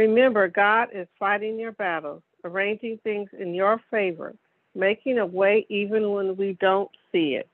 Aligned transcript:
Remember, 0.00 0.48
God 0.48 0.88
is 0.94 1.06
fighting 1.18 1.58
your 1.58 1.72
battles, 1.72 2.22
arranging 2.42 2.98
things 3.04 3.28
in 3.38 3.52
your 3.52 3.82
favor, 3.90 4.34
making 4.74 5.18
a 5.18 5.26
way 5.26 5.66
even 5.68 6.12
when 6.12 6.38
we 6.38 6.56
don't 6.58 6.90
see 7.12 7.34
it. 7.34 7.46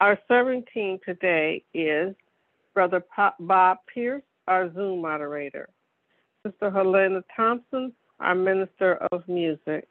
Our 0.00 0.18
serving 0.26 0.64
team 0.74 0.98
today 1.06 1.62
is 1.72 2.16
Brother 2.74 3.04
Bob 3.38 3.78
Pierce, 3.86 4.24
our 4.48 4.74
Zoom 4.74 5.00
moderator, 5.02 5.68
Sister 6.44 6.72
Helena 6.72 7.22
Thompson, 7.36 7.92
our 8.18 8.34
Minister 8.34 8.94
of 9.12 9.28
Music. 9.28 9.86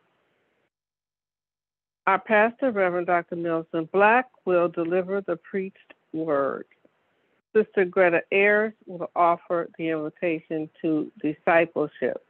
Our 2.07 2.19
pastor, 2.19 2.71
Reverend 2.71 3.07
Dr. 3.07 3.37
Milton 3.37 3.87
Black, 3.93 4.25
will 4.43 4.67
deliver 4.67 5.21
the 5.21 5.37
preached 5.37 5.93
word. 6.11 6.65
Sister 7.55 7.85
Greta 7.85 8.21
Ayers 8.31 8.73
will 8.85 9.09
offer 9.15 9.69
the 9.77 9.89
invitation 9.89 10.69
to 10.81 11.11
discipleship. 11.21 12.23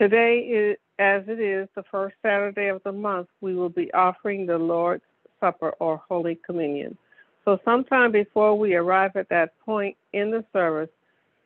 Today, 0.00 0.76
as 0.98 1.22
it 1.26 1.40
is 1.40 1.68
the 1.74 1.82
first 1.90 2.16
Saturday 2.22 2.68
of 2.68 2.82
the 2.84 2.92
month, 2.92 3.28
we 3.40 3.54
will 3.54 3.68
be 3.68 3.92
offering 3.92 4.46
the 4.46 4.58
Lord's 4.58 5.04
Supper 5.40 5.70
or 5.80 6.02
Holy 6.08 6.38
Communion. 6.46 6.96
So, 7.44 7.58
sometime 7.64 8.12
before 8.12 8.56
we 8.56 8.74
arrive 8.74 9.16
at 9.16 9.28
that 9.30 9.58
point 9.64 9.96
in 10.12 10.30
the 10.30 10.44
service, 10.52 10.90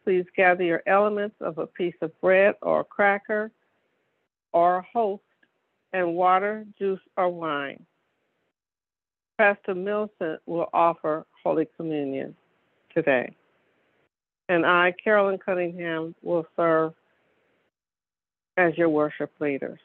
please 0.05 0.27
gather 0.37 0.63
your 0.63 0.83
elements 0.87 1.37
of 1.41 1.59
a 1.59 1.67
piece 1.67 1.95
of 2.03 2.19
bread 2.21 2.55
or 2.61 2.85
cracker 2.85 3.51
or 4.53 4.77
a 4.77 4.87
host 4.93 5.23
and 5.93 6.15
water, 6.15 6.67
juice, 6.79 7.01
or 7.17 7.31
wine. 7.31 7.85
Pastor 9.39 9.75
Milton 9.75 10.39
will 10.47 10.69
offer 10.73 11.27
Holy 11.47 11.69
Communion 11.77 12.35
today. 12.93 13.33
And 14.49 14.67
I, 14.67 14.93
Carolyn 15.03 15.39
Cunningham, 15.39 16.13
will 16.21 16.45
serve 16.57 16.93
as 18.57 18.77
your 18.77 18.89
worship 18.89 19.31
leader. 19.39 19.79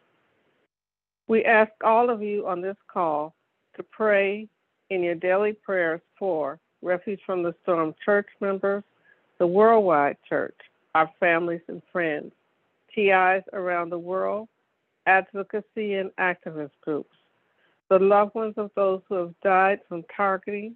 We 1.28 1.46
ask 1.46 1.72
all 1.84 2.10
of 2.10 2.24
you 2.24 2.48
on 2.48 2.62
this 2.62 2.78
call 2.92 3.36
to 3.76 3.84
pray 3.84 4.48
in 4.90 5.04
your 5.04 5.14
daily 5.14 5.54
prayers 5.54 6.02
for 6.18 6.58
Refuge 6.82 7.20
from 7.28 7.44
the 7.44 7.54
Storm 7.62 7.94
church 8.04 8.28
members, 8.40 8.84
the 9.38 9.46
worldwide 9.46 10.18
church, 10.28 10.58
our 10.96 11.12
families 11.20 11.62
and 11.68 11.84
friends, 11.92 12.32
TIs 12.96 13.44
around 13.54 13.92
the 13.92 14.00
world, 14.00 14.48
advocacy 15.06 15.94
and 15.94 16.10
activist 16.20 16.72
groups, 16.82 17.16
the 17.92 18.00
loved 18.00 18.34
ones 18.34 18.56
of 18.58 18.72
those 18.76 19.02
who 19.08 19.14
have 19.14 19.34
died 19.44 19.80
from 19.88 20.04
targeting, 20.18 20.76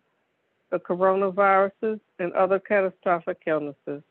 the 0.75 0.79
coronaviruses, 0.79 2.01
and 2.19 2.33
other 2.33 2.59
catastrophic 2.59 3.37
illnesses. 3.47 4.03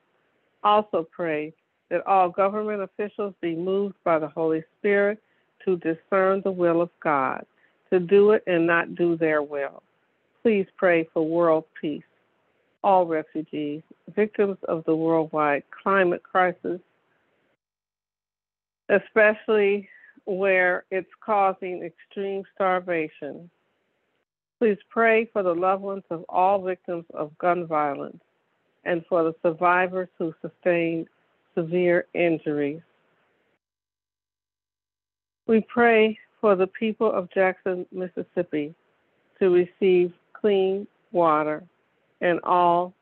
Also 0.63 1.07
pray 1.13 1.53
that 1.91 2.07
all 2.07 2.31
government 2.31 2.81
officials 2.81 3.35
be 3.43 3.55
moved 3.55 3.97
by 4.03 4.19
the 4.19 4.29
Holy 4.29 4.65
Spirit 4.79 5.23
to 5.65 5.77
discern 5.77 6.41
the 6.43 6.51
will 6.51 6.81
of 6.81 6.89
God, 7.03 7.45
to 7.91 8.01
do 8.01 8.31
it 8.31 8.43
and 8.47 8.67
not 8.67 8.95
do 8.95 9.15
their 9.15 9.43
will. 9.43 9.83
Please 10.43 10.67
pray 10.79 11.07
for 11.13 11.27
world 11.27 11.65
peace. 11.79 12.03
All 12.83 13.05
refugees, 13.05 13.83
victims 14.17 14.57
of 14.67 14.85
the 14.87 14.97
worldwide 14.97 15.65
climate 15.83 16.23
crisis, 16.23 16.81
especially 18.89 19.87
where 20.25 20.85
it's 20.91 21.11
causing 21.25 21.83
extreme 21.83 22.43
starvation. 22.55 23.51
Please 24.65 24.79
pray 24.89 25.29
for 25.31 25.43
the 25.43 25.55
loved 25.55 25.83
ones 25.83 26.05
of 26.09 26.25
all 26.27 26.59
victims 26.63 27.05
of 27.13 27.37
gun 27.37 27.67
violence 27.67 28.23
and 28.87 29.05
for 29.11 29.23
the 29.23 29.35
survivors 29.43 30.09
who 30.17 30.33
sustained 30.41 31.07
severe 31.55 32.07
injuries. 32.15 32.81
We 35.47 35.67
pray 35.69 36.19
for 36.41 36.57
the 36.57 36.67
people 36.67 37.13
of 37.13 37.31
Jackson, 37.35 37.85
Mississippi 37.93 38.75
to 39.39 39.51
receive 39.51 40.15
clean 40.33 40.87
water 41.13 41.63
and 42.23 42.41
all 42.43 42.95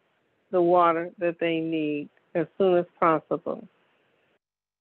the 0.51 0.61
water 0.61 1.13
that 1.19 1.37
they 1.39 1.61
need 1.61 2.09
as 2.35 2.49
soon 2.59 2.77
as 2.77 2.87
possible. 2.99 3.69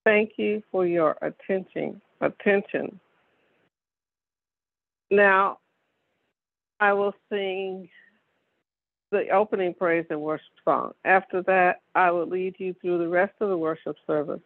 Thank 0.03 0.31
you 0.37 0.63
for 0.71 0.87
your 0.87 1.15
attention. 1.21 2.01
Attention. 2.21 2.99
Now, 5.11 5.59
I 6.81 6.93
will 6.93 7.13
sing 7.31 7.89
the 9.11 9.29
opening 9.29 9.73
praise 9.73 10.05
and 10.09 10.21
worship 10.21 10.45
song. 10.65 10.93
After 11.05 11.43
that, 11.43 11.81
I 11.95 12.11
will 12.11 12.27
lead 12.27 12.55
you 12.59 12.75
through 12.81 12.99
the 12.99 13.09
rest 13.09 13.33
of 13.41 13.49
the 13.49 13.57
worship 13.57 13.97
service. 14.07 14.41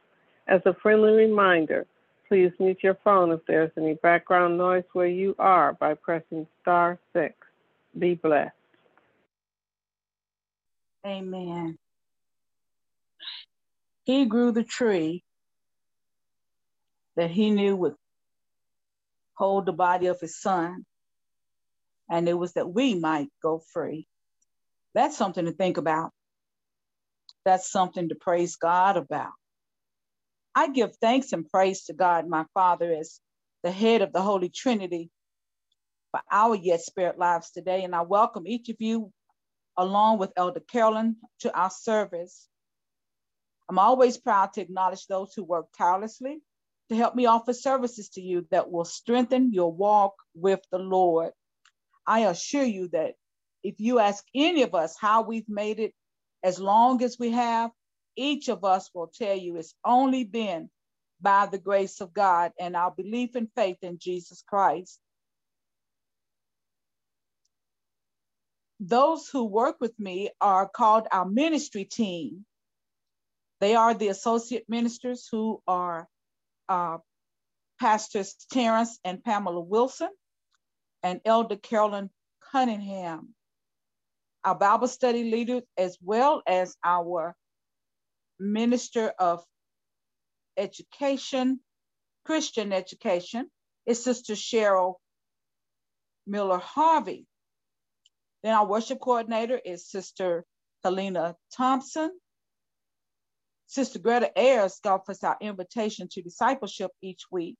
As 0.47 0.61
a 0.65 0.75
friendly 0.81 1.13
reminder, 1.13 1.87
please 2.27 2.51
mute 2.59 2.79
your 2.83 2.97
phone 3.03 3.31
if 3.31 3.41
there's 3.47 3.71
any 3.77 3.95
background 3.95 4.57
noise 4.57 4.83
where 4.93 5.07
you 5.07 5.35
are 5.39 5.73
by 5.73 5.93
pressing 5.95 6.47
star 6.61 6.99
six. 7.13 7.35
Be 7.97 8.15
blessed. 8.15 8.51
Amen. 11.05 11.77
He 14.05 14.25
grew 14.25 14.51
the 14.51 14.63
tree 14.63 15.23
that 17.15 17.31
he 17.31 17.51
knew 17.51 17.75
would 17.75 17.95
hold 19.35 19.65
the 19.65 19.73
body 19.73 20.07
of 20.07 20.19
his 20.19 20.39
son, 20.41 20.85
and 22.09 22.27
it 22.27 22.33
was 22.33 22.53
that 22.53 22.69
we 22.69 22.95
might 22.95 23.29
go 23.41 23.61
free. 23.73 24.07
That's 24.93 25.17
something 25.17 25.45
to 25.45 25.51
think 25.51 25.77
about. 25.77 26.11
That's 27.43 27.69
something 27.69 28.09
to 28.09 28.15
praise 28.15 28.55
God 28.55 28.97
about. 28.97 29.31
I 30.55 30.69
give 30.69 30.95
thanks 30.97 31.33
and 31.33 31.49
praise 31.49 31.85
to 31.85 31.93
God, 31.93 32.27
my 32.27 32.45
Father, 32.53 32.93
as 32.93 33.19
the 33.63 33.71
head 33.71 34.01
of 34.01 34.13
the 34.13 34.21
Holy 34.21 34.49
Trinity 34.49 35.09
for 36.11 36.21
our 36.31 36.55
Yet 36.55 36.81
Spirit 36.81 37.19
lives 37.19 37.51
today. 37.51 37.83
And 37.83 37.93
I 37.93 38.01
welcome 38.03 38.47
each 38.47 38.69
of 38.69 38.77
you, 38.79 39.11
along 39.77 40.19
with 40.19 40.31
Elder 40.37 40.61
Carolyn, 40.61 41.17
to 41.41 41.53
our 41.53 41.69
service. 41.69 42.47
I'm 43.67 43.79
always 43.79 44.17
proud 44.17 44.53
to 44.53 44.61
acknowledge 44.61 45.07
those 45.07 45.33
who 45.35 45.43
work 45.43 45.67
tirelessly 45.77 46.39
to 46.89 46.95
help 46.95 47.15
me 47.15 47.25
offer 47.25 47.53
services 47.53 48.09
to 48.09 48.21
you 48.21 48.47
that 48.51 48.71
will 48.71 48.85
strengthen 48.85 49.51
your 49.51 49.71
walk 49.71 50.13
with 50.35 50.61
the 50.71 50.77
Lord. 50.77 51.31
I 52.07 52.21
assure 52.21 52.63
you 52.63 52.89
that 52.89 53.15
if 53.63 53.79
you 53.79 53.99
ask 53.99 54.23
any 54.35 54.63
of 54.63 54.75
us 54.75 54.95
how 54.99 55.23
we've 55.23 55.49
made 55.49 55.79
it 55.79 55.93
as 56.43 56.59
long 56.59 57.03
as 57.03 57.17
we 57.19 57.31
have, 57.31 57.71
each 58.15 58.49
of 58.49 58.63
us 58.63 58.89
will 58.93 59.07
tell 59.07 59.35
you 59.35 59.57
it's 59.57 59.75
only 59.83 60.23
been 60.23 60.69
by 61.21 61.47
the 61.47 61.57
grace 61.57 62.01
of 62.01 62.13
God 62.13 62.51
and 62.59 62.75
our 62.75 62.91
belief 62.91 63.35
and 63.35 63.49
faith 63.55 63.77
in 63.81 63.97
Jesus 63.99 64.43
Christ. 64.47 64.99
Those 68.79 69.27
who 69.29 69.45
work 69.45 69.77
with 69.79 69.97
me 69.99 70.29
are 70.41 70.69
called 70.69 71.07
our 71.11 71.25
ministry 71.25 71.85
team. 71.85 72.45
They 73.61 73.75
are 73.75 73.93
the 73.93 74.09
associate 74.09 74.65
ministers 74.67 75.27
who 75.31 75.61
are 75.67 76.07
uh, 76.69 76.97
Pastors 77.79 78.35
Terrence 78.51 78.99
and 79.03 79.23
Pamela 79.23 79.61
Wilson 79.61 80.09
and 81.05 81.21
Elder 81.23 81.55
Carolyn 81.55 82.09
Cunningham 82.51 83.35
our 84.45 84.55
Bible 84.55 84.87
study 84.87 85.31
leader, 85.31 85.61
as 85.75 85.97
well 86.01 86.43
as 86.45 86.77
our 86.83 87.35
Minister 88.39 89.11
of 89.17 89.43
Education, 90.55 91.59
Christian 92.25 92.71
Education, 92.71 93.49
is 93.87 94.03
Sister 94.03 94.33
Cheryl 94.33 94.95
Miller 96.27 96.59
Harvey. 96.59 97.25
Then 98.43 98.53
our 98.53 98.67
worship 98.67 98.99
coordinator 98.99 99.59
is 99.65 99.89
Sister 99.89 100.45
Helena 100.83 101.35
Thompson. 101.51 102.11
Sister 103.65 103.97
Greta 103.97 104.31
Ayers 104.37 104.79
offers 104.85 105.23
our 105.23 105.37
invitation 105.41 106.07
to 106.11 106.21
discipleship 106.21 106.91
each 107.01 107.23
week. 107.31 107.57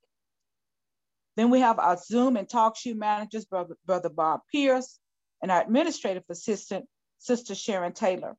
Then 1.36 1.50
we 1.50 1.60
have 1.60 1.80
our 1.80 1.98
Zoom 1.98 2.38
and 2.38 2.48
talk 2.48 2.78
show 2.78 2.94
managers, 2.94 3.46
Brother, 3.46 3.76
Brother 3.86 4.10
Bob 4.10 4.42
Pierce, 4.52 5.00
and 5.42 5.52
our 5.52 5.62
administrative 5.62 6.24
assistant, 6.30 6.86
Sister 7.20 7.56
Sharon 7.56 7.94
Taylor. 7.94 8.38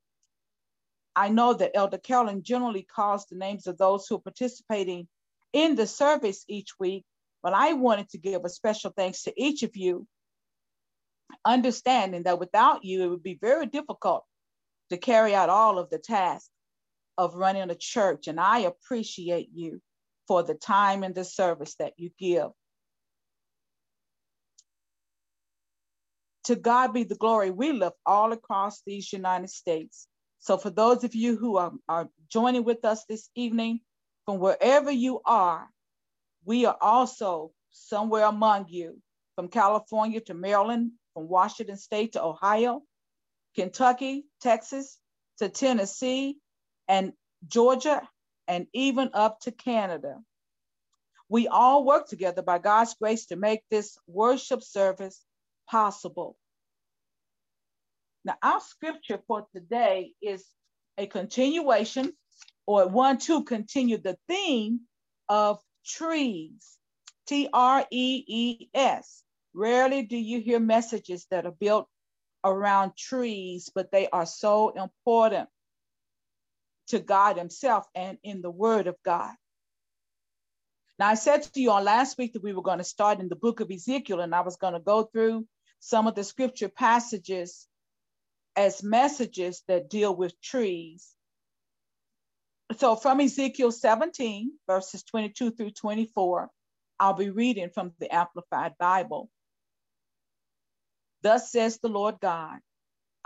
I 1.14 1.28
know 1.28 1.54
that 1.54 1.72
Elder 1.74 1.98
Carolyn 1.98 2.42
generally 2.42 2.82
calls 2.82 3.26
the 3.26 3.36
names 3.36 3.66
of 3.66 3.78
those 3.78 4.06
who 4.06 4.16
are 4.16 4.20
participating 4.20 5.08
in 5.52 5.74
the 5.74 5.86
service 5.86 6.44
each 6.48 6.78
week, 6.78 7.04
but 7.42 7.54
I 7.54 7.72
wanted 7.74 8.10
to 8.10 8.18
give 8.18 8.44
a 8.44 8.48
special 8.48 8.92
thanks 8.94 9.22
to 9.22 9.32
each 9.42 9.62
of 9.62 9.76
you, 9.76 10.06
understanding 11.44 12.24
that 12.24 12.38
without 12.38 12.84
you, 12.84 13.02
it 13.02 13.08
would 13.08 13.22
be 13.22 13.38
very 13.40 13.66
difficult 13.66 14.24
to 14.90 14.96
carry 14.96 15.34
out 15.34 15.48
all 15.48 15.78
of 15.78 15.90
the 15.90 15.98
tasks 15.98 16.50
of 17.18 17.34
running 17.34 17.70
a 17.70 17.74
church. 17.74 18.28
And 18.28 18.38
I 18.38 18.60
appreciate 18.60 19.48
you 19.54 19.80
for 20.28 20.42
the 20.42 20.54
time 20.54 21.02
and 21.02 21.14
the 21.14 21.24
service 21.24 21.74
that 21.78 21.94
you 21.96 22.10
give. 22.18 22.48
To 26.46 26.56
God 26.56 26.92
be 26.92 27.02
the 27.02 27.16
glory. 27.16 27.50
We 27.50 27.72
live 27.72 27.92
all 28.04 28.32
across 28.32 28.82
these 28.86 29.12
United 29.12 29.50
States. 29.50 30.06
So, 30.38 30.56
for 30.56 30.70
those 30.70 31.02
of 31.02 31.14
you 31.14 31.36
who 31.36 31.56
are, 31.56 31.72
are 31.88 32.08
joining 32.28 32.62
with 32.62 32.84
us 32.84 33.04
this 33.04 33.28
evening, 33.34 33.80
from 34.24 34.38
wherever 34.38 34.92
you 34.92 35.20
are, 35.24 35.68
we 36.44 36.64
are 36.64 36.76
also 36.80 37.50
somewhere 37.70 38.26
among 38.26 38.68
you, 38.68 39.00
from 39.34 39.48
California 39.48 40.20
to 40.20 40.34
Maryland, 40.34 40.92
from 41.14 41.28
Washington 41.28 41.76
State 41.76 42.12
to 42.12 42.22
Ohio, 42.22 42.82
Kentucky, 43.56 44.24
Texas 44.40 44.98
to 45.38 45.48
Tennessee, 45.48 46.38
and 46.86 47.12
Georgia, 47.48 48.08
and 48.46 48.68
even 48.72 49.10
up 49.14 49.40
to 49.40 49.50
Canada. 49.50 50.20
We 51.28 51.48
all 51.48 51.84
work 51.84 52.06
together 52.06 52.42
by 52.42 52.60
God's 52.60 52.94
grace 52.94 53.26
to 53.26 53.36
make 53.36 53.62
this 53.68 53.98
worship 54.06 54.62
service 54.62 55.25
possible. 55.68 56.36
Now, 58.24 58.36
our 58.42 58.60
scripture 58.60 59.20
for 59.26 59.46
today 59.54 60.12
is 60.20 60.44
a 60.98 61.06
continuation 61.06 62.12
or 62.66 62.88
one 62.88 63.18
to 63.18 63.44
continue 63.44 63.98
the 63.98 64.18
theme 64.28 64.80
of 65.28 65.60
trees, 65.84 66.76
T 67.26 67.48
R 67.52 67.86
E 67.90 68.24
E 68.26 68.68
S. 68.74 69.22
Rarely 69.54 70.02
do 70.02 70.16
you 70.16 70.40
hear 70.40 70.58
messages 70.58 71.26
that 71.30 71.46
are 71.46 71.52
built 71.52 71.88
around 72.44 72.96
trees, 72.96 73.70
but 73.74 73.90
they 73.92 74.08
are 74.08 74.26
so 74.26 74.70
important 74.70 75.48
to 76.88 76.98
God 76.98 77.36
Himself 77.36 77.86
and 77.94 78.18
in 78.22 78.42
the 78.42 78.50
Word 78.50 78.86
of 78.86 78.96
God. 79.04 79.34
Now, 80.98 81.08
I 81.08 81.14
said 81.14 81.42
to 81.42 81.60
you 81.60 81.70
on 81.70 81.84
last 81.84 82.16
week 82.16 82.32
that 82.32 82.42
we 82.42 82.54
were 82.54 82.62
going 82.62 82.78
to 82.78 82.84
start 82.84 83.20
in 83.20 83.28
the 83.28 83.36
book 83.36 83.60
of 83.60 83.70
Ezekiel, 83.70 84.20
and 84.20 84.34
I 84.34 84.40
was 84.40 84.56
going 84.56 84.74
to 84.74 84.80
go 84.80 85.04
through 85.04 85.46
some 85.80 86.06
of 86.06 86.14
the 86.14 86.24
scripture 86.24 86.68
passages 86.68 87.66
as 88.56 88.82
messages 88.82 89.62
that 89.68 89.90
deal 89.90 90.14
with 90.14 90.40
trees. 90.40 91.14
So, 92.78 92.96
from 92.96 93.20
Ezekiel 93.20 93.70
17, 93.70 94.52
verses 94.66 95.02
22 95.04 95.52
through 95.52 95.70
24, 95.70 96.50
I'll 96.98 97.14
be 97.14 97.30
reading 97.30 97.70
from 97.70 97.92
the 97.98 98.12
Amplified 98.12 98.74
Bible. 98.78 99.30
Thus 101.22 101.52
says 101.52 101.78
the 101.78 101.88
Lord 101.88 102.16
God 102.20 102.58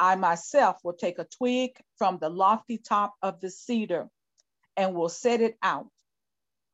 I 0.01 0.17
myself 0.17 0.79
will 0.83 0.95
take 0.95 1.19
a 1.19 1.27
twig 1.27 1.73
from 1.99 2.19
the 2.19 2.31
lofty 2.31 2.79
top 2.79 3.15
of 3.21 3.39
the 3.41 3.51
cedar 3.51 4.09
and 4.75 4.95
will 4.95 5.11
set 5.11 5.43
it 5.43 5.59
out. 5.63 5.91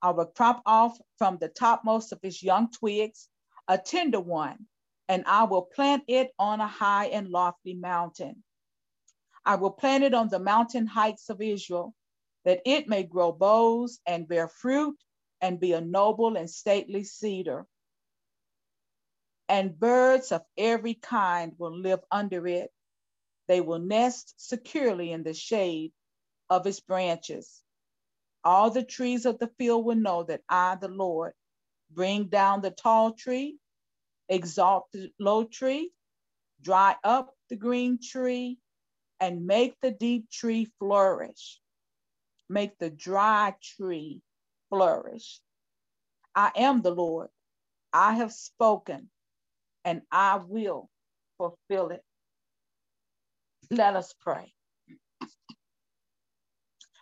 I 0.00 0.11
will 0.11 0.26
crop 0.26 0.62
off 0.64 0.96
from 1.19 1.38
the 1.38 1.49
topmost 1.49 2.12
of 2.12 2.20
its 2.22 2.40
young 2.40 2.70
twigs 2.70 3.29
a 3.67 3.79
tender 3.79 4.20
one, 4.20 4.69
and 5.08 5.25
I 5.26 5.44
will 5.44 5.62
plant 5.62 6.05
it 6.08 6.32
on 6.38 6.61
a 6.61 6.67
high 6.67 7.06
and 7.06 7.29
lofty 7.29 7.75
mountain. 7.75 8.43
I 9.44 9.56
will 9.56 9.70
plant 9.70 10.05
it 10.05 10.14
on 10.14 10.29
the 10.29 10.38
mountain 10.38 10.87
heights 10.87 11.31
of 11.31 11.41
Israel, 11.41 11.94
that 12.44 12.62
it 12.64 12.88
may 12.88 13.05
grow 13.05 13.32
boughs 13.32 14.00
and 14.06 14.29
bear 14.29 14.49
fruit 14.49 14.97
and 15.41 15.61
be 15.61 15.73
a 15.73 15.81
noble 15.81 16.37
and 16.37 16.50
stately 16.50 17.05
cedar. 17.05 17.67
And 19.49 19.79
birds 19.79 20.32
of 20.32 20.43
every 20.56 20.94
kind 20.94 21.53
will 21.58 21.76
live 21.76 22.00
under 22.11 22.47
it 22.49 22.73
they 23.49 23.61
will 23.61 23.79
nest 23.79 24.35
securely 24.38 25.12
in 25.12 25.23
the 25.23 25.35
shade 25.35 25.93
of 26.50 26.67
its 26.67 26.81
branches. 26.81 27.62
All 28.44 28.70
the 28.70 28.85
trees 28.85 29.26
of 29.26 29.38
the 29.38 29.50
field 29.58 29.85
will 29.85 29.97
know 29.97 30.25
that 30.25 30.43
I, 30.49 30.76
the 30.76 30.88
Lord, 30.88 31.32
bring 31.91 32.25
down 32.25 32.61
the 32.61 32.70
tall 32.70 33.12
tree, 33.12 33.58
exalt 34.28 34.87
the 34.93 35.11
low 35.20 35.44
tree, 35.44 35.90
dry 36.62 36.96
up 37.05 37.34
the 37.50 37.56
green 37.56 37.99
tree, 38.02 38.58
and 39.20 39.46
make 39.46 39.76
the 39.82 39.90
deep 39.90 40.31
tree 40.31 40.69
flourish. 40.78 41.61
Make 42.49 42.78
the 42.78 42.90
dry 42.90 43.55
tree 43.62 44.23
flourish. 44.70 45.40
I 46.34 46.52
am 46.56 46.82
the 46.82 46.90
Lord. 46.90 47.28
I 47.93 48.14
have 48.14 48.32
spoken, 48.32 49.11
and 49.84 50.02
I 50.12 50.37
will 50.46 50.90
fulfill 51.38 51.90
it. 51.90 52.02
Let 53.70 53.96
us 53.96 54.14
pray. 54.20 54.52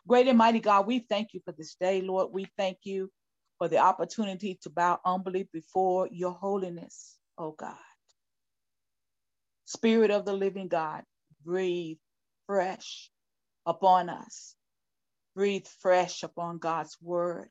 Great 0.07 0.29
and 0.29 0.39
mighty 0.39 0.61
God, 0.61 0.87
we 0.87 1.01
thank 1.01 1.35
you 1.35 1.41
for 1.45 1.53
this 1.53 1.77
day, 1.81 2.03
Lord. 2.03 2.31
We 2.33 2.47
thank 2.59 2.79
you 2.85 3.11
for 3.59 3.69
the 3.69 3.79
opportunity 3.79 4.59
to 4.63 4.71
bow 4.71 5.01
humbly 5.05 5.49
before 5.53 6.09
your 6.11 6.33
holiness, 6.33 7.17
oh 7.39 7.53
God. 7.53 7.77
Spirit 9.65 10.11
of 10.11 10.25
the 10.25 10.33
living 10.33 10.69
God, 10.69 11.03
breathe 11.45 11.99
fresh 12.47 13.11
upon 13.67 14.09
us. 14.09 14.55
Breathe 15.35 15.67
fresh 15.81 16.23
upon 16.23 16.59
God's 16.59 16.97
word 17.01 17.49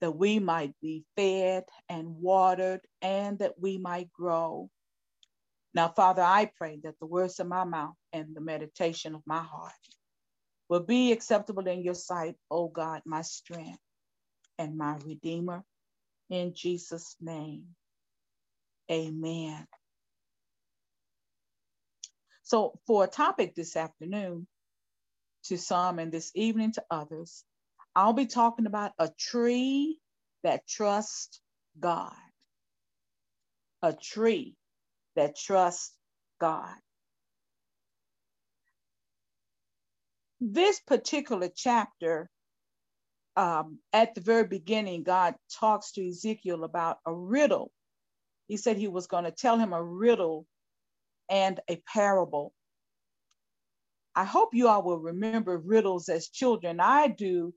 that 0.00 0.12
we 0.12 0.38
might 0.38 0.74
be 0.80 1.04
fed 1.16 1.64
and 1.88 2.16
watered 2.16 2.80
and 3.02 3.38
that 3.40 3.58
we 3.58 3.78
might 3.78 4.12
grow. 4.12 4.70
Now, 5.74 5.88
Father, 5.88 6.22
I 6.22 6.50
pray 6.56 6.80
that 6.84 6.98
the 6.98 7.06
words 7.06 7.38
of 7.38 7.46
my 7.46 7.64
mouth 7.64 7.94
and 8.12 8.34
the 8.34 8.40
meditation 8.40 9.14
of 9.14 9.22
my 9.26 9.42
heart 9.42 9.72
will 10.68 10.80
be 10.80 11.12
acceptable 11.12 11.66
in 11.66 11.82
your 11.82 11.94
sight, 11.94 12.36
O 12.50 12.68
God, 12.68 13.02
my 13.04 13.22
strength 13.22 13.80
and 14.60 14.78
my 14.78 14.96
redeemer. 15.06 15.64
In 16.30 16.54
Jesus' 16.54 17.16
name, 17.20 17.66
amen. 18.90 19.66
So, 22.44 22.78
for 22.86 23.04
a 23.04 23.08
topic 23.08 23.54
this 23.54 23.76
afternoon, 23.76 24.46
to 25.44 25.58
some 25.58 25.98
and 25.98 26.12
this 26.12 26.32
evening 26.34 26.72
to 26.72 26.84
others, 26.90 27.44
I'll 27.96 28.12
be 28.12 28.26
talking 28.26 28.66
about 28.66 28.92
a 28.98 29.10
tree 29.18 29.98
that 30.44 30.68
trusts 30.68 31.40
God. 31.78 32.12
A 33.82 33.94
tree 33.94 34.56
that 35.16 35.36
trusts 35.36 35.96
God. 36.40 36.74
This 40.40 40.80
particular 40.80 41.50
chapter, 41.54 42.30
um, 43.40 43.78
at 43.94 44.14
the 44.14 44.20
very 44.20 44.46
beginning, 44.46 45.04
God 45.04 45.34
talks 45.60 45.92
to 45.92 46.08
Ezekiel 46.08 46.64
about 46.64 46.98
a 47.06 47.14
riddle. 47.14 47.72
He 48.48 48.58
said 48.58 48.76
he 48.76 48.88
was 48.88 49.08
going 49.08 49.24
to 49.24 49.32
tell 49.32 49.58
him 49.58 49.72
a 49.72 49.82
riddle 49.82 50.46
and 51.30 51.60
a 51.68 51.82
parable. 51.92 52.52
I 54.14 54.24
hope 54.24 54.50
you 54.54 54.68
all 54.68 54.82
will 54.82 55.00
remember 55.00 55.58
riddles 55.58 56.10
as 56.10 56.28
children. 56.28 56.80
I 56.80 57.08
do. 57.08 57.54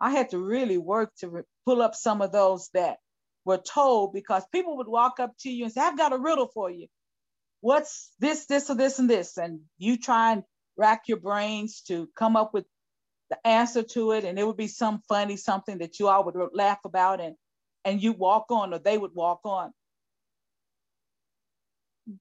I 0.00 0.12
had 0.12 0.30
to 0.30 0.38
really 0.38 0.78
work 0.78 1.12
to 1.18 1.28
re- 1.28 1.42
pull 1.66 1.82
up 1.82 1.94
some 1.94 2.22
of 2.22 2.32
those 2.32 2.70
that 2.74 2.98
were 3.44 3.58
told 3.58 4.14
because 4.14 4.44
people 4.52 4.78
would 4.78 4.88
walk 4.88 5.20
up 5.20 5.34
to 5.40 5.50
you 5.50 5.64
and 5.64 5.72
say, 5.72 5.82
I've 5.82 5.98
got 5.98 6.14
a 6.14 6.18
riddle 6.18 6.48
for 6.54 6.70
you 6.70 6.88
what's 7.62 8.12
this, 8.20 8.46
this, 8.46 8.70
or 8.70 8.76
this, 8.76 9.00
and 9.00 9.10
this? 9.10 9.38
And 9.38 9.62
you 9.78 9.98
try 9.98 10.34
and 10.34 10.44
rack 10.78 11.04
your 11.08 11.18
brains 11.18 11.82
to 11.88 12.08
come 12.16 12.36
up 12.36 12.54
with 12.54 12.66
the 13.30 13.46
answer 13.46 13.82
to 13.82 14.12
it. 14.12 14.24
And 14.24 14.38
it 14.38 14.46
would 14.46 14.56
be 14.56 14.68
some 14.68 15.00
funny 15.08 15.36
something 15.36 15.78
that 15.78 15.98
you 15.98 16.08
all 16.08 16.24
would 16.24 16.36
laugh 16.52 16.80
about 16.84 17.20
and, 17.20 17.34
and 17.84 18.02
you 18.02 18.12
walk 18.12 18.46
on 18.50 18.72
or 18.72 18.78
they 18.78 18.98
would 18.98 19.14
walk 19.14 19.40
on. 19.44 19.72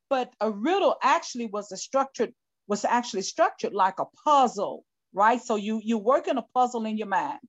But 0.09 0.33
a 0.41 0.49
riddle 0.49 0.97
actually 1.03 1.45
was 1.45 1.71
a 1.71 1.77
structured, 1.77 2.33
was 2.67 2.85
actually 2.85 3.21
structured 3.21 3.73
like 3.73 3.99
a 3.99 4.05
puzzle, 4.23 4.83
right? 5.13 5.41
So 5.41 5.55
you 5.55 5.79
you 5.83 5.99
work 5.99 6.27
in 6.27 6.39
a 6.39 6.45
puzzle 6.55 6.85
in 6.85 6.97
your 6.97 7.07
mind. 7.07 7.39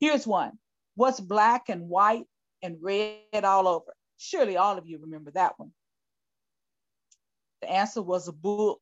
Here's 0.00 0.26
one. 0.26 0.52
What's 0.94 1.20
black 1.20 1.68
and 1.68 1.88
white 1.88 2.24
and 2.62 2.78
red 2.80 3.44
all 3.44 3.68
over? 3.68 3.94
Surely 4.16 4.56
all 4.56 4.78
of 4.78 4.86
you 4.86 4.98
remember 4.98 5.30
that 5.32 5.58
one. 5.58 5.72
The 7.60 7.70
answer 7.70 8.00
was 8.00 8.28
a 8.28 8.32
book. 8.32 8.80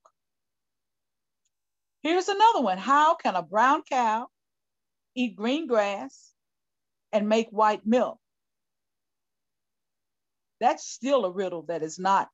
Here's 2.02 2.28
another 2.28 2.60
one. 2.60 2.78
How 2.78 3.14
can 3.14 3.34
a 3.34 3.42
brown 3.42 3.82
cow 3.88 4.28
eat 5.14 5.36
green 5.36 5.66
grass 5.66 6.32
and 7.12 7.28
make 7.28 7.48
white 7.50 7.86
milk? 7.86 8.18
That's 10.60 10.88
still 10.88 11.24
a 11.24 11.30
riddle 11.30 11.62
that 11.62 11.82
has 11.82 11.98
not 11.98 12.28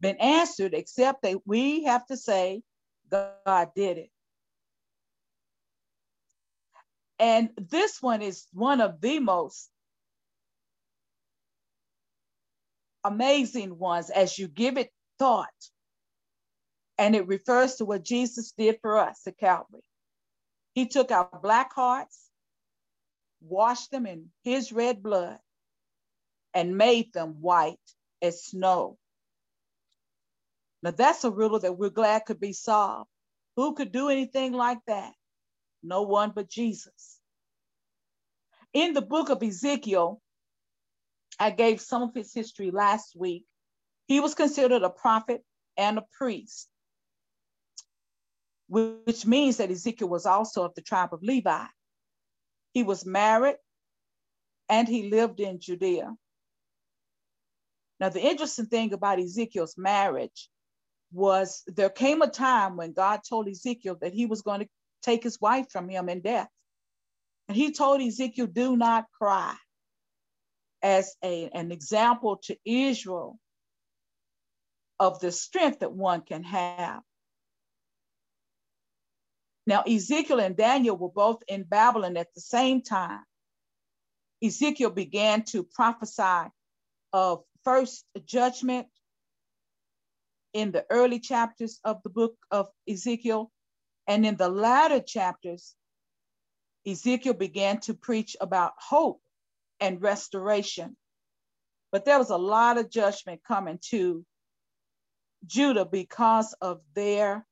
been 0.00 0.16
answered, 0.16 0.74
except 0.74 1.22
that 1.22 1.38
we 1.46 1.84
have 1.84 2.06
to 2.06 2.16
say 2.16 2.62
God 3.10 3.70
did 3.74 3.98
it. 3.98 4.10
And 7.18 7.50
this 7.56 8.02
one 8.02 8.22
is 8.22 8.46
one 8.52 8.80
of 8.80 9.00
the 9.00 9.20
most 9.20 9.70
amazing 13.04 13.78
ones 13.78 14.10
as 14.10 14.38
you 14.38 14.48
give 14.48 14.76
it 14.78 14.90
thought. 15.18 15.48
And 16.98 17.16
it 17.16 17.26
refers 17.26 17.76
to 17.76 17.84
what 17.84 18.04
Jesus 18.04 18.52
did 18.52 18.78
for 18.80 18.98
us 18.98 19.20
at 19.26 19.38
Calvary. 19.38 19.82
He 20.74 20.86
took 20.86 21.10
our 21.10 21.28
black 21.42 21.72
hearts, 21.74 22.18
washed 23.40 23.90
them 23.90 24.06
in 24.06 24.30
his 24.42 24.72
red 24.72 25.02
blood, 25.02 25.38
and 26.52 26.78
made 26.78 27.12
them 27.12 27.40
white 27.40 27.78
as 28.22 28.44
snow. 28.44 28.96
Now 30.82 30.92
that's 30.92 31.24
a 31.24 31.30
riddle 31.30 31.60
that 31.60 31.76
we're 31.76 31.90
glad 31.90 32.26
could 32.26 32.40
be 32.40 32.52
solved. 32.52 33.10
Who 33.56 33.74
could 33.74 33.92
do 33.92 34.08
anything 34.08 34.52
like 34.52 34.78
that? 34.86 35.12
No 35.82 36.02
one 36.02 36.32
but 36.34 36.48
Jesus. 36.48 37.18
In 38.72 38.92
the 38.92 39.02
book 39.02 39.30
of 39.30 39.42
Ezekiel, 39.42 40.20
I 41.38 41.50
gave 41.50 41.80
some 41.80 42.02
of 42.02 42.14
his 42.14 42.32
history 42.32 42.70
last 42.70 43.14
week. 43.16 43.44
He 44.06 44.20
was 44.20 44.34
considered 44.34 44.82
a 44.82 44.90
prophet 44.90 45.44
and 45.76 45.98
a 45.98 46.04
priest, 46.18 46.68
which 48.68 49.26
means 49.26 49.58
that 49.58 49.70
Ezekiel 49.70 50.08
was 50.08 50.26
also 50.26 50.64
of 50.64 50.74
the 50.74 50.82
tribe 50.82 51.12
of 51.12 51.22
Levi. 51.22 51.64
He 52.72 52.82
was 52.82 53.04
married 53.04 53.56
and 54.68 54.88
he 54.88 55.10
lived 55.10 55.40
in 55.40 55.60
Judea. 55.60 56.14
Now, 58.00 58.08
the 58.08 58.22
interesting 58.22 58.66
thing 58.66 58.92
about 58.92 59.20
Ezekiel's 59.20 59.76
marriage 59.76 60.48
was 61.12 61.62
there 61.66 61.90
came 61.90 62.22
a 62.22 62.28
time 62.28 62.76
when 62.76 62.92
God 62.92 63.20
told 63.28 63.48
Ezekiel 63.48 63.96
that 64.00 64.12
he 64.12 64.26
was 64.26 64.42
going 64.42 64.60
to 64.60 64.68
take 65.02 65.22
his 65.22 65.40
wife 65.40 65.66
from 65.70 65.88
him 65.88 66.08
in 66.08 66.20
death. 66.20 66.48
And 67.48 67.56
he 67.56 67.72
told 67.72 68.00
Ezekiel, 68.00 68.46
Do 68.46 68.76
not 68.76 69.04
cry 69.16 69.54
as 70.82 71.14
a, 71.22 71.50
an 71.54 71.70
example 71.70 72.40
to 72.44 72.56
Israel 72.64 73.38
of 74.98 75.20
the 75.20 75.30
strength 75.30 75.80
that 75.80 75.92
one 75.92 76.22
can 76.22 76.42
have. 76.42 77.02
Now, 79.66 79.82
Ezekiel 79.82 80.40
and 80.40 80.56
Daniel 80.56 80.96
were 80.96 81.10
both 81.10 81.42
in 81.48 81.62
Babylon 81.62 82.16
at 82.16 82.32
the 82.34 82.40
same 82.40 82.82
time. 82.82 83.24
Ezekiel 84.42 84.90
began 84.90 85.42
to 85.44 85.64
prophesy 85.64 86.50
of 87.12 87.44
first 87.64 88.04
judgment 88.26 88.88
in 90.52 90.70
the 90.70 90.84
early 90.90 91.18
chapters 91.18 91.80
of 91.82 92.02
the 92.02 92.10
book 92.10 92.36
of 92.50 92.68
Ezekiel. 92.88 93.50
And 94.06 94.26
in 94.26 94.36
the 94.36 94.50
latter 94.50 95.00
chapters, 95.00 95.74
Ezekiel 96.86 97.32
began 97.32 97.80
to 97.80 97.94
preach 97.94 98.36
about 98.40 98.74
hope 98.78 99.22
and 99.80 100.02
restoration. 100.02 100.96
But 101.90 102.04
there 102.04 102.18
was 102.18 102.30
a 102.30 102.36
lot 102.36 102.76
of 102.76 102.90
judgment 102.90 103.40
coming 103.46 103.78
to 103.90 104.26
Judah 105.46 105.86
because 105.86 106.54
of 106.60 106.80
their 106.94 107.46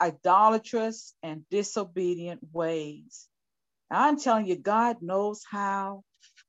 idolatrous 0.00 1.14
and 1.22 1.44
disobedient 1.50 2.40
ways. 2.52 3.28
I'm 3.90 4.18
telling 4.18 4.46
you, 4.46 4.56
God 4.56 5.02
knows 5.02 5.42
how 5.48 6.02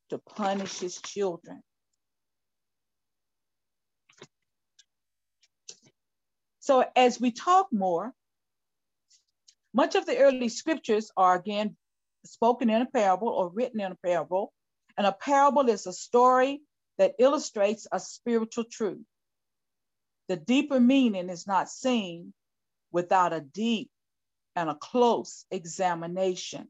to 0.10 0.18
punish 0.18 0.80
his 0.80 1.00
children. 1.02 1.62
So, 6.60 6.84
as 6.96 7.20
we 7.20 7.32
talk 7.32 7.68
more, 7.72 8.12
much 9.74 9.96
of 9.96 10.06
the 10.06 10.18
early 10.18 10.50
scriptures 10.50 11.12
are 11.16 11.36
again 11.36 11.76
spoken 12.26 12.70
in 12.70 12.82
a 12.82 12.86
parable 12.86 13.30
or 13.30 13.50
written 13.50 13.80
in 13.80 13.92
a 13.92 13.98
parable. 14.04 14.52
And 14.98 15.06
a 15.06 15.12
parable 15.12 15.70
is 15.70 15.86
a 15.86 15.94
story 15.94 16.62
that 16.98 17.16
illustrates 17.20 17.88
a 17.92 18.00
spiritual 18.00 18.64
truth. 18.64 19.06
The 20.28 20.38
deeper 20.38 20.80
meaning 20.80 21.30
is 21.30 21.46
not 21.46 21.70
seen 21.70 22.34
without 22.96 23.34
a 23.34 23.42
deep 23.42 23.90
and 24.56 24.70
a 24.70 24.76
close 24.76 25.44
examination. 25.52 26.66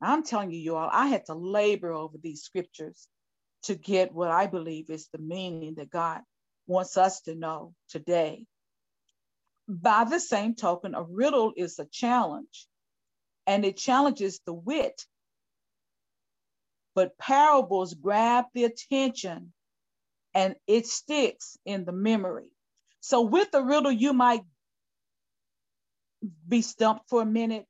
I'm 0.00 0.24
telling 0.24 0.50
you, 0.50 0.58
you 0.58 0.76
all, 0.76 0.88
I 0.90 1.08
had 1.08 1.26
to 1.26 1.34
labor 1.34 1.92
over 1.92 2.16
these 2.16 2.40
scriptures 2.40 3.06
to 3.64 3.74
get 3.74 4.14
what 4.14 4.30
I 4.30 4.46
believe 4.46 4.88
is 4.88 5.08
the 5.12 5.18
meaning 5.18 5.74
that 5.74 5.90
God 5.90 6.22
wants 6.66 6.96
us 6.96 7.20
to 7.22 7.34
know 7.34 7.74
today. 7.90 8.46
By 9.68 10.04
the 10.04 10.20
same 10.20 10.54
token, 10.54 10.94
a 10.94 11.02
riddle 11.02 11.52
is 11.54 11.78
a 11.78 11.84
challenge 11.84 12.66
and 13.46 13.62
it 13.66 13.76
challenges 13.76 14.40
the 14.46 14.54
wit. 14.54 15.04
But 16.94 17.18
parables 17.18 17.92
grab 17.92 18.46
the 18.54 18.64
attention 18.64 19.52
and 20.32 20.56
it 20.66 20.86
sticks 20.86 21.58
in 21.66 21.84
the 21.84 21.92
memory. 21.92 22.48
So 23.00 23.20
with 23.20 23.48
a 23.52 23.62
riddle, 23.62 23.92
you 23.92 24.14
might 24.14 24.40
be 26.48 26.62
stumped 26.62 27.08
for 27.08 27.22
a 27.22 27.26
minute 27.26 27.64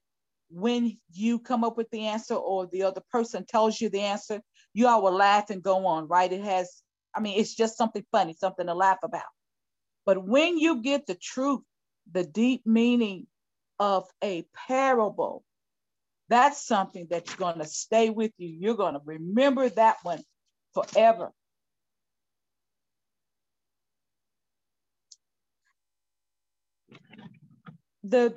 when 0.51 0.99
you 1.13 1.39
come 1.39 1.65
up 1.65 1.77
with 1.77 1.91
the 1.91 2.07
answer 2.07 2.35
or 2.35 2.67
the 2.67 2.83
other 2.83 3.03
person 3.11 3.45
tells 3.47 3.81
you 3.81 3.89
the 3.89 4.01
answer. 4.01 4.41
You 4.75 4.89
all 4.89 5.03
will 5.03 5.13
laugh 5.13 5.51
and 5.51 5.63
go 5.63 5.87
on, 5.87 6.07
right? 6.09 6.33
It 6.33 6.43
has, 6.43 6.83
I 7.15 7.21
mean, 7.21 7.39
it's 7.39 7.55
just 7.55 7.77
something 7.77 8.05
funny, 8.13 8.35
something 8.35 8.67
to 8.67 8.75
laugh 8.75 8.99
about. 9.03 9.23
But 10.05 10.25
when 10.25 10.59
you 10.59 10.83
get 10.83 11.07
the 11.07 11.17
truth 11.17 11.63
the 12.13 12.25
deep 12.25 12.67
meaning 12.67 13.27
of 13.79 14.09
a 14.23 14.47
parable, 14.69 15.45
that's 16.29 16.67
something 16.67 17.07
that's 17.11 17.35
going 17.35 17.59
to 17.59 17.67
stay 17.67 18.11
with 18.11 18.33
you. 18.39 18.49
You're 18.49 18.77
going 18.77 18.95
to 18.95 19.01
remember 19.05 19.69
that 19.71 19.97
one 20.03 20.23
forever. 20.75 21.31
The 28.09 28.37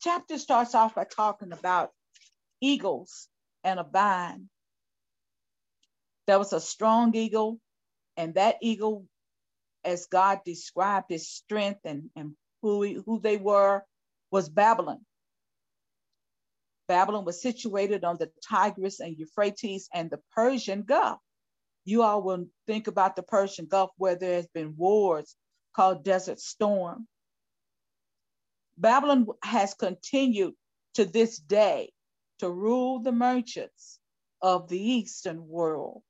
chapter 0.00 0.38
starts 0.38 0.76
off 0.76 0.94
by 0.94 1.04
talking 1.04 1.52
about 1.52 1.90
eagles 2.60 3.28
and 3.64 3.80
a 3.80 3.82
vine. 3.82 4.48
There 6.28 6.38
was 6.38 6.52
a 6.52 6.60
strong 6.60 7.16
eagle, 7.16 7.58
and 8.16 8.34
that 8.34 8.58
eagle, 8.62 9.06
as 9.84 10.06
God 10.06 10.42
described 10.44 11.06
his 11.08 11.28
strength 11.28 11.80
and, 11.84 12.10
and 12.14 12.36
who, 12.62 13.02
who 13.02 13.20
they 13.20 13.36
were, 13.36 13.82
was 14.30 14.48
Babylon. 14.48 15.04
Babylon 16.86 17.24
was 17.24 17.42
situated 17.42 18.04
on 18.04 18.16
the 18.16 18.30
Tigris 18.48 19.00
and 19.00 19.18
Euphrates 19.18 19.88
and 19.92 20.08
the 20.08 20.20
Persian 20.36 20.82
Gulf. 20.82 21.18
You 21.84 22.02
all 22.02 22.22
will 22.22 22.46
think 22.68 22.86
about 22.86 23.16
the 23.16 23.24
Persian 23.24 23.66
Gulf 23.66 23.90
where 23.96 24.14
there 24.14 24.36
has 24.36 24.46
been 24.54 24.76
wars 24.76 25.34
called 25.74 26.04
Desert 26.04 26.38
Storm. 26.38 27.08
Babylon 28.78 29.26
has 29.42 29.74
continued 29.74 30.54
to 30.94 31.04
this 31.04 31.38
day 31.38 31.92
to 32.40 32.50
rule 32.50 33.00
the 33.00 33.12
merchants 33.12 33.98
of 34.42 34.68
the 34.68 34.80
Eastern 34.80 35.46
world. 35.48 36.02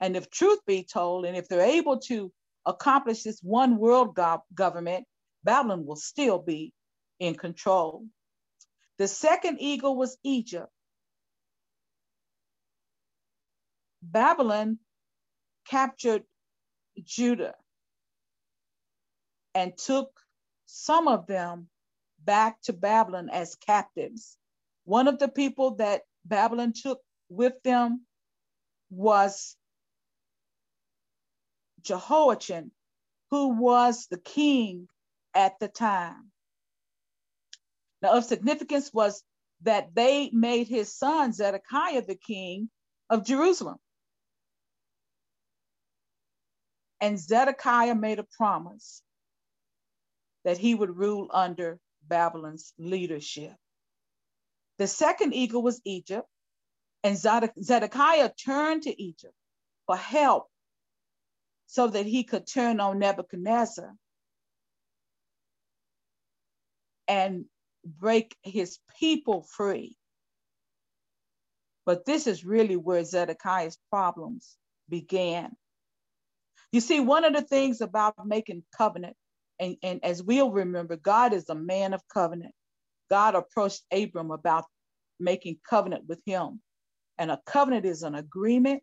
And 0.00 0.16
if 0.16 0.30
truth 0.30 0.60
be 0.66 0.84
told, 0.84 1.24
and 1.26 1.36
if 1.36 1.48
they're 1.48 1.60
able 1.60 2.00
to 2.00 2.32
accomplish 2.66 3.22
this 3.22 3.40
one 3.42 3.78
world 3.78 4.14
go- 4.14 4.44
government, 4.54 5.06
Babylon 5.44 5.86
will 5.86 5.96
still 5.96 6.38
be 6.38 6.72
in 7.18 7.34
control. 7.34 8.06
The 8.98 9.08
second 9.08 9.60
eagle 9.60 9.96
was 9.96 10.16
Egypt. 10.24 10.70
Babylon 14.02 14.78
captured 15.66 16.24
Judah 17.04 17.54
and 19.54 19.76
took 19.76 20.10
some 20.68 21.08
of 21.08 21.26
them 21.26 21.68
back 22.24 22.60
to 22.62 22.74
Babylon 22.74 23.30
as 23.30 23.54
captives. 23.54 24.36
One 24.84 25.08
of 25.08 25.18
the 25.18 25.28
people 25.28 25.76
that 25.76 26.02
Babylon 26.26 26.74
took 26.74 27.00
with 27.30 27.54
them 27.64 28.04
was 28.90 29.56
Jehoiachin, 31.82 32.70
who 33.30 33.48
was 33.48 34.06
the 34.10 34.18
king 34.18 34.88
at 35.34 35.58
the 35.58 35.68
time. 35.68 36.30
Now, 38.02 38.18
of 38.18 38.24
significance 38.24 38.92
was 38.92 39.22
that 39.62 39.94
they 39.94 40.30
made 40.32 40.68
his 40.68 40.94
son 40.94 41.32
Zedekiah 41.32 42.02
the 42.02 42.14
king 42.14 42.68
of 43.08 43.24
Jerusalem. 43.24 43.78
And 47.00 47.18
Zedekiah 47.18 47.94
made 47.94 48.18
a 48.18 48.26
promise 48.36 49.02
that 50.48 50.56
he 50.56 50.74
would 50.74 50.96
rule 50.96 51.28
under 51.30 51.78
Babylon's 52.08 52.72
leadership. 52.78 53.52
The 54.78 54.86
second 54.86 55.34
eagle 55.34 55.62
was 55.62 55.78
Egypt, 55.84 56.26
and 57.04 57.18
Zedekiah 57.18 58.30
turned 58.42 58.84
to 58.84 59.02
Egypt 59.02 59.34
for 59.86 59.94
help 59.94 60.46
so 61.66 61.88
that 61.88 62.06
he 62.06 62.24
could 62.24 62.46
turn 62.46 62.80
on 62.80 62.98
Nebuchadnezzar 62.98 63.94
and 67.06 67.44
break 67.84 68.34
his 68.42 68.78
people 68.98 69.42
free. 69.42 69.98
But 71.84 72.06
this 72.06 72.26
is 72.26 72.42
really 72.42 72.76
where 72.76 73.04
Zedekiah's 73.04 73.76
problems 73.90 74.56
began. 74.88 75.54
You 76.72 76.80
see, 76.80 77.00
one 77.00 77.26
of 77.26 77.34
the 77.34 77.42
things 77.42 77.82
about 77.82 78.14
making 78.24 78.64
covenant, 78.74 79.14
and, 79.60 79.76
and 79.82 80.04
as 80.04 80.22
we'll 80.22 80.50
remember, 80.50 80.96
God 80.96 81.32
is 81.32 81.48
a 81.48 81.54
man 81.54 81.94
of 81.94 82.02
covenant. 82.08 82.54
God 83.10 83.34
approached 83.34 83.82
Abram 83.92 84.30
about 84.30 84.64
making 85.18 85.58
covenant 85.68 86.04
with 86.06 86.20
him. 86.24 86.60
And 87.18 87.30
a 87.30 87.40
covenant 87.46 87.84
is 87.84 88.02
an 88.02 88.14
agreement. 88.14 88.82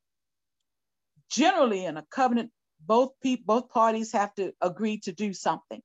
Generally, 1.29 1.86
in 1.86 1.98
a 1.98 2.05
covenant, 2.12 2.51
both 2.86 3.12
people, 3.22 3.44
both 3.46 3.70
parties 3.70 4.12
have 4.12 4.34
to 4.36 4.51
agree 4.62 5.00
to 5.00 5.12
do 5.12 5.34
something. 5.34 5.82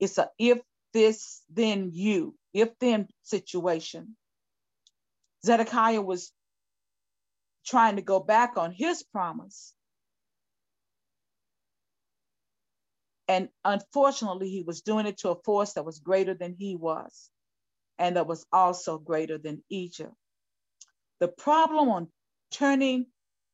It's 0.00 0.18
a 0.18 0.30
if 0.38 0.58
this, 0.92 1.42
then 1.50 1.90
you, 1.92 2.34
if 2.54 2.70
then 2.80 3.08
situation. 3.22 4.16
Zedekiah 5.44 6.00
was 6.00 6.32
trying 7.66 7.96
to 7.96 8.02
go 8.02 8.20
back 8.20 8.56
on 8.56 8.72
his 8.72 9.02
promise. 9.02 9.74
And 13.28 13.48
unfortunately, 13.64 14.50
he 14.50 14.62
was 14.62 14.82
doing 14.82 15.06
it 15.06 15.18
to 15.18 15.30
a 15.30 15.42
force 15.42 15.72
that 15.72 15.84
was 15.84 15.98
greater 15.98 16.34
than 16.34 16.54
he 16.58 16.76
was, 16.76 17.30
and 17.98 18.16
that 18.16 18.26
was 18.26 18.46
also 18.52 18.98
greater 18.98 19.38
than 19.38 19.64
Egypt. 19.68 20.14
The 21.18 21.28
problem 21.28 21.88
on 21.88 22.08
turning 22.50 23.06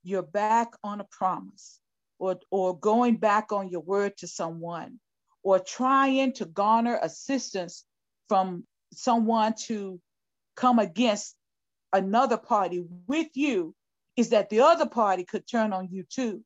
your 0.02 0.22
back 0.22 0.72
on 0.82 1.00
a 1.00 1.06
promise 1.10 1.80
or, 2.18 2.38
or 2.50 2.78
going 2.78 3.16
back 3.16 3.52
on 3.52 3.68
your 3.68 3.80
word 3.80 4.16
to 4.18 4.26
someone 4.26 5.00
or 5.42 5.58
trying 5.58 6.32
to 6.34 6.44
garner 6.44 6.98
assistance 7.02 7.84
from 8.28 8.64
someone 8.92 9.54
to 9.66 10.00
come 10.56 10.78
against 10.78 11.34
another 11.92 12.36
party 12.36 12.84
with 13.06 13.28
you 13.34 13.74
is 14.16 14.30
that 14.30 14.50
the 14.50 14.60
other 14.60 14.86
party 14.86 15.24
could 15.24 15.46
turn 15.46 15.72
on 15.72 15.88
you 15.90 16.04
too. 16.08 16.44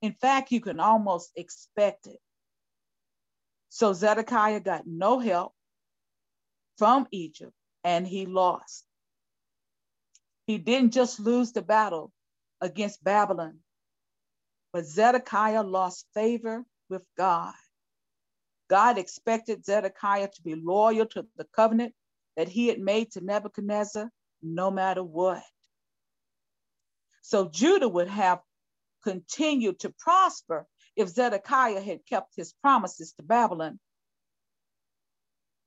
In 0.00 0.14
fact, 0.14 0.50
you 0.50 0.60
can 0.60 0.80
almost 0.80 1.30
expect 1.36 2.06
it. 2.06 2.18
So 3.74 3.94
Zedekiah 3.94 4.60
got 4.60 4.86
no 4.86 5.18
help 5.18 5.54
from 6.76 7.06
Egypt 7.10 7.54
and 7.82 8.06
he 8.06 8.26
lost. 8.26 8.84
He 10.46 10.58
didn't 10.58 10.92
just 10.92 11.18
lose 11.18 11.52
the 11.52 11.62
battle 11.62 12.12
against 12.60 13.02
Babylon, 13.02 13.60
but 14.74 14.84
Zedekiah 14.84 15.62
lost 15.62 16.06
favor 16.12 16.66
with 16.90 17.00
God. 17.16 17.54
God 18.68 18.98
expected 18.98 19.64
Zedekiah 19.64 20.28
to 20.28 20.42
be 20.42 20.54
loyal 20.54 21.06
to 21.06 21.26
the 21.38 21.46
covenant 21.56 21.94
that 22.36 22.50
he 22.50 22.68
had 22.68 22.78
made 22.78 23.12
to 23.12 23.22
Nebuchadnezzar 23.22 24.10
no 24.42 24.70
matter 24.70 25.02
what. 25.02 25.42
So 27.22 27.48
Judah 27.48 27.88
would 27.88 28.08
have 28.08 28.40
continued 29.02 29.80
to 29.80 29.94
prosper 29.98 30.66
if 30.96 31.08
Zedekiah 31.08 31.80
had 31.80 32.04
kept 32.06 32.36
his 32.36 32.52
promises 32.62 33.12
to 33.14 33.22
Babylon. 33.22 33.78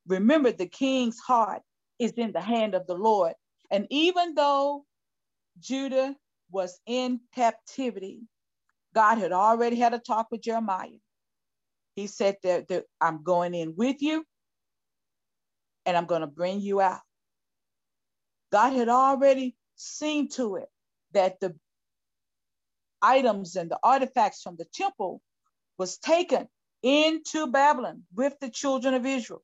Remember, 0.07 0.51
the 0.51 0.67
king's 0.67 1.19
heart 1.19 1.61
is 1.97 2.11
in 2.11 2.31
the 2.31 2.41
hand 2.41 2.75
of 2.75 2.85
the 2.85 2.93
Lord. 2.95 3.33
And 3.71 3.87
even 3.89 4.35
though 4.35 4.85
Judah 5.59 6.15
was 6.51 6.79
in 6.85 7.21
captivity, 7.33 8.21
God 8.93 9.17
had 9.17 9.31
already 9.31 9.77
had 9.77 9.93
a 9.93 9.99
talk 9.99 10.27
with 10.31 10.41
Jeremiah. 10.41 10.99
He 11.95 12.07
said 12.07 12.37
that, 12.43 12.67
that 12.67 12.85
I'm 13.01 13.23
going 13.23 13.55
in 13.55 13.75
with 13.75 14.01
you 14.01 14.25
and 15.85 15.97
I'm 15.97 16.05
going 16.05 16.21
to 16.21 16.27
bring 16.27 16.59
you 16.59 16.81
out. 16.81 17.01
God 18.51 18.73
had 18.73 18.89
already 18.89 19.55
seen 19.75 20.29
to 20.29 20.57
it 20.57 20.69
that 21.13 21.39
the 21.39 21.55
items 23.01 23.55
and 23.55 23.69
the 23.69 23.79
artifacts 23.83 24.41
from 24.41 24.55
the 24.57 24.65
temple 24.73 25.21
was 25.77 25.97
taken 25.97 26.47
into 26.83 27.47
Babylon 27.47 28.03
with 28.15 28.33
the 28.39 28.49
children 28.49 28.93
of 28.93 29.05
Israel. 29.05 29.43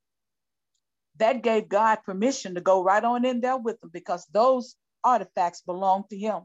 That 1.18 1.42
gave 1.42 1.68
God 1.68 1.98
permission 2.04 2.54
to 2.54 2.60
go 2.60 2.82
right 2.82 3.04
on 3.04 3.24
in 3.24 3.40
there 3.40 3.56
with 3.58 3.80
them 3.80 3.90
because 3.92 4.26
those 4.32 4.76
artifacts 5.04 5.62
belonged 5.62 6.06
to 6.10 6.18
him. 6.18 6.42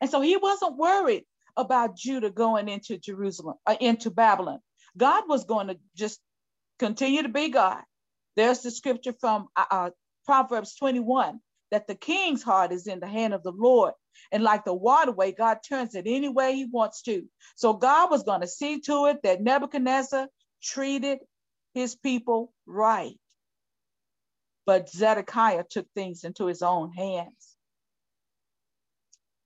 And 0.00 0.10
so 0.10 0.20
he 0.20 0.36
wasn't 0.36 0.76
worried 0.78 1.24
about 1.56 1.96
Judah 1.96 2.30
going 2.30 2.68
into 2.68 2.98
Jerusalem, 2.98 3.56
uh, 3.66 3.76
into 3.80 4.10
Babylon. 4.10 4.60
God 4.96 5.24
was 5.28 5.44
going 5.44 5.68
to 5.68 5.78
just 5.96 6.20
continue 6.78 7.22
to 7.22 7.28
be 7.28 7.50
God. 7.50 7.82
There's 8.36 8.60
the 8.60 8.70
scripture 8.70 9.14
from 9.20 9.48
uh, 9.56 9.64
uh, 9.70 9.90
Proverbs 10.26 10.76
21 10.76 11.40
that 11.70 11.86
the 11.86 11.94
king's 11.94 12.42
heart 12.42 12.72
is 12.72 12.86
in 12.86 13.00
the 13.00 13.08
hand 13.08 13.34
of 13.34 13.42
the 13.42 13.52
Lord. 13.52 13.94
And 14.30 14.42
like 14.42 14.64
the 14.64 14.74
waterway, 14.74 15.32
God 15.32 15.58
turns 15.66 15.94
it 15.94 16.06
any 16.06 16.28
way 16.28 16.54
he 16.54 16.64
wants 16.64 17.02
to. 17.02 17.24
So 17.56 17.74
God 17.74 18.10
was 18.10 18.22
going 18.22 18.40
to 18.40 18.46
see 18.46 18.80
to 18.80 19.06
it 19.06 19.18
that 19.22 19.42
Nebuchadnezzar 19.42 20.28
treated 20.62 21.18
his 21.74 21.94
people 21.94 22.52
right. 22.66 23.18
But 24.66 24.90
Zedekiah 24.90 25.64
took 25.68 25.86
things 25.94 26.24
into 26.24 26.46
his 26.46 26.62
own 26.62 26.92
hands. 26.92 27.56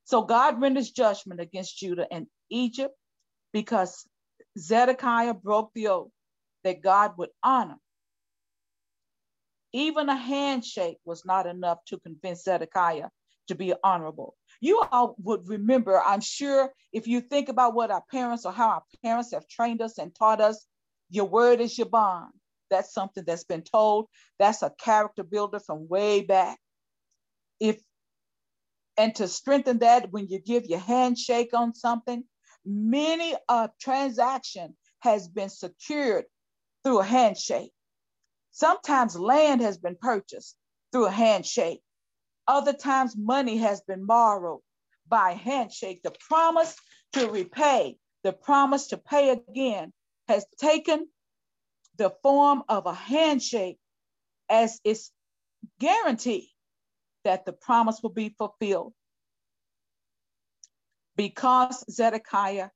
So 0.05 0.22
God 0.22 0.61
renders 0.61 0.90
judgment 0.90 1.40
against 1.40 1.79
Judah 1.79 2.07
and 2.11 2.26
Egypt 2.50 2.94
because 3.52 4.07
Zedekiah 4.59 5.35
broke 5.35 5.72
the 5.74 5.88
oath 5.88 6.11
that 6.64 6.83
God 6.83 7.12
would 7.18 7.31
honor. 7.42 7.79
Even 9.72 10.09
a 10.09 10.16
handshake 10.16 10.98
was 11.05 11.24
not 11.24 11.46
enough 11.46 11.79
to 11.87 11.98
convince 11.98 12.44
Zedekiah 12.44 13.09
to 13.49 13.55
be 13.55 13.75
honorable. 13.83 14.35
You 14.61 14.83
all 14.91 15.17
would 15.23 15.49
remember, 15.49 16.01
I'm 16.01 16.21
sure, 16.21 16.73
if 16.93 17.07
you 17.07 17.21
think 17.21 17.49
about 17.49 17.75
what 17.75 17.91
our 17.91 18.03
parents 18.11 18.47
or 18.47 18.53
how 18.53 18.69
our 18.69 18.83
parents 19.03 19.33
have 19.33 19.49
trained 19.49 19.83
us 19.83 19.99
and 19.99 20.15
taught 20.15 20.41
us, 20.41 20.67
your 21.11 21.27
word 21.27 21.61
is 21.61 21.77
your 21.77 21.89
bond. 21.89 22.33
That's 22.71 22.93
something 22.93 23.25
that's 23.27 23.45
been 23.45 23.63
told. 23.63 24.09
That's 24.39 24.63
a 24.63 24.73
character 24.81 25.23
builder 25.23 25.61
from 25.61 25.89
way 25.89 26.23
back. 26.23 26.59
If 27.61 27.81
and 28.99 29.15
to 29.17 29.29
strengthen 29.29 29.79
that, 29.81 30.11
when 30.11 30.27
you 30.29 30.41
give 30.41 30.65
your 30.65 30.79
handshake 30.79 31.51
on 31.53 31.75
something, 31.75 32.25
many 32.65 33.35
a 33.49 33.71
transaction 33.81 34.77
has 35.01 35.29
been 35.29 35.51
secured 35.51 36.25
through 36.83 37.01
a 37.01 37.05
handshake. 37.05 37.73
Sometimes 38.53 39.19
land 39.19 39.61
has 39.61 39.77
been 39.77 39.97
purchased 40.01 40.57
through 40.93 41.07
a 41.07 41.11
handshake. 41.11 41.83
Other 42.49 42.73
times 42.73 43.17
money 43.17 43.59
has 43.59 43.81
been 43.83 44.07
borrowed 44.07 44.61
by 45.09 45.33
handshake. 45.33 46.03
The 46.03 46.13
promise 46.29 46.77
to 47.13 47.29
repay, 47.31 47.99
the 48.23 48.33
promise 48.33 48.89
to 48.89 48.99
pay 48.99 49.31
again 49.31 49.93
has 50.29 50.47
taken 50.59 51.09
the 51.97 52.11
form 52.23 52.63
of 52.69 52.87
a 52.87 52.95
handshake 52.95 53.79
as 54.49 54.81
its 54.85 55.11
guarantee 55.81 56.53
that 57.25 57.45
the 57.45 57.53
promise 57.53 58.01
will 58.03 58.11
be 58.11 58.29
fulfilled 58.29 58.93
because 61.17 61.85
Zedekiah 61.91 62.71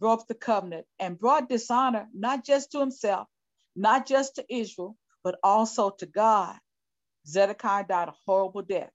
broke 0.00 0.26
the 0.26 0.34
covenant 0.34 0.86
and 0.98 1.18
brought 1.18 1.48
dishonor 1.48 2.08
not 2.12 2.44
just 2.44 2.72
to 2.72 2.80
himself, 2.80 3.28
not 3.76 4.06
just 4.06 4.36
to 4.36 4.44
Israel, 4.48 4.96
but 5.22 5.38
also 5.42 5.90
to 5.90 6.06
God. 6.06 6.56
Zedekiah 7.26 7.86
died 7.86 8.08
a 8.08 8.14
horrible 8.26 8.62
death 8.62 8.90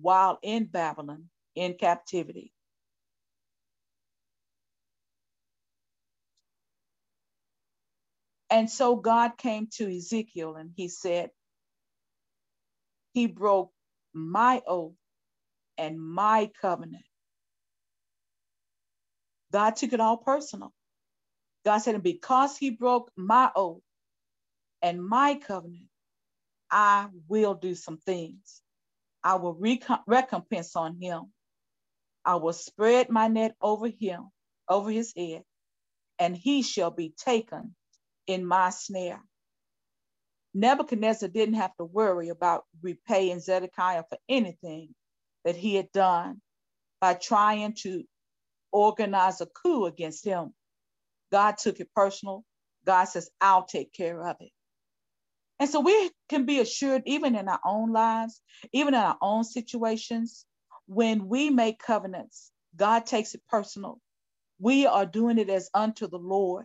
while 0.00 0.38
in 0.42 0.66
Babylon 0.66 1.26
in 1.56 1.74
captivity. 1.74 2.52
And 8.50 8.70
so 8.70 8.96
God 8.96 9.38
came 9.38 9.68
to 9.74 9.96
Ezekiel 9.96 10.56
and 10.56 10.70
he 10.76 10.88
said, 10.88 11.30
He 13.14 13.26
broke 13.26 13.72
my 14.14 14.62
oath 14.66 14.94
and 15.78 16.00
my 16.00 16.50
covenant 16.60 16.96
God 19.52 19.76
took 19.76 19.92
it 19.92 20.00
all 20.00 20.16
personal. 20.18 20.72
God 21.64 21.78
said, 21.78 21.94
and 21.96 22.04
because 22.04 22.56
he 22.58 22.70
broke 22.70 23.10
my 23.16 23.50
oath 23.56 23.82
and 24.82 25.04
my 25.04 25.36
covenant, 25.46 25.86
I 26.70 27.08
will 27.28 27.54
do 27.54 27.74
some 27.74 27.98
things. 27.98 28.62
I 29.24 29.36
will 29.36 29.54
recomp- 29.54 30.04
recompense 30.06 30.76
on 30.76 31.00
him. 31.00 31.32
I 32.24 32.36
will 32.36 32.54
spread 32.54 33.10
my 33.10 33.28
net 33.28 33.56
over 33.62 33.88
him, 33.88 34.30
over 34.68 34.90
his 34.90 35.12
head, 35.16 35.44
and 36.18 36.36
he 36.36 36.62
shall 36.62 36.90
be 36.90 37.14
taken 37.18 37.76
in 38.26 38.44
my 38.46 38.70
snare. 38.70 39.22
Nebuchadnezzar 40.54 41.28
didn't 41.28 41.56
have 41.56 41.76
to 41.78 41.84
worry 41.84 42.28
about 42.30 42.64
repaying 42.82 43.40
Zedekiah 43.40 44.04
for 44.08 44.18
anything 44.28 44.94
that 45.44 45.56
he 45.56 45.76
had 45.76 45.92
done 45.92 46.40
by 47.00 47.14
trying 47.14 47.74
to 47.82 48.04
organize 48.72 49.40
a 49.40 49.46
coup 49.46 49.86
against 49.86 50.24
him. 50.24 50.54
God 51.32 51.58
took 51.58 51.80
it 51.80 51.90
personal. 51.94 52.44
God 52.86 53.04
says, 53.06 53.30
I'll 53.40 53.64
take 53.66 53.92
care 53.92 54.22
of 54.22 54.36
it. 54.40 54.50
And 55.60 55.68
so 55.68 55.80
we 55.80 56.10
can 56.30 56.46
be 56.46 56.58
assured, 56.58 57.02
even 57.04 57.36
in 57.36 57.46
our 57.46 57.60
own 57.64 57.92
lives, 57.92 58.40
even 58.72 58.94
in 58.94 59.00
our 59.00 59.18
own 59.20 59.44
situations, 59.44 60.46
when 60.86 61.28
we 61.28 61.50
make 61.50 61.78
covenants, 61.78 62.50
God 62.74 63.04
takes 63.04 63.34
it 63.34 63.42
personal. 63.48 64.00
We 64.58 64.86
are 64.86 65.04
doing 65.04 65.38
it 65.38 65.50
as 65.50 65.68
unto 65.74 66.08
the 66.08 66.18
Lord. 66.18 66.64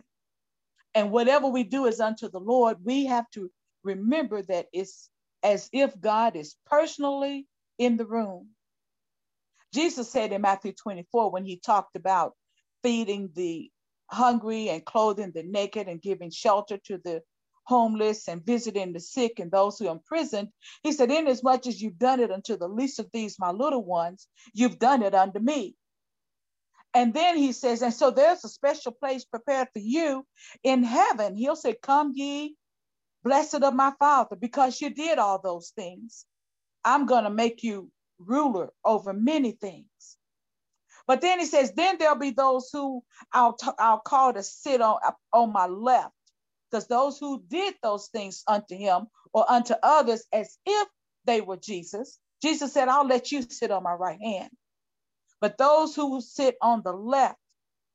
And 0.94 1.10
whatever 1.12 1.46
we 1.46 1.62
do 1.62 1.84
is 1.84 2.00
unto 2.00 2.30
the 2.30 2.40
Lord, 2.40 2.78
we 2.82 3.04
have 3.04 3.30
to 3.32 3.50
remember 3.84 4.40
that 4.42 4.66
it's 4.72 5.10
as 5.42 5.68
if 5.74 5.98
God 6.00 6.34
is 6.34 6.56
personally 6.64 7.46
in 7.78 7.98
the 7.98 8.06
room. 8.06 8.48
Jesus 9.74 10.10
said 10.10 10.32
in 10.32 10.40
Matthew 10.40 10.72
24, 10.72 11.30
when 11.30 11.44
he 11.44 11.58
talked 11.58 11.96
about 11.96 12.32
feeding 12.82 13.30
the 13.34 13.70
hungry 14.10 14.70
and 14.70 14.84
clothing 14.84 15.32
the 15.32 15.42
naked 15.42 15.86
and 15.86 16.00
giving 16.00 16.30
shelter 16.30 16.78
to 16.86 16.98
the 17.04 17.22
homeless 17.66 18.28
and 18.28 18.44
visiting 18.44 18.92
the 18.92 19.00
sick 19.00 19.38
and 19.38 19.50
those 19.50 19.78
who 19.78 19.88
are 19.88 19.92
imprisoned. 19.92 20.48
He 20.82 20.92
said, 20.92 21.10
Inasmuch 21.10 21.66
as 21.66 21.80
you've 21.80 21.98
done 21.98 22.20
it 22.20 22.30
unto 22.30 22.56
the 22.56 22.68
least 22.68 22.98
of 22.98 23.08
these, 23.12 23.38
my 23.38 23.50
little 23.50 23.84
ones, 23.84 24.28
you've 24.54 24.78
done 24.78 25.02
it 25.02 25.14
unto 25.14 25.38
me. 25.38 25.76
And 26.94 27.12
then 27.12 27.36
he 27.36 27.52
says, 27.52 27.82
and 27.82 27.92
so 27.92 28.10
there's 28.10 28.44
a 28.44 28.48
special 28.48 28.92
place 28.92 29.24
prepared 29.24 29.68
for 29.72 29.80
you 29.80 30.24
in 30.62 30.82
heaven. 30.82 31.36
He'll 31.36 31.56
say, 31.56 31.74
Come 31.74 32.12
ye, 32.14 32.56
blessed 33.22 33.62
of 33.62 33.74
my 33.74 33.92
Father, 33.98 34.36
because 34.36 34.80
you 34.80 34.90
did 34.90 35.18
all 35.18 35.40
those 35.42 35.72
things. 35.76 36.24
I'm 36.84 37.06
going 37.06 37.24
to 37.24 37.30
make 37.30 37.62
you 37.62 37.90
ruler 38.18 38.70
over 38.84 39.12
many 39.12 39.52
things. 39.52 39.86
But 41.06 41.20
then 41.20 41.38
he 41.38 41.46
says, 41.46 41.72
then 41.72 41.98
there'll 41.98 42.16
be 42.16 42.30
those 42.30 42.68
who 42.72 43.02
I'll, 43.32 43.54
t- 43.54 43.70
I'll 43.78 44.00
call 44.00 44.32
to 44.32 44.42
sit 44.42 44.80
on, 44.80 44.98
on 45.32 45.52
my 45.52 45.66
left 45.66 46.15
because 46.76 46.88
those 46.88 47.18
who 47.18 47.42
did 47.48 47.74
those 47.82 48.08
things 48.08 48.42
unto 48.46 48.76
him 48.76 49.06
or 49.32 49.50
unto 49.50 49.72
others 49.82 50.26
as 50.30 50.58
if 50.66 50.88
they 51.24 51.40
were 51.40 51.56
Jesus, 51.56 52.18
Jesus 52.42 52.74
said, 52.74 52.88
I'll 52.88 53.06
let 53.06 53.32
you 53.32 53.40
sit 53.40 53.70
on 53.70 53.82
my 53.82 53.94
right 53.94 54.20
hand. 54.20 54.50
But 55.40 55.56
those 55.56 55.96
who 55.96 56.20
sit 56.20 56.54
on 56.60 56.82
the 56.84 56.92
left, 56.92 57.38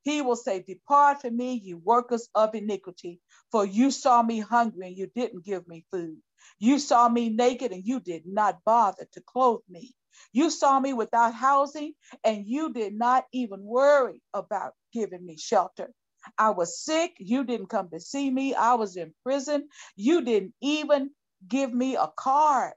he 0.02 0.20
will 0.20 0.34
say, 0.34 0.64
Depart 0.66 1.20
from 1.20 1.36
me, 1.36 1.54
you 1.62 1.78
workers 1.78 2.28
of 2.34 2.56
iniquity, 2.56 3.20
for 3.52 3.64
you 3.64 3.92
saw 3.92 4.20
me 4.20 4.40
hungry 4.40 4.88
and 4.88 4.96
you 4.98 5.08
didn't 5.14 5.44
give 5.44 5.68
me 5.68 5.84
food. 5.92 6.16
You 6.58 6.80
saw 6.80 7.08
me 7.08 7.28
naked 7.28 7.70
and 7.70 7.86
you 7.86 8.00
did 8.00 8.26
not 8.26 8.64
bother 8.66 9.06
to 9.12 9.20
clothe 9.20 9.60
me. 9.68 9.94
You 10.32 10.50
saw 10.50 10.80
me 10.80 10.92
without 10.92 11.34
housing 11.34 11.92
and 12.24 12.48
you 12.48 12.72
did 12.72 12.94
not 12.94 13.26
even 13.32 13.62
worry 13.62 14.20
about 14.34 14.72
giving 14.92 15.24
me 15.24 15.36
shelter. 15.38 15.92
I 16.38 16.50
was 16.50 16.80
sick. 16.80 17.14
You 17.18 17.44
didn't 17.44 17.68
come 17.68 17.88
to 17.90 18.00
see 18.00 18.30
me. 18.30 18.54
I 18.54 18.74
was 18.74 18.96
in 18.96 19.12
prison. 19.24 19.68
You 19.96 20.22
didn't 20.22 20.54
even 20.60 21.10
give 21.48 21.72
me 21.72 21.96
a 21.96 22.08
card 22.16 22.74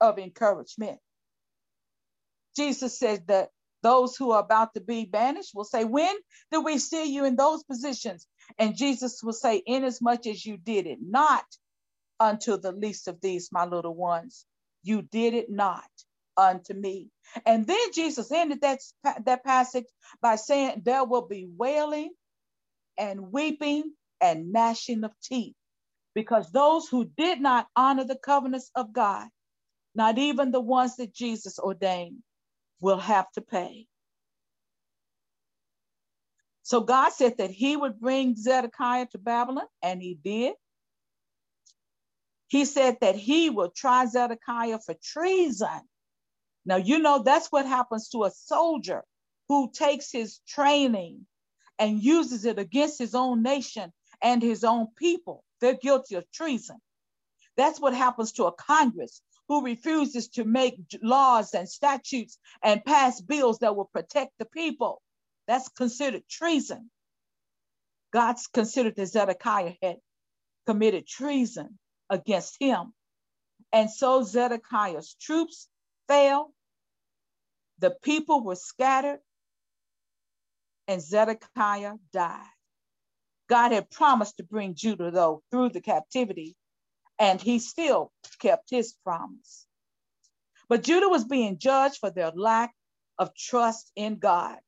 of 0.00 0.18
encouragement. 0.18 0.98
Jesus 2.56 2.98
said 2.98 3.26
that 3.28 3.50
those 3.82 4.16
who 4.16 4.32
are 4.32 4.40
about 4.40 4.74
to 4.74 4.80
be 4.80 5.04
banished 5.04 5.52
will 5.54 5.64
say, 5.64 5.84
When 5.84 6.14
did 6.50 6.64
we 6.64 6.78
see 6.78 7.14
you 7.14 7.24
in 7.24 7.36
those 7.36 7.62
positions? 7.64 8.26
And 8.58 8.76
Jesus 8.76 9.22
will 9.22 9.32
say, 9.32 9.62
Inasmuch 9.66 10.26
as 10.26 10.44
you 10.44 10.56
did 10.56 10.86
it 10.86 10.98
not 11.00 11.44
unto 12.20 12.56
the 12.56 12.72
least 12.72 13.08
of 13.08 13.20
these, 13.20 13.50
my 13.52 13.64
little 13.64 13.94
ones, 13.94 14.44
you 14.82 15.02
did 15.02 15.34
it 15.34 15.50
not 15.50 15.88
unto 16.36 16.74
me. 16.74 17.08
And 17.46 17.66
then 17.66 17.92
Jesus 17.94 18.32
ended 18.32 18.62
that, 18.62 18.80
that 19.24 19.44
passage 19.44 19.86
by 20.20 20.36
saying, 20.36 20.82
There 20.84 21.04
will 21.04 21.26
be 21.26 21.48
wailing 21.56 22.10
and 22.98 23.32
weeping 23.32 23.92
and 24.20 24.52
gnashing 24.52 25.04
of 25.04 25.12
teeth, 25.22 25.54
because 26.14 26.50
those 26.50 26.88
who 26.88 27.04
did 27.04 27.40
not 27.40 27.68
honor 27.76 28.04
the 28.04 28.18
covenants 28.18 28.70
of 28.74 28.92
God, 28.92 29.28
not 29.94 30.18
even 30.18 30.50
the 30.50 30.60
ones 30.60 30.96
that 30.96 31.14
Jesus 31.14 31.58
ordained, 31.58 32.22
will 32.80 32.98
have 32.98 33.30
to 33.32 33.40
pay. 33.40 33.86
So 36.62 36.80
God 36.80 37.12
said 37.12 37.38
that 37.38 37.50
he 37.50 37.76
would 37.76 37.98
bring 37.98 38.36
Zedekiah 38.36 39.06
to 39.12 39.18
Babylon, 39.18 39.64
and 39.82 40.02
he 40.02 40.18
did. 40.22 40.54
He 42.48 42.64
said 42.64 42.98
that 43.00 43.14
he 43.14 43.48
would 43.48 43.74
try 43.74 44.06
Zedekiah 44.06 44.78
for 44.84 44.94
treason. 45.02 45.80
Now, 46.66 46.76
you 46.76 46.98
know, 46.98 47.22
that's 47.22 47.50
what 47.50 47.66
happens 47.66 48.10
to 48.10 48.24
a 48.24 48.30
soldier 48.30 49.04
who 49.48 49.70
takes 49.72 50.12
his 50.12 50.40
training 50.46 51.26
and 51.78 52.02
uses 52.02 52.44
it 52.44 52.58
against 52.58 52.98
his 52.98 53.14
own 53.14 53.42
nation 53.42 53.92
and 54.22 54.42
his 54.42 54.64
own 54.64 54.88
people. 54.96 55.44
They're 55.60 55.74
guilty 55.74 56.16
of 56.16 56.30
treason. 56.30 56.78
That's 57.56 57.80
what 57.80 57.94
happens 57.94 58.32
to 58.32 58.44
a 58.44 58.52
Congress 58.52 59.20
who 59.48 59.64
refuses 59.64 60.28
to 60.28 60.44
make 60.44 60.78
laws 61.02 61.54
and 61.54 61.68
statutes 61.68 62.38
and 62.62 62.84
pass 62.84 63.20
bills 63.20 63.58
that 63.60 63.74
will 63.74 63.90
protect 63.92 64.32
the 64.38 64.44
people. 64.44 65.02
That's 65.46 65.68
considered 65.68 66.22
treason. 66.28 66.90
God's 68.12 68.46
considered 68.46 68.96
that 68.96 69.06
Zedekiah 69.06 69.74
had 69.82 69.96
committed 70.66 71.06
treason 71.06 71.78
against 72.10 72.56
him. 72.60 72.92
And 73.72 73.90
so 73.90 74.22
Zedekiah's 74.22 75.14
troops 75.20 75.68
fell, 76.06 76.52
the 77.78 77.90
people 77.90 78.42
were 78.42 78.56
scattered, 78.56 79.20
and 80.88 81.02
Zedekiah 81.02 81.94
died. 82.12 82.46
God 83.48 83.72
had 83.72 83.90
promised 83.90 84.38
to 84.38 84.44
bring 84.44 84.74
Judah, 84.74 85.10
though, 85.10 85.42
through 85.50 85.70
the 85.70 85.80
captivity, 85.82 86.56
and 87.18 87.40
he 87.40 87.58
still 87.60 88.12
kept 88.40 88.70
his 88.70 88.94
promise. 89.04 89.66
But 90.68 90.84
Judah 90.84 91.08
was 91.08 91.24
being 91.24 91.58
judged 91.58 91.98
for 91.98 92.10
their 92.10 92.32
lack 92.32 92.74
of 93.18 93.34
trust 93.36 93.92
in 93.96 94.18
God. 94.18 94.58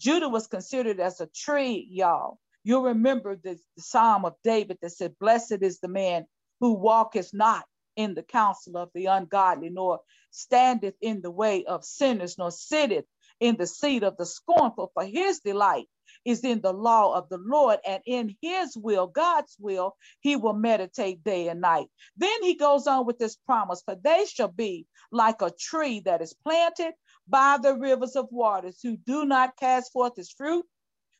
Judah 0.00 0.28
was 0.28 0.46
considered 0.46 1.00
as 1.00 1.20
a 1.20 1.26
tree, 1.28 1.88
y'all. 1.90 2.38
You'll 2.64 2.84
remember 2.84 3.36
the, 3.36 3.58
the 3.76 3.82
Psalm 3.82 4.24
of 4.24 4.34
David 4.44 4.78
that 4.82 4.90
said, 4.90 5.18
Blessed 5.18 5.62
is 5.62 5.80
the 5.80 5.88
man 5.88 6.26
who 6.60 6.74
walketh 6.74 7.30
not 7.34 7.64
in 7.96 8.14
the 8.14 8.22
counsel 8.22 8.76
of 8.76 8.90
the 8.94 9.06
ungodly, 9.06 9.70
nor 9.70 10.00
standeth 10.30 10.94
in 11.00 11.22
the 11.22 11.30
way 11.30 11.64
of 11.64 11.84
sinners, 11.84 12.38
nor 12.38 12.50
sitteth 12.50 13.04
in 13.40 13.56
the 13.56 13.66
seat 13.66 14.02
of 14.02 14.16
the 14.16 14.26
scornful, 14.26 14.90
for 14.94 15.04
his 15.04 15.40
delight 15.40 15.86
is 16.24 16.44
in 16.44 16.60
the 16.60 16.72
law 16.72 17.14
of 17.14 17.28
the 17.28 17.38
Lord, 17.38 17.78
and 17.86 18.02
in 18.06 18.36
his 18.42 18.76
will, 18.76 19.06
God's 19.06 19.56
will, 19.58 19.96
he 20.20 20.36
will 20.36 20.54
meditate 20.54 21.24
day 21.24 21.48
and 21.48 21.60
night. 21.60 21.88
Then 22.16 22.42
he 22.42 22.54
goes 22.56 22.86
on 22.86 23.06
with 23.06 23.18
this 23.18 23.36
promise 23.36 23.82
For 23.84 23.96
they 23.96 24.26
shall 24.26 24.48
be 24.48 24.86
like 25.12 25.42
a 25.42 25.50
tree 25.50 26.00
that 26.00 26.22
is 26.22 26.34
planted 26.34 26.94
by 27.28 27.58
the 27.62 27.74
rivers 27.76 28.16
of 28.16 28.28
waters, 28.30 28.80
who 28.82 28.96
do 28.96 29.24
not 29.24 29.56
cast 29.56 29.92
forth 29.92 30.16
his 30.16 30.30
fruit. 30.30 30.64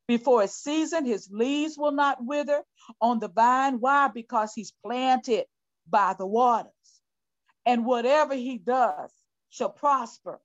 Before 0.09 0.43
its 0.45 0.55
season, 0.55 1.07
his 1.07 1.31
leaves 1.31 1.77
will 1.79 1.93
not 1.93 2.25
wither 2.25 2.63
on 3.01 3.21
the 3.21 3.29
vine. 3.29 3.81
Why? 3.81 4.09
Because 4.09 4.53
he's 4.55 4.73
planted 4.85 5.47
by 5.89 6.15
the 6.19 6.27
waters. 6.27 6.73
And 7.67 7.87
whatever 7.87 8.35
he 8.35 8.59
does 8.59 9.13
shall 9.51 9.71
prosper. 9.71 10.41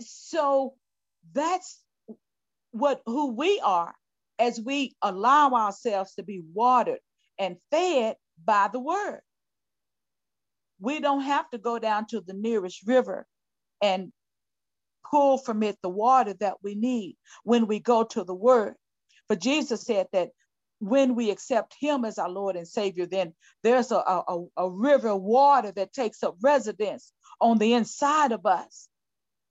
So 0.00 0.74
that's 1.32 1.80
what 2.72 3.02
who 3.06 3.32
we 3.32 3.60
are 3.60 3.94
as 4.38 4.60
we 4.60 4.94
allow 5.02 5.50
ourselves 5.50 6.14
to 6.14 6.22
be 6.22 6.42
watered 6.54 7.00
and 7.38 7.56
fed 7.70 8.16
by 8.44 8.68
the 8.72 8.80
word. 8.80 9.20
We 10.80 11.00
don't 11.00 11.22
have 11.22 11.48
to 11.50 11.58
go 11.58 11.78
down 11.78 12.06
to 12.06 12.20
the 12.20 12.32
nearest 12.32 12.86
river 12.86 13.26
and 13.82 14.12
pull 15.10 15.38
from 15.38 15.62
it 15.62 15.76
the 15.82 15.88
water 15.88 16.34
that 16.40 16.54
we 16.62 16.74
need 16.74 17.16
when 17.44 17.66
we 17.66 17.80
go 17.80 18.04
to 18.04 18.24
the 18.24 18.34
word. 18.34 18.74
But 19.28 19.40
Jesus 19.40 19.82
said 19.82 20.06
that 20.12 20.30
when 20.78 21.14
we 21.14 21.30
accept 21.30 21.76
him 21.78 22.04
as 22.04 22.18
our 22.18 22.30
Lord 22.30 22.56
and 22.56 22.66
Savior, 22.66 23.06
then 23.06 23.34
there's 23.62 23.92
a, 23.92 23.96
a, 23.96 24.44
a 24.56 24.70
river 24.70 25.08
of 25.08 25.22
water 25.22 25.72
that 25.72 25.92
takes 25.92 26.22
up 26.22 26.36
residence 26.42 27.12
on 27.40 27.58
the 27.58 27.74
inside 27.74 28.32
of 28.32 28.46
us. 28.46 28.88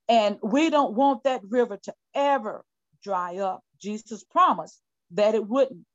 And 0.09 0.39
we 0.43 0.71
don't 0.71 0.95
want 0.95 1.23
that 1.25 1.41
river 1.49 1.79
to 1.83 1.93
ever 2.15 2.65
dry 3.03 3.37
up. 3.37 3.61
Jesus 3.81 4.23
promised 4.25 4.79
that 5.11 5.35
it 5.35 5.47
wouldn't. 5.47 5.85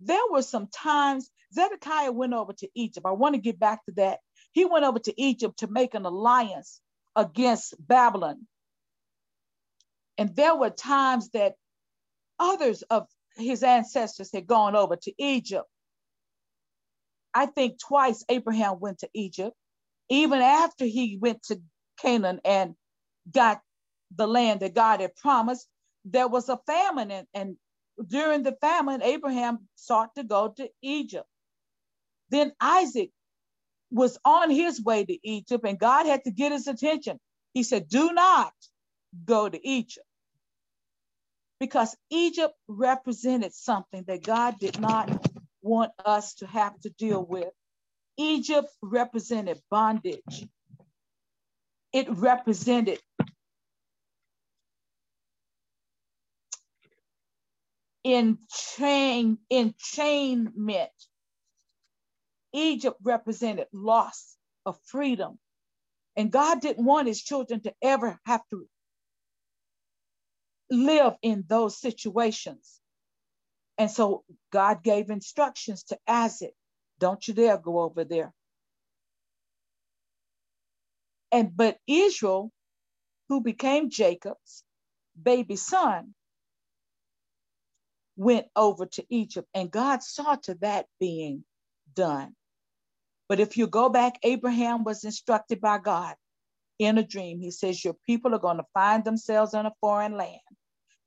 There 0.00 0.22
were 0.30 0.42
some 0.42 0.68
times 0.68 1.30
Zedekiah 1.54 2.12
went 2.12 2.34
over 2.34 2.52
to 2.54 2.68
Egypt. 2.74 3.06
I 3.06 3.12
want 3.12 3.34
to 3.34 3.40
get 3.40 3.58
back 3.58 3.84
to 3.86 3.92
that. 3.96 4.20
He 4.52 4.64
went 4.64 4.84
over 4.84 5.00
to 5.00 5.22
Egypt 5.22 5.60
to 5.60 5.66
make 5.66 5.94
an 5.94 6.06
alliance 6.06 6.80
against 7.16 7.74
Babylon. 7.80 8.46
And 10.18 10.36
there 10.36 10.56
were 10.56 10.70
times 10.70 11.30
that 11.30 11.54
others 12.38 12.82
of 12.82 13.06
his 13.36 13.62
ancestors 13.62 14.30
had 14.32 14.46
gone 14.46 14.76
over 14.76 14.96
to 14.96 15.12
Egypt. 15.18 15.66
I 17.34 17.46
think 17.46 17.78
twice 17.80 18.24
Abraham 18.28 18.80
went 18.80 19.00
to 19.00 19.08
Egypt 19.14 19.56
even 20.10 20.40
after 20.40 20.84
he 20.86 21.18
went 21.20 21.42
to 21.44 21.60
Canaan 22.00 22.40
and 22.44 22.74
got 23.32 23.60
the 24.16 24.26
land 24.28 24.60
that 24.60 24.74
God 24.74 25.00
had 25.00 25.16
promised, 25.16 25.68
there 26.04 26.28
was 26.28 26.48
a 26.48 26.58
famine 26.66 27.10
and, 27.10 27.26
and 27.34 27.56
during 28.08 28.44
the 28.44 28.56
famine, 28.60 29.02
Abraham 29.02 29.68
sought 29.76 30.14
to 30.16 30.24
go 30.24 30.48
to 30.56 30.68
Egypt. 30.82 31.26
Then 32.30 32.52
Isaac 32.60 33.10
was 33.90 34.18
on 34.24 34.50
his 34.50 34.82
way 34.82 35.04
to 35.04 35.18
Egypt, 35.28 35.64
and 35.66 35.78
God 35.78 36.06
had 36.06 36.24
to 36.24 36.30
get 36.32 36.52
his 36.52 36.68
attention. 36.68 37.20
He 37.54 37.62
said, 37.62 37.88
Do 37.88 38.12
not 38.12 38.52
go 39.24 39.48
to 39.48 39.68
Egypt. 39.68 40.06
Because 41.60 41.96
Egypt 42.10 42.54
represented 42.68 43.54
something 43.54 44.04
that 44.08 44.22
God 44.24 44.56
did 44.60 44.80
not 44.80 45.26
want 45.62 45.92
us 46.04 46.34
to 46.36 46.46
have 46.46 46.78
to 46.82 46.90
deal 46.90 47.24
with. 47.24 47.48
Egypt 48.18 48.68
represented 48.82 49.60
bondage, 49.70 50.46
it 51.92 52.08
represented 52.10 53.00
enchain, 58.06 59.38
enchainment. 59.52 60.88
Egypt 62.54 62.96
represented 63.04 63.66
loss 63.72 64.36
of 64.66 64.78
freedom. 64.86 65.38
And 66.16 66.32
God 66.32 66.60
didn't 66.60 66.84
want 66.84 67.08
his 67.08 67.22
children 67.22 67.60
to 67.62 67.74
ever 67.82 68.18
have 68.26 68.42
to 68.50 68.66
live 70.70 71.14
in 71.22 71.44
those 71.48 71.78
situations. 71.78 72.80
And 73.78 73.90
so 73.90 74.24
God 74.52 74.82
gave 74.82 75.10
instructions 75.10 75.84
to 75.84 75.98
Isaac 76.06 76.54
don't 76.98 77.26
you 77.26 77.34
dare 77.34 77.58
go 77.58 77.80
over 77.80 78.04
there. 78.04 78.32
And 81.32 81.56
but 81.56 81.78
Israel, 81.86 82.52
who 83.28 83.40
became 83.40 83.90
Jacob's 83.90 84.64
baby 85.20 85.56
son, 85.56 86.14
went 88.16 88.46
over 88.56 88.86
to 88.86 89.04
Egypt, 89.10 89.48
and 89.54 89.70
God 89.70 90.02
saw 90.02 90.36
to 90.44 90.54
that 90.56 90.86
being 91.00 91.44
done. 91.94 92.34
But 93.28 93.40
if 93.40 93.56
you 93.56 93.66
go 93.66 93.88
back, 93.88 94.18
Abraham 94.22 94.84
was 94.84 95.04
instructed 95.04 95.60
by 95.60 95.78
God 95.78 96.16
in 96.78 96.98
a 96.98 97.02
dream. 97.02 97.40
He 97.40 97.50
says, 97.50 97.84
Your 97.84 97.96
people 98.06 98.34
are 98.34 98.40
going 98.40 98.58
to 98.58 98.66
find 98.74 99.04
themselves 99.04 99.54
in 99.54 99.66
a 99.66 99.72
foreign 99.80 100.16
land. 100.16 100.40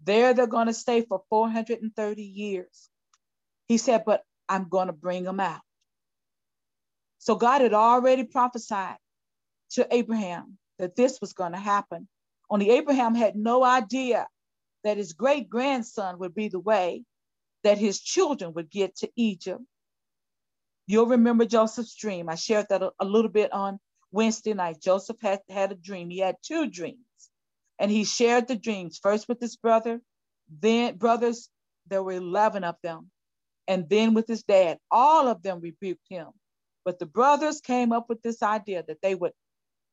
There 0.04 0.34
they're 0.34 0.48
going 0.48 0.68
to 0.68 0.74
stay 0.74 1.04
for 1.04 1.24
430 1.30 2.24
years. 2.24 2.90
He 3.68 3.78
said, 3.78 4.04
But 4.06 4.24
I'm 4.50 4.70
going 4.70 4.88
to 4.88 4.94
bring 4.94 5.24
them 5.24 5.40
out. 5.40 5.62
So 7.22 7.36
God 7.36 7.62
had 7.62 7.76
already 7.76 8.24
prophesied 8.24 8.98
to 9.74 9.88
Abraham 9.92 10.58
that 10.80 10.96
this 10.96 11.22
was 11.22 11.34
going 11.34 11.52
to 11.52 11.60
happen. 11.60 12.08
Only 12.50 12.72
Abraham 12.72 13.14
had 13.14 13.36
no 13.36 13.64
idea 13.64 14.28
that 14.84 14.98
his 14.98 15.14
great 15.14 15.48
grandson 15.48 16.18
would 16.18 16.34
be 16.34 16.48
the 16.48 16.60
way 16.60 17.04
that 17.64 17.78
his 17.78 18.02
children 18.02 18.54
would 18.56 18.72
get 18.72 18.96
to 18.98 19.12
Egypt. 19.16 19.62
You'll 20.88 21.06
remember 21.06 21.46
Joseph's 21.46 21.94
dream. 21.94 22.28
I 22.28 22.34
shared 22.34 22.66
that 22.70 22.82
a, 22.82 22.92
a 23.00 23.06
little 23.06 23.30
bit 23.30 23.54
on 23.54 23.80
Wednesday 24.12 24.56
night. 24.56 24.82
Joseph 24.82 25.22
had 25.22 25.42
had 25.48 25.72
a 25.72 25.76
dream. 25.76 26.10
He 26.10 26.18
had 26.18 26.38
two 26.42 26.72
dreams, 26.72 26.98
and 27.78 27.92
he 27.92 28.04
shared 28.04 28.48
the 28.48 28.56
dreams 28.56 28.98
first 28.98 29.30
with 29.30 29.40
his 29.40 29.58
brother, 29.58 30.02
then 30.50 30.98
brothers. 30.98 31.50
There 31.86 32.02
were 32.02 32.14
eleven 32.14 32.64
of 32.64 32.78
them, 32.82 33.12
and 33.68 33.88
then 33.88 34.16
with 34.16 34.28
his 34.28 34.42
dad. 34.42 34.80
All 34.90 35.28
of 35.28 35.44
them 35.44 35.60
rebuked 35.60 36.08
him 36.10 36.28
but 36.84 37.00
the 37.00 37.06
brothers 37.06 37.62
came 37.62 37.92
up 37.92 38.08
with 38.10 38.22
this 38.22 38.42
idea 38.42 38.84
that 38.88 39.02
they 39.02 39.16
would 39.16 39.34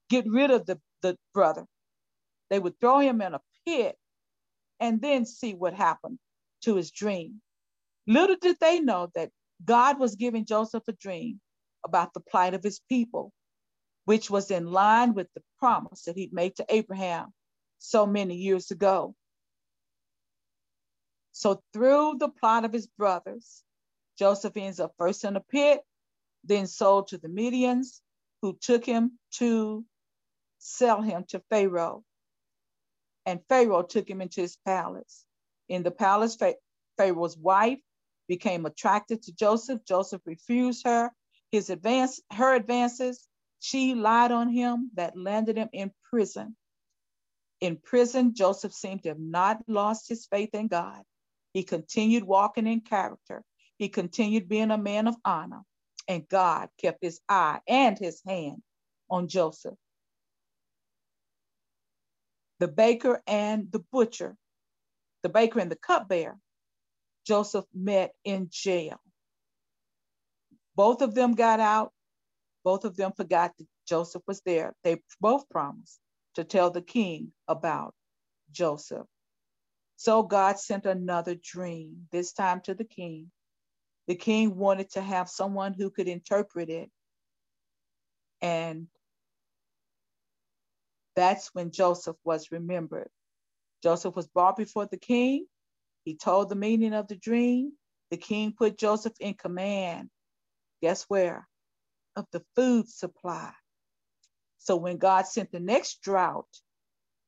get 0.08 0.26
rid 0.26 0.50
of 0.50 0.66
the, 0.66 0.80
the 1.02 1.16
brother. 1.34 1.66
They 2.50 2.58
would 2.58 2.80
throw 2.80 3.00
him 3.00 3.20
in 3.20 3.34
a 3.34 3.40
pit 3.66 3.96
and 4.80 5.00
then 5.00 5.26
see 5.26 5.54
what 5.54 5.74
happened 5.74 6.18
to 6.62 6.76
his 6.76 6.90
dream. 6.90 7.40
Little 8.06 8.36
did 8.40 8.56
they 8.60 8.80
know 8.80 9.10
that 9.14 9.30
God 9.64 9.98
was 9.98 10.16
giving 10.16 10.46
Joseph 10.46 10.84
a 10.88 10.92
dream 10.92 11.40
about 11.84 12.14
the 12.14 12.20
plight 12.20 12.54
of 12.54 12.62
his 12.62 12.80
people, 12.88 13.32
which 14.04 14.30
was 14.30 14.50
in 14.50 14.66
line 14.66 15.14
with 15.14 15.28
the 15.34 15.42
promise 15.58 16.02
that 16.04 16.16
he'd 16.16 16.32
made 16.32 16.56
to 16.56 16.66
Abraham 16.68 17.32
so 17.78 18.06
many 18.06 18.36
years 18.36 18.70
ago. 18.70 19.14
So, 21.32 21.62
through 21.72 22.16
the 22.18 22.28
plot 22.28 22.64
of 22.64 22.72
his 22.72 22.86
brothers, 22.86 23.62
Joseph 24.18 24.56
ends 24.56 24.80
up 24.80 24.92
first 24.98 25.24
in 25.24 25.36
a 25.36 25.40
pit 25.40 25.80
then 26.44 26.66
sold 26.66 27.08
to 27.08 27.18
the 27.18 27.28
Medians, 27.28 28.00
who 28.42 28.56
took 28.60 28.84
him 28.84 29.18
to 29.32 29.84
sell 30.58 31.02
him 31.02 31.24
to 31.28 31.42
Pharaoh. 31.50 32.04
And 33.26 33.40
Pharaoh 33.48 33.82
took 33.82 34.08
him 34.08 34.20
into 34.20 34.40
his 34.40 34.56
palace. 34.64 35.24
In 35.68 35.82
the 35.82 35.90
palace, 35.90 36.36
Pharaoh's 36.96 37.36
wife 37.36 37.80
became 38.26 38.66
attracted 38.66 39.22
to 39.22 39.32
Joseph. 39.32 39.84
Joseph 39.84 40.22
refused 40.24 40.86
her 40.86 41.12
his 41.50 41.70
advance, 41.70 42.20
her 42.32 42.54
advances. 42.54 43.26
She 43.60 43.94
lied 43.94 44.32
on 44.32 44.48
him 44.50 44.90
that 44.94 45.16
landed 45.16 45.56
him 45.56 45.68
in 45.72 45.92
prison. 46.10 46.56
In 47.60 47.76
prison, 47.76 48.34
Joseph 48.34 48.72
seemed 48.72 49.02
to 49.02 49.08
have 49.10 49.18
not 49.18 49.62
lost 49.66 50.08
his 50.08 50.26
faith 50.26 50.50
in 50.54 50.68
God. 50.68 51.02
He 51.52 51.64
continued 51.64 52.24
walking 52.24 52.66
in 52.66 52.80
character. 52.80 53.42
He 53.78 53.88
continued 53.88 54.48
being 54.48 54.70
a 54.70 54.78
man 54.78 55.08
of 55.08 55.16
honor 55.24 55.62
and 56.08 56.28
God 56.28 56.70
kept 56.80 57.02
his 57.02 57.20
eye 57.28 57.60
and 57.68 57.98
his 57.98 58.22
hand 58.26 58.62
on 59.10 59.28
Joseph. 59.28 59.76
The 62.60 62.68
baker 62.68 63.22
and 63.26 63.70
the 63.72 63.80
butcher, 63.92 64.36
the 65.22 65.28
baker 65.28 65.60
and 65.60 65.70
the 65.70 65.76
cupbearer, 65.76 66.38
Joseph 67.26 67.66
met 67.74 68.12
in 68.24 68.48
jail. 68.50 68.98
Both 70.76 71.02
of 71.02 71.14
them 71.14 71.34
got 71.34 71.60
out. 71.60 71.92
Both 72.64 72.84
of 72.84 72.96
them 72.96 73.12
forgot 73.16 73.52
that 73.58 73.66
Joseph 73.88 74.22
was 74.26 74.42
there. 74.42 74.74
They 74.84 75.02
both 75.20 75.48
promised 75.50 76.00
to 76.34 76.44
tell 76.44 76.70
the 76.70 76.82
king 76.82 77.32
about 77.48 77.94
Joseph. 78.52 79.06
So 79.96 80.22
God 80.22 80.58
sent 80.58 80.86
another 80.86 81.34
dream, 81.34 82.08
this 82.12 82.32
time 82.32 82.60
to 82.62 82.74
the 82.74 82.84
king. 82.84 83.30
The 84.08 84.16
king 84.16 84.56
wanted 84.56 84.90
to 84.92 85.02
have 85.02 85.28
someone 85.28 85.74
who 85.74 85.90
could 85.90 86.08
interpret 86.08 86.70
it. 86.70 86.90
And 88.40 88.88
that's 91.14 91.50
when 91.52 91.70
Joseph 91.72 92.16
was 92.24 92.50
remembered. 92.50 93.10
Joseph 93.82 94.16
was 94.16 94.26
brought 94.26 94.56
before 94.56 94.86
the 94.86 94.96
king. 94.96 95.46
He 96.04 96.16
told 96.16 96.48
the 96.48 96.56
meaning 96.56 96.94
of 96.94 97.06
the 97.06 97.16
dream. 97.16 97.72
The 98.10 98.16
king 98.16 98.54
put 98.56 98.78
Joseph 98.78 99.12
in 99.20 99.34
command. 99.34 100.08
Guess 100.80 101.04
where? 101.04 101.46
Of 102.16 102.24
the 102.32 102.42
food 102.56 102.88
supply. 102.88 103.52
So 104.58 104.76
when 104.76 104.96
God 104.96 105.26
sent 105.26 105.52
the 105.52 105.60
next 105.60 106.00
drought 106.02 106.48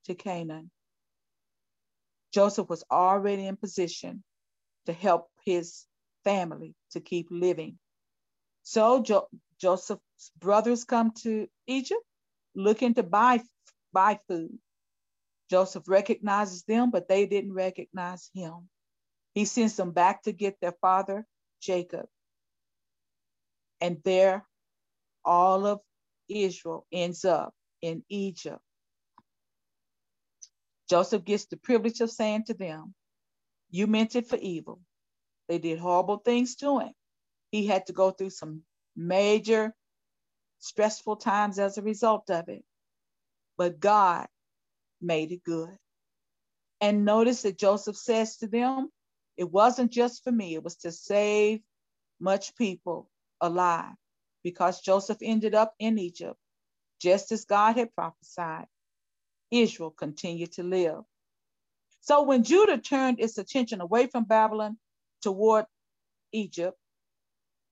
to 0.07 0.15
Canaan, 0.15 0.71
Joseph 2.33 2.69
was 2.71 2.85
already 2.91 3.47
in 3.47 3.57
position 3.57 4.25
to 4.87 4.93
help 4.93 5.29
his 5.45 5.85
family 6.31 6.75
to 6.93 7.01
keep 7.01 7.29
living. 7.31 7.79
So 8.65 9.03
jo- 9.03 9.29
Joseph's 9.61 10.31
brothers 10.39 10.85
come 10.85 11.13
to 11.23 11.49
Egypt 11.67 12.03
looking 12.55 12.95
to 12.95 13.03
buy, 13.03 13.41
buy 13.93 14.21
food. 14.29 14.59
Joseph 15.51 15.85
recognizes 15.89 16.65
them, 16.65 16.91
but 16.91 17.09
they 17.09 17.27
didn't 17.27 17.55
recognize 17.55 18.31
him. 18.35 18.69
He 19.35 19.45
sends 19.47 19.77
them 19.77 19.93
back 19.93 20.23
to 20.25 20.33
get 20.33 20.57
their 20.61 20.75
father, 20.81 21.27
Jacob. 21.63 22.07
And 23.81 23.99
there, 24.05 24.47
all 25.25 25.67
of 25.67 25.81
Israel 26.29 26.87
ends 26.93 27.25
up 27.25 27.55
in 27.83 28.05
Egypt. 28.09 28.61
Joseph 30.91 31.25
gets 31.25 31.47
the 31.47 31.57
privilege 31.57 32.01
of 32.01 32.11
saying 32.11 32.45
to 32.47 32.55
them, 32.55 32.95
You 33.71 33.87
meant 33.87 34.17
it 34.17 34.29
for 34.29 34.37
evil, 34.37 34.81
they 35.51 35.59
did 35.59 35.81
horrible 35.81 36.19
things 36.19 36.55
to 36.55 36.79
him. 36.79 36.93
He 37.51 37.67
had 37.67 37.89
to 37.89 37.93
go 37.93 38.13
through 38.13 38.31
some 38.31 38.63
major 38.95 39.75
stressful 40.61 41.17
times 41.17 41.59
as 41.59 41.77
a 41.77 41.83
result 41.83 42.31
of 42.31 42.49
it. 42.49 42.63
But 43.59 43.81
God 43.81 44.29
made 45.03 45.33
it 45.33 45.43
good. 45.43 45.77
And 46.81 47.05
notice 47.05 47.43
that 47.43 47.59
Joseph 47.59 47.97
says 47.97 48.37
to 48.37 48.47
them, 48.47 48.91
it 49.37 49.51
wasn't 49.51 49.91
just 49.91 50.23
for 50.23 50.31
me, 50.31 50.55
it 50.55 50.63
was 50.63 50.77
to 50.77 50.93
save 50.93 51.63
much 52.21 52.55
people 52.55 53.11
alive 53.41 53.95
because 54.45 54.81
Joseph 54.81 55.19
ended 55.21 55.57
up 55.57 55.75
in 55.81 55.99
Egypt, 55.99 56.39
just 57.01 57.33
as 57.33 57.45
God 57.45 57.77
had 57.77 57.93
prophesied. 57.97 58.67
Israel 59.51 59.91
continued 59.91 60.53
to 60.53 60.63
live. 60.63 61.01
So 62.03 62.23
when 62.23 62.45
Judah 62.45 62.79
turned 62.79 63.19
its 63.19 63.37
attention 63.37 63.81
away 63.81 64.07
from 64.07 64.23
Babylon 64.23 64.79
toward 65.23 65.67
Egypt, 66.33 66.79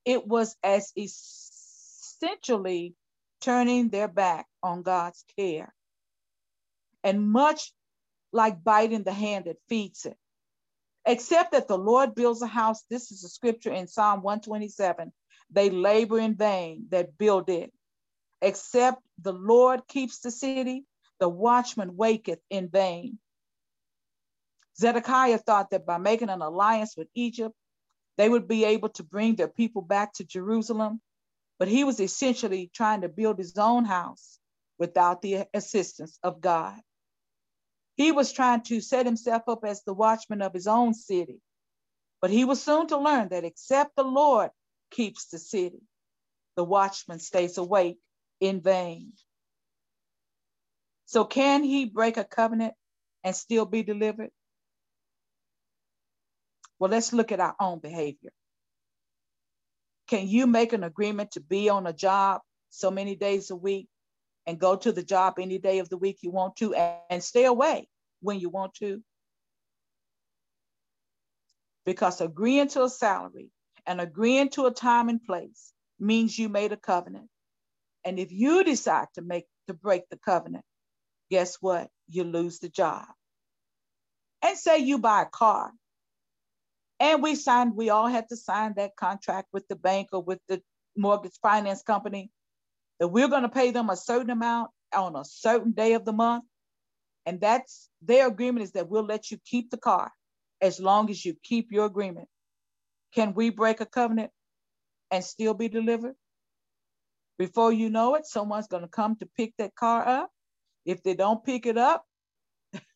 it 0.05 0.27
was 0.27 0.57
as 0.63 0.93
essentially 0.97 2.95
turning 3.41 3.89
their 3.89 4.09
back 4.09 4.47
on 4.63 4.83
God's 4.83 5.25
care. 5.37 5.75
And 7.05 7.31
much 7.31 7.73
like 8.33 8.63
biting 8.63 9.05
the 9.05 9.13
hand 9.13 9.47
that 9.47 9.57
feeds 9.69 10.05
it, 10.07 10.17
Except 11.09 11.53
that 11.53 11.69
the 11.69 11.79
Lord 11.79 12.15
builds 12.15 12.43
a 12.43 12.47
house, 12.47 12.83
this 12.91 13.11
is 13.11 13.25
a 13.25 13.31
scripture 13.31 13.73
in 13.73 13.87
Psalm 13.87 14.21
127, 14.21 15.11
they 15.51 15.71
labor 15.71 16.19
in 16.19 16.35
vain 16.35 16.85
that 16.91 17.17
build 17.17 17.49
it. 17.49 17.73
Except 18.43 19.01
the 19.19 19.33
Lord 19.33 19.89
keeps 19.89 20.19
the 20.21 20.31
city, 20.31 20.85
the 21.19 21.29
watchman 21.29 21.97
waketh 21.97 22.41
in 22.51 22.69
vain. 22.69 23.19
Zedekiah 24.81 25.39
thought 25.39 25.71
that 25.71 25.87
by 25.87 25.99
making 25.99 26.29
an 26.29 26.43
alliance 26.43 26.97
with 26.97 27.09
Egypt, 27.15 27.55
they 28.17 28.29
would 28.29 28.49
be 28.49 28.65
able 28.65 28.91
to 28.91 29.03
bring 29.03 29.37
their 29.37 29.49
people 29.49 29.83
back 29.83 30.13
to 30.15 30.25
Jerusalem. 30.25 31.01
But 31.59 31.69
he 31.69 31.85
was 31.85 32.01
essentially 32.01 32.71
trying 32.73 33.01
to 33.01 33.09
build 33.09 33.39
his 33.39 33.57
own 33.59 33.85
house 33.85 34.39
without 34.79 35.23
the 35.23 35.47
assistance 35.55 36.19
of 36.23 36.41
God. 36.41 36.81
He 37.97 38.13
was 38.13 38.33
trying 38.33 38.63
to 38.63 38.81
set 38.81 39.07
himself 39.07 39.43
up 39.49 39.65
as 39.65 39.83
the 39.83 39.95
watchman 39.95 40.41
of 40.43 40.53
his 40.53 40.69
own 40.69 40.95
city. 40.95 41.41
But 42.21 42.31
he 42.31 42.45
was 42.45 42.63
soon 42.63 42.87
to 42.89 42.99
learn 42.99 43.29
that 43.31 43.45
except 43.45 43.97
the 43.97 44.05
Lord 44.05 44.51
keeps 44.91 45.27
the 45.27 45.39
city, 45.39 45.83
the 46.57 46.65
watchman 46.65 47.19
stays 47.19 47.59
awake 47.59 47.99
in 48.41 48.61
vain. 48.61 49.13
So, 51.07 51.25
can 51.25 51.65
he 51.65 51.87
break 51.87 52.17
a 52.17 52.25
covenant 52.25 52.75
and 53.25 53.35
still 53.35 53.67
be 53.67 53.83
delivered? 53.83 54.31
Well, 56.79 56.91
let's 56.91 57.13
look 57.13 57.33
at 57.33 57.41
our 57.41 57.57
own 57.59 57.81
behavior. 57.81 58.31
Can 60.09 60.27
you 60.29 60.47
make 60.47 60.73
an 60.73 60.85
agreement 60.85 61.33
to 61.33 61.41
be 61.41 61.69
on 61.69 61.87
a 61.87 61.93
job 61.93 62.41
so 62.71 62.91
many 62.91 63.15
days 63.15 63.51
a 63.51 63.57
week 63.57 63.89
and 64.47 64.59
go 64.59 64.77
to 64.77 64.93
the 64.93 65.03
job 65.03 65.35
any 65.39 65.59
day 65.59 65.81
of 65.81 65.89
the 65.89 65.99
week 65.99 66.19
you 66.23 66.31
want 66.31 66.57
to 66.57 66.75
and, 66.75 67.23
stay 67.23 67.45
away 67.45 67.89
when 68.21 68.41
you 68.41 68.49
want 68.49 68.75
to? 68.75 69.03
Because 71.85 72.21
agreeing 72.21 72.69
to 72.69 72.85
a 72.85 72.89
salary 72.89 73.51
and 73.87 74.01
agreeing 74.01 74.51
to 74.51 74.67
a 74.67 74.71
time 74.71 75.09
and 75.09 75.23
place 75.23 75.73
means 75.99 76.39
you 76.39 76.49
made 76.49 76.73
a 76.73 76.77
covenant. 76.77 77.29
And 78.05 78.19
if 78.19 78.31
you 78.31 78.65
decide 78.65 79.09
to 79.15 79.23
make 79.23 79.47
to 79.67 79.75
break 79.75 80.09
the 80.09 80.19
covenant, 80.19 80.65
guess 81.31 81.57
what? 81.61 81.89
You 82.09 82.25
lose 82.25 82.59
the 82.61 82.69
job. 82.69 83.05
And 84.41 84.57
say 84.57 84.79
you 84.79 84.99
buy 84.99 85.23
a 85.23 85.27
car 85.27 85.73
and 87.01 87.23
we 87.23 87.35
signed, 87.35 87.77
we 87.77 87.91
all 87.91 88.09
had 88.09 88.29
to 88.29 88.37
sign 88.37 88.75
that 88.77 88.97
contract 88.97 89.49
with 89.53 89.67
the 89.69 89.77
bank 89.77 90.09
or 90.13 90.23
with 90.23 90.41
the 90.49 90.61
mortgage 90.97 91.39
finance 91.41 91.83
company 91.83 92.31
that 92.99 93.09
we're 93.09 93.29
going 93.29 93.43
to 93.43 93.49
pay 93.49 93.71
them 93.71 93.89
a 93.89 93.97
certain 93.97 94.31
amount 94.31 94.71
on 94.95 95.15
a 95.15 95.25
certain 95.25 95.73
day 95.73 95.93
of 95.93 96.05
the 96.05 96.13
month. 96.13 96.45
And 97.25 97.41
that's 97.41 97.89
their 98.03 98.27
agreement 98.27 98.65
is 98.65 98.73
that 98.73 98.89
we'll 98.89 99.05
let 99.05 99.31
you 99.31 99.39
keep 99.45 99.71
the 99.71 99.77
car 99.77 100.11
as 100.61 100.81
long 100.81 101.09
as 101.11 101.25
you 101.25 101.37
keep 101.43 101.71
your 101.71 101.87
agreement. 101.87 102.29
Can 103.15 103.35
we 103.35 103.51
break 103.51 103.81
a 103.81 103.87
covenant 103.87 104.31
and 105.11 105.23
still 105.23 105.55
be 105.55 105.69
delivered? 105.69 106.15
Before 107.39 107.73
you 107.73 107.91
know 107.91 108.17
it, 108.17 108.27
someone's 108.27 108.67
going 108.67 108.83
to 108.83 108.89
come 108.89 109.15
to 109.17 109.29
pick 109.37 109.55
that 109.59 109.77
car 109.77 110.07
up. 110.07 110.31
If 110.85 111.05
they 111.05 111.15
don't 111.15 111.45
pick 111.45 111.67
it 111.67 111.79
up, 111.79 112.05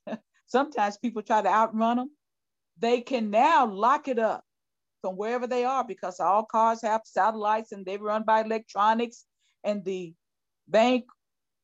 sometimes 0.46 0.98
people 0.98 1.22
try 1.22 1.42
to 1.42 1.48
outrun 1.48 1.98
them 1.98 2.10
they 2.82 3.00
can 3.00 3.30
now 3.30 3.64
lock 3.66 4.08
it 4.08 4.18
up 4.18 4.44
from 5.00 5.16
wherever 5.16 5.46
they 5.46 5.64
are 5.64 5.84
because 5.84 6.20
all 6.20 6.44
cars 6.44 6.82
have 6.82 7.02
satellites 7.04 7.72
and 7.72 7.86
they 7.86 7.96
run 7.96 8.24
by 8.24 8.40
electronics 8.40 9.24
and 9.64 9.84
the 9.84 10.12
bank 10.68 11.04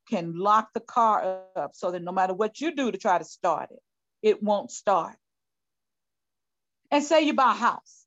can 0.09 0.39
lock 0.39 0.69
the 0.75 0.81
car 0.81 1.43
up 1.57 1.73
so 1.75 1.91
that 1.91 2.03
no 2.03 2.13
matter 2.13 2.33
what 2.33 2.61
you 2.61 2.75
do 2.75 2.91
to 2.91 2.99
try 2.99 3.19
to 3.19 3.25
start 3.25 3.71
it, 3.73 3.81
it 4.23 4.43
won't 4.43 4.71
start. 4.71 5.17
And 6.91 7.05
say 7.05 7.23
you 7.23 7.35
buy 7.35 7.51
a 7.51 7.55
house. 7.55 8.07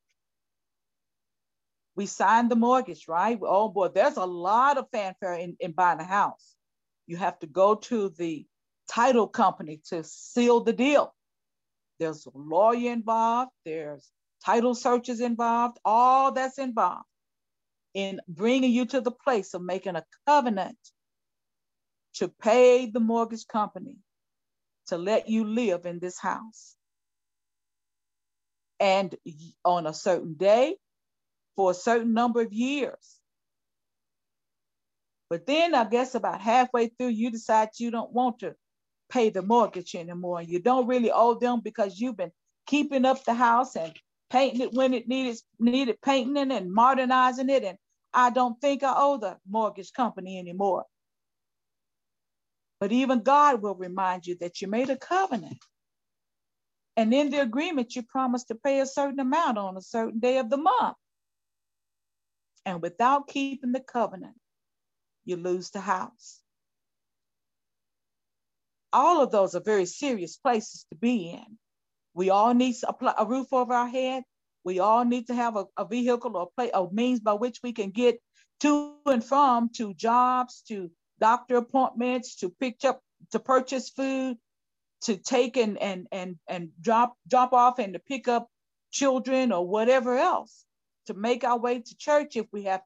We 1.96 2.06
signed 2.06 2.50
the 2.50 2.56
mortgage, 2.56 3.08
right? 3.10 3.38
Oh 3.42 3.68
boy, 3.68 3.90
there's 3.90 4.18
a 4.18 4.26
lot 4.26 4.78
of 4.78 4.90
fanfare 4.92 5.34
in, 5.34 5.58
in 5.60 5.74
buying 5.74 6.00
a 6.00 6.06
house. 6.06 6.56
You 7.08 7.18
have 7.18 7.38
to 7.40 7.48
go 7.48 7.76
to 7.76 8.10
the 8.18 8.46
title 8.90 9.28
company 9.28 9.82
to 9.90 10.04
seal 10.04 10.62
the 10.62 10.74
deal. 10.74 11.14
There's 12.02 12.26
a 12.26 12.32
lawyer 12.34 12.92
involved, 12.94 13.52
there's 13.64 14.10
title 14.44 14.74
searches 14.74 15.22
involved, 15.22 15.78
all 15.86 16.32
that's 16.32 16.58
involved 16.58 17.06
in 17.94 18.20
bringing 18.28 18.72
you 18.72 18.88
to 18.88 19.02
the 19.02 19.12
place 19.12 19.54
of 19.54 19.62
making 19.62 19.96
a 19.96 20.04
covenant 20.26 20.80
to 22.16 22.28
pay 22.28 22.88
the 22.88 23.00
mortgage 23.00 23.46
company 23.48 23.98
to 24.88 24.98
let 24.98 25.30
you 25.30 25.46
live 25.46 25.86
in 25.86 26.00
this 26.00 26.20
house. 26.20 26.76
And 28.80 29.16
on 29.64 29.86
a 29.86 29.94
certain 29.94 30.34
day, 30.34 30.78
for 31.56 31.70
a 31.70 31.76
certain 31.76 32.14
number 32.14 32.42
of 32.42 32.52
years. 32.52 33.20
But 35.30 35.46
then 35.46 35.76
I 35.76 35.84
guess 35.84 36.16
about 36.16 36.42
halfway 36.42 36.88
through, 36.88 37.10
you 37.10 37.30
decide 37.30 37.70
you 37.78 37.92
don't 37.92 38.12
want 38.12 38.40
to 38.40 38.56
pay 39.12 39.30
the 39.30 39.42
mortgage 39.42 39.94
anymore. 39.94 40.42
You 40.42 40.60
don't 40.60 40.88
really 40.88 41.12
owe 41.12 41.36
them 41.36 41.62
because 41.64 42.00
you've 42.00 42.18
been 42.18 42.32
keeping 42.66 43.06
up 43.06 43.24
the 43.24 43.34
house 43.34 43.76
and 43.76 43.94
painting 44.30 44.62
it 44.62 44.74
when 44.74 44.94
it 44.94 45.08
needed 45.08 45.38
needed 45.60 46.02
painting 46.02 46.52
and 46.52 46.74
modernizing 46.74 47.50
it. 47.50 47.64
And 47.64 47.78
I 48.14 48.30
don't 48.30 48.60
think 48.62 48.84
I 48.84 48.94
owe 48.96 49.18
the 49.18 49.38
mortgage 49.48 49.94
company 49.94 50.40
anymore. 50.40 50.86
But 52.80 52.92
even 52.92 53.22
God 53.22 53.62
will 53.62 53.76
remind 53.76 54.26
you 54.26 54.38
that 54.40 54.62
you 54.62 54.68
made 54.68 54.90
a 54.90 54.98
covenant. 54.98 55.64
And 56.98 57.14
in 57.14 57.30
the 57.30 57.42
agreement, 57.42 57.96
you 57.96 58.04
promised 58.04 58.48
to 58.48 58.56
pay 58.56 58.80
a 58.80 58.86
certain 58.86 59.20
amount 59.20 59.58
on 59.58 59.78
a 59.78 59.82
certain 59.82 60.20
day 60.20 60.40
of 60.40 60.50
the 60.50 60.58
month. 60.58 60.98
And 62.66 62.82
without 62.82 63.28
keeping 63.28 63.72
the 63.72 63.80
covenant, 63.80 64.36
you 65.26 65.36
lose 65.36 65.70
the 65.70 65.80
house 65.80 66.42
all 68.94 69.22
of 69.22 69.32
those 69.32 69.56
are 69.56 69.62
very 69.62 69.86
serious 69.86 70.38
places 70.38 70.86
to 70.90 70.98
be 70.98 71.32
in. 71.32 71.58
We 72.14 72.30
all 72.30 72.54
need 72.54 72.76
a, 73.18 73.26
roof 73.26 73.54
over 73.54 73.74
our 73.74 73.88
head. 73.88 74.24
We 74.64 74.80
all 74.80 75.06
need 75.06 75.28
to 75.28 75.36
have 75.36 75.56
a, 75.56 75.66
a 75.78 75.86
vehicle 75.86 76.36
or 76.36 76.50
a, 76.58 76.70
a 76.74 76.92
means 76.92 77.20
by 77.20 77.34
which 77.34 77.60
we 77.64 77.72
can 77.72 77.92
get 77.92 78.20
to 78.60 78.96
and 79.06 79.24
from 79.24 79.70
to 79.78 79.94
jobs, 79.94 80.64
to 80.68 80.92
doctor 81.20 81.58
appointments, 81.58 82.36
to 82.38 82.50
pick 82.50 82.84
up, 82.86 83.02
to 83.32 83.40
purchase 83.40 83.90
food, 83.90 84.38
to 85.04 85.18
take 85.18 85.58
and 85.58 85.78
and 85.82 86.08
and 86.12 86.38
and 86.48 86.70
drop 86.80 87.16
drop 87.28 87.54
off 87.54 87.80
and 87.80 87.94
to 87.94 88.00
pick 88.00 88.28
up 88.28 88.48
children 88.92 89.52
or 89.52 89.68
whatever 89.68 90.18
else, 90.18 90.66
to 91.08 91.14
make 91.14 91.44
our 91.44 91.58
way 91.58 91.80
to 91.80 91.98
church 91.98 92.36
if 92.36 92.46
we 92.52 92.64
have 92.64 92.82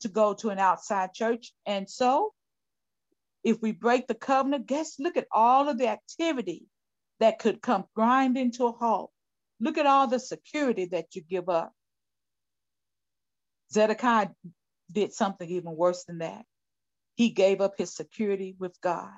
to 0.00 0.08
go 0.08 0.34
to 0.34 0.50
an 0.50 0.58
outside 0.58 1.14
church. 1.14 1.52
And 1.64 1.88
so 1.88 2.32
if 3.44 3.60
we 3.60 3.72
break 3.72 4.06
the 4.06 4.14
covenant, 4.14 4.66
guess, 4.66 4.98
look 4.98 5.18
at 5.18 5.28
all 5.30 5.68
of 5.68 5.78
the 5.78 5.88
activity 5.88 6.66
that 7.20 7.38
could 7.38 7.60
come 7.60 7.84
grinding 7.94 8.52
to 8.52 8.66
a 8.66 8.72
halt. 8.72 9.12
Look 9.60 9.78
at 9.78 9.86
all 9.86 10.08
the 10.08 10.18
security 10.18 10.86
that 10.86 11.14
you 11.14 11.22
give 11.22 11.48
up. 11.48 11.72
Zedekiah 13.70 14.28
did 14.90 15.12
something 15.12 15.48
even 15.48 15.76
worse 15.76 16.04
than 16.04 16.18
that. 16.18 16.44
He 17.16 17.30
gave 17.30 17.60
up 17.60 17.74
his 17.76 17.94
security 17.94 18.56
with 18.58 18.80
God. 18.80 19.12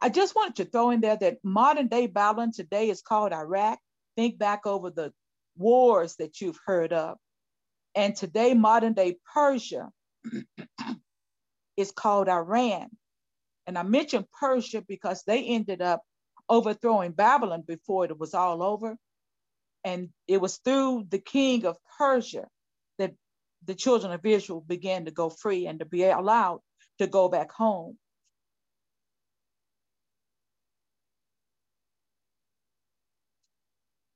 I 0.00 0.08
just 0.08 0.34
wanted 0.34 0.56
to 0.56 0.64
throw 0.64 0.90
in 0.90 1.00
there 1.00 1.16
that 1.16 1.38
modern 1.42 1.88
day 1.88 2.06
Babylon 2.06 2.52
today 2.52 2.90
is 2.90 3.02
called 3.02 3.32
Iraq. 3.32 3.78
Think 4.16 4.38
back 4.38 4.66
over 4.66 4.90
the 4.90 5.12
wars 5.56 6.16
that 6.16 6.40
you've 6.40 6.58
heard 6.64 6.92
of. 6.92 7.18
And 7.94 8.14
today, 8.14 8.54
modern 8.54 8.94
day 8.94 9.16
Persia 9.32 9.90
is 11.76 11.92
called 11.92 12.28
Iran. 12.28 12.88
And 13.66 13.78
I 13.78 13.82
mentioned 13.84 14.26
Persia 14.40 14.82
because 14.82 15.22
they 15.26 15.44
ended 15.44 15.82
up 15.82 16.02
overthrowing 16.48 17.12
Babylon 17.12 17.62
before 17.66 18.04
it 18.06 18.18
was 18.18 18.34
all 18.34 18.62
over. 18.62 18.96
And 19.84 20.10
it 20.28 20.40
was 20.40 20.58
through 20.58 21.06
the 21.08 21.18
king 21.18 21.64
of 21.66 21.76
Persia 21.98 22.46
that 22.98 23.14
the 23.64 23.74
children 23.74 24.12
of 24.12 24.24
Israel 24.26 24.62
began 24.66 25.06
to 25.06 25.10
go 25.10 25.30
free 25.30 25.66
and 25.66 25.78
to 25.80 25.86
be 25.86 26.04
allowed 26.04 26.60
to 26.98 27.06
go 27.06 27.28
back 27.28 27.52
home. 27.52 27.96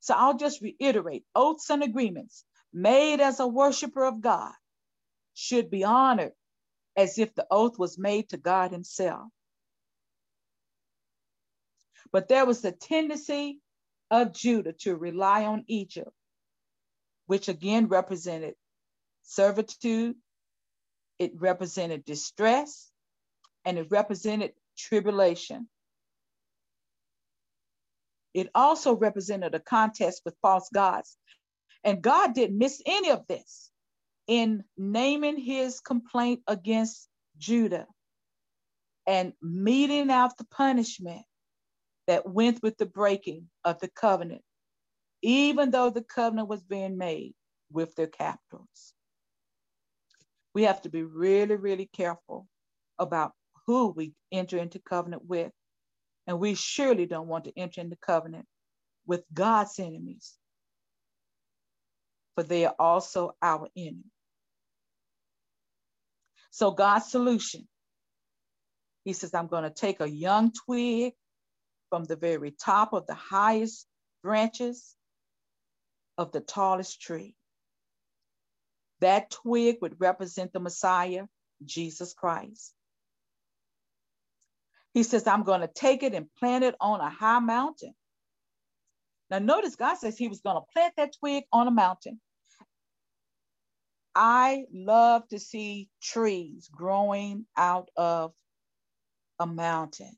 So 0.00 0.14
I'll 0.14 0.36
just 0.36 0.60
reiterate 0.60 1.24
oaths 1.34 1.70
and 1.70 1.82
agreements 1.82 2.44
made 2.72 3.20
as 3.20 3.40
a 3.40 3.46
worshiper 3.46 4.04
of 4.04 4.20
God 4.20 4.52
should 5.34 5.70
be 5.70 5.84
honored 5.84 6.32
as 6.96 7.18
if 7.18 7.34
the 7.34 7.46
oath 7.50 7.78
was 7.78 7.98
made 7.98 8.28
to 8.30 8.36
God 8.36 8.70
Himself. 8.70 9.28
But 12.12 12.28
there 12.28 12.46
was 12.46 12.64
a 12.64 12.72
tendency 12.72 13.60
of 14.10 14.32
Judah 14.32 14.72
to 14.80 14.94
rely 14.94 15.44
on 15.44 15.64
Egypt, 15.66 16.12
which 17.26 17.48
again 17.48 17.88
represented 17.88 18.54
servitude, 19.22 20.16
it 21.18 21.32
represented 21.40 22.04
distress, 22.04 22.90
and 23.64 23.78
it 23.78 23.90
represented 23.90 24.52
tribulation. 24.76 25.68
It 28.34 28.50
also 28.54 28.94
represented 28.94 29.54
a 29.54 29.60
contest 29.60 30.22
with 30.24 30.36
false 30.42 30.68
gods. 30.72 31.16
And 31.82 32.02
God 32.02 32.34
didn't 32.34 32.58
miss 32.58 32.82
any 32.86 33.10
of 33.10 33.26
this 33.28 33.70
in 34.26 34.64
naming 34.76 35.38
his 35.38 35.80
complaint 35.80 36.40
against 36.46 37.08
Judah 37.38 37.86
and 39.06 39.32
meting 39.42 40.10
out 40.10 40.36
the 40.38 40.46
punishment 40.46 41.22
that 42.06 42.28
went 42.28 42.62
with 42.62 42.76
the 42.78 42.86
breaking 42.86 43.48
of 43.64 43.78
the 43.80 43.88
covenant, 43.88 44.42
even 45.22 45.70
though 45.70 45.90
the 45.90 46.02
covenant 46.02 46.48
was 46.48 46.62
being 46.62 46.96
made 46.96 47.34
with 47.70 47.94
their 47.94 48.06
captors. 48.06 48.94
We 50.54 50.62
have 50.64 50.82
to 50.82 50.88
be 50.88 51.02
really, 51.02 51.56
really 51.56 51.88
careful 51.92 52.46
about 52.98 53.32
who 53.66 53.88
we 53.88 54.14
enter 54.30 54.58
into 54.58 54.78
covenant 54.78 55.24
with. 55.26 55.52
And 56.26 56.38
we 56.38 56.54
surely 56.54 57.06
don't 57.06 57.28
want 57.28 57.44
to 57.44 57.58
enter 57.58 57.80
into 57.80 57.96
covenant 57.96 58.46
with 59.06 59.24
God's 59.32 59.78
enemies, 59.78 60.34
for 62.34 62.42
they 62.42 62.64
are 62.64 62.74
also 62.78 63.32
our 63.42 63.68
enemy. 63.76 64.13
So 66.54 66.70
God's 66.70 67.10
solution, 67.10 67.66
he 69.04 69.12
says, 69.12 69.34
I'm 69.34 69.48
going 69.48 69.64
to 69.64 69.70
take 69.70 70.00
a 70.00 70.08
young 70.08 70.52
twig 70.52 71.14
from 71.90 72.04
the 72.04 72.14
very 72.14 72.52
top 72.52 72.92
of 72.92 73.08
the 73.08 73.14
highest 73.14 73.88
branches 74.22 74.94
of 76.16 76.30
the 76.30 76.40
tallest 76.40 77.00
tree. 77.00 77.34
That 79.00 79.32
twig 79.32 79.78
would 79.82 80.00
represent 80.00 80.52
the 80.52 80.60
Messiah, 80.60 81.24
Jesus 81.64 82.14
Christ. 82.14 82.72
He 84.92 85.02
says, 85.02 85.26
I'm 85.26 85.42
going 85.42 85.62
to 85.62 85.70
take 85.74 86.04
it 86.04 86.14
and 86.14 86.32
plant 86.38 86.62
it 86.62 86.76
on 86.80 87.00
a 87.00 87.10
high 87.10 87.40
mountain. 87.40 87.96
Now, 89.28 89.40
notice 89.40 89.74
God 89.74 89.96
says 89.96 90.16
he 90.16 90.28
was 90.28 90.40
going 90.40 90.54
to 90.54 90.72
plant 90.72 90.94
that 90.98 91.16
twig 91.18 91.42
on 91.52 91.66
a 91.66 91.72
mountain. 91.72 92.20
I 94.16 94.66
love 94.72 95.28
to 95.28 95.38
see 95.38 95.90
trees 96.02 96.68
growing 96.72 97.46
out 97.56 97.90
of 97.96 98.32
a 99.40 99.46
mountain 99.46 100.16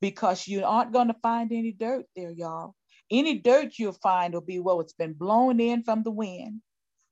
because 0.00 0.48
you 0.48 0.64
aren't 0.64 0.92
going 0.92 1.08
to 1.08 1.16
find 1.22 1.52
any 1.52 1.72
dirt 1.72 2.06
there, 2.16 2.30
y'all. 2.30 2.74
Any 3.10 3.38
dirt 3.38 3.78
you'll 3.78 3.92
find 3.92 4.34
will 4.34 4.42
be 4.42 4.60
well, 4.60 4.80
it's 4.80 4.94
been 4.94 5.14
blown 5.14 5.60
in 5.60 5.84
from 5.84 6.02
the 6.04 6.10
wind 6.12 6.60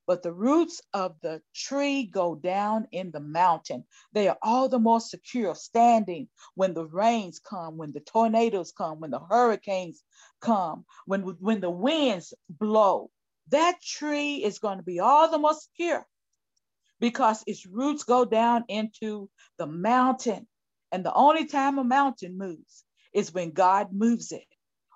but 0.07 0.23
the 0.23 0.33
roots 0.33 0.81
of 0.93 1.15
the 1.21 1.41
tree 1.55 2.05
go 2.05 2.35
down 2.35 2.87
in 2.91 3.11
the 3.11 3.19
mountain. 3.21 3.85
They 4.13 4.27
are 4.27 4.37
all 4.41 4.69
the 4.69 4.79
more 4.79 4.99
secure 4.99 5.55
standing 5.55 6.27
when 6.55 6.73
the 6.73 6.85
rains 6.85 7.39
come, 7.39 7.77
when 7.77 7.93
the 7.93 8.01
tornadoes 8.01 8.73
come, 8.73 8.99
when 8.99 9.11
the 9.11 9.21
hurricanes 9.21 10.03
come, 10.41 10.85
when, 11.05 11.21
when 11.21 11.61
the 11.61 11.69
winds 11.69 12.33
blow. 12.49 13.09
That 13.51 13.81
tree 13.81 14.43
is 14.43 14.59
going 14.59 14.77
to 14.77 14.83
be 14.83 14.99
all 14.99 15.29
the 15.31 15.37
more 15.37 15.53
secure 15.53 16.05
because 16.99 17.43
its 17.47 17.65
roots 17.65 18.03
go 18.03 18.25
down 18.25 18.65
into 18.67 19.29
the 19.57 19.67
mountain. 19.67 20.47
And 20.91 21.05
the 21.05 21.13
only 21.13 21.45
time 21.45 21.77
a 21.77 21.83
mountain 21.83 22.37
moves 22.37 22.83
is 23.13 23.33
when 23.33 23.51
God 23.51 23.89
moves 23.93 24.31
it 24.31 24.47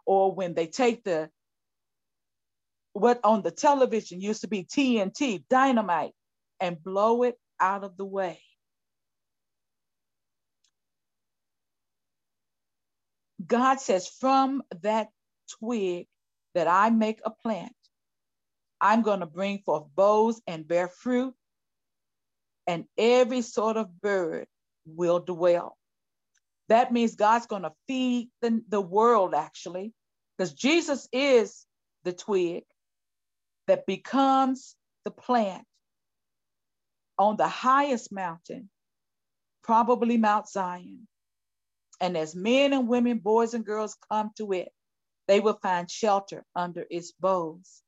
or 0.06 0.34
when 0.34 0.54
they 0.54 0.68
take 0.68 1.04
the 1.04 1.30
what 2.94 3.20
on 3.24 3.42
the 3.42 3.52
television 3.52 4.20
used 4.20 4.42
to 4.42 4.48
be 4.48 4.66
TNT, 4.66 5.44
dynamite, 5.50 6.14
and 6.60 6.84
blow 6.84 7.24
it 7.24 7.36
out 7.60 7.84
of 7.84 7.96
the 7.98 8.06
way. 8.06 8.42
God 13.46 13.80
says, 13.80 14.08
from 14.08 14.64
that 14.82 15.10
twig 15.60 16.08
that 16.54 16.68
I 16.68 16.90
make 16.90 17.22
a 17.26 17.32
plant, 17.32 17.74
I'm 18.82 19.04
going 19.04 19.20
to 19.20 19.28
bring 19.28 19.60
forth 19.60 19.84
boughs 19.96 20.42
and 20.48 20.68
bear 20.68 20.88
fruit, 20.88 21.36
and 22.66 22.86
every 22.98 23.42
sort 23.42 23.78
of 23.78 24.02
bird 24.02 24.48
will 24.86 25.20
dwell. 25.20 25.78
That 26.70 26.92
means 26.92 27.16
God's 27.16 27.46
going 27.46 27.64
to 27.64 27.74
feed 27.88 28.30
the, 28.42 28.64
the 28.70 28.82
world, 28.82 29.36
actually, 29.36 29.94
because 30.38 30.54
Jesus 30.54 31.08
is 31.12 31.66
the 32.04 32.14
twig 32.14 32.64
that 33.68 33.86
becomes 33.86 34.76
the 35.06 35.12
plant 35.12 35.66
on 37.20 37.38
the 37.38 37.48
highest 37.48 38.12
mountain, 38.12 38.70
probably 39.64 40.18
Mount 40.18 40.48
Zion. 40.48 41.08
And 42.00 42.18
as 42.18 42.36
men 42.36 42.74
and 42.74 42.88
women, 42.88 43.20
boys 43.20 43.54
and 43.54 43.64
girls 43.64 43.96
come 44.10 44.32
to 44.38 44.54
it, 44.54 44.70
they 45.28 45.40
will 45.40 45.60
find 45.62 45.90
shelter 45.90 46.44
under 46.56 46.86
its 46.90 47.12
boughs. 47.12 47.84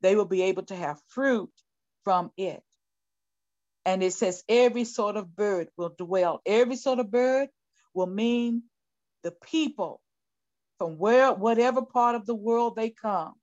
They 0.00 0.16
will 0.16 0.26
be 0.26 0.42
able 0.42 0.64
to 0.64 0.76
have 0.76 1.00
fruit 1.08 1.50
from 2.04 2.30
it. 2.36 2.62
And 3.84 4.02
it 4.02 4.12
says 4.12 4.44
every 4.48 4.84
sort 4.84 5.16
of 5.16 5.34
bird 5.34 5.68
will 5.76 5.94
dwell. 5.96 6.40
Every 6.44 6.76
sort 6.76 6.98
of 6.98 7.10
bird 7.10 7.48
will 7.94 8.06
mean 8.06 8.64
the 9.22 9.32
people 9.32 10.00
from 10.78 10.98
where, 10.98 11.32
whatever 11.32 11.82
part 11.82 12.14
of 12.14 12.26
the 12.26 12.34
world 12.34 12.76
they 12.76 12.90
come, 12.90 13.34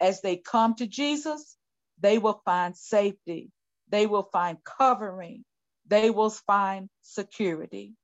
as 0.00 0.22
they 0.22 0.36
come 0.36 0.74
to 0.76 0.86
Jesus, 0.86 1.56
they 2.00 2.18
will 2.18 2.40
find 2.44 2.76
safety, 2.76 3.50
they 3.88 4.06
will 4.06 4.28
find 4.32 4.58
covering, 4.64 5.44
they 5.86 6.10
will 6.10 6.30
find 6.30 6.88
security. 7.02 7.94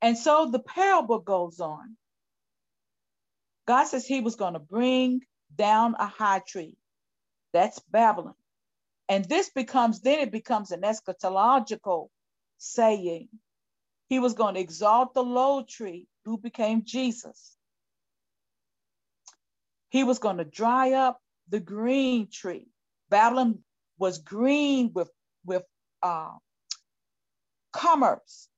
And 0.00 0.16
so 0.16 0.48
the 0.50 0.60
parable 0.60 1.18
goes 1.18 1.58
on. 1.58 1.96
God 3.66 3.84
says 3.84 4.06
he 4.06 4.20
was 4.20 4.36
going 4.36 4.52
to 4.54 4.60
bring 4.60 5.22
down 5.54 5.94
a 5.98 6.06
high 6.06 6.40
tree. 6.40 6.76
That's 7.52 7.78
Babylon. 7.90 8.34
And 9.08 9.24
this 9.24 9.50
becomes, 9.50 10.00
then 10.00 10.20
it 10.20 10.30
becomes 10.30 10.70
an 10.70 10.82
eschatological 10.82 12.08
saying. 12.58 13.28
He 14.08 14.18
was 14.18 14.34
going 14.34 14.54
to 14.54 14.60
exalt 14.60 15.14
the 15.14 15.22
low 15.22 15.62
tree 15.62 16.06
who 16.24 16.38
became 16.38 16.82
Jesus. 16.84 17.56
He 19.90 20.04
was 20.04 20.18
going 20.18 20.38
to 20.38 20.44
dry 20.44 20.92
up 20.92 21.20
the 21.48 21.60
green 21.60 22.28
tree. 22.30 22.68
Babylon 23.10 23.60
was 23.98 24.18
green 24.18 24.92
with, 24.94 25.10
with 25.44 25.62
uh, 26.02 26.32
commerce. 27.72 28.48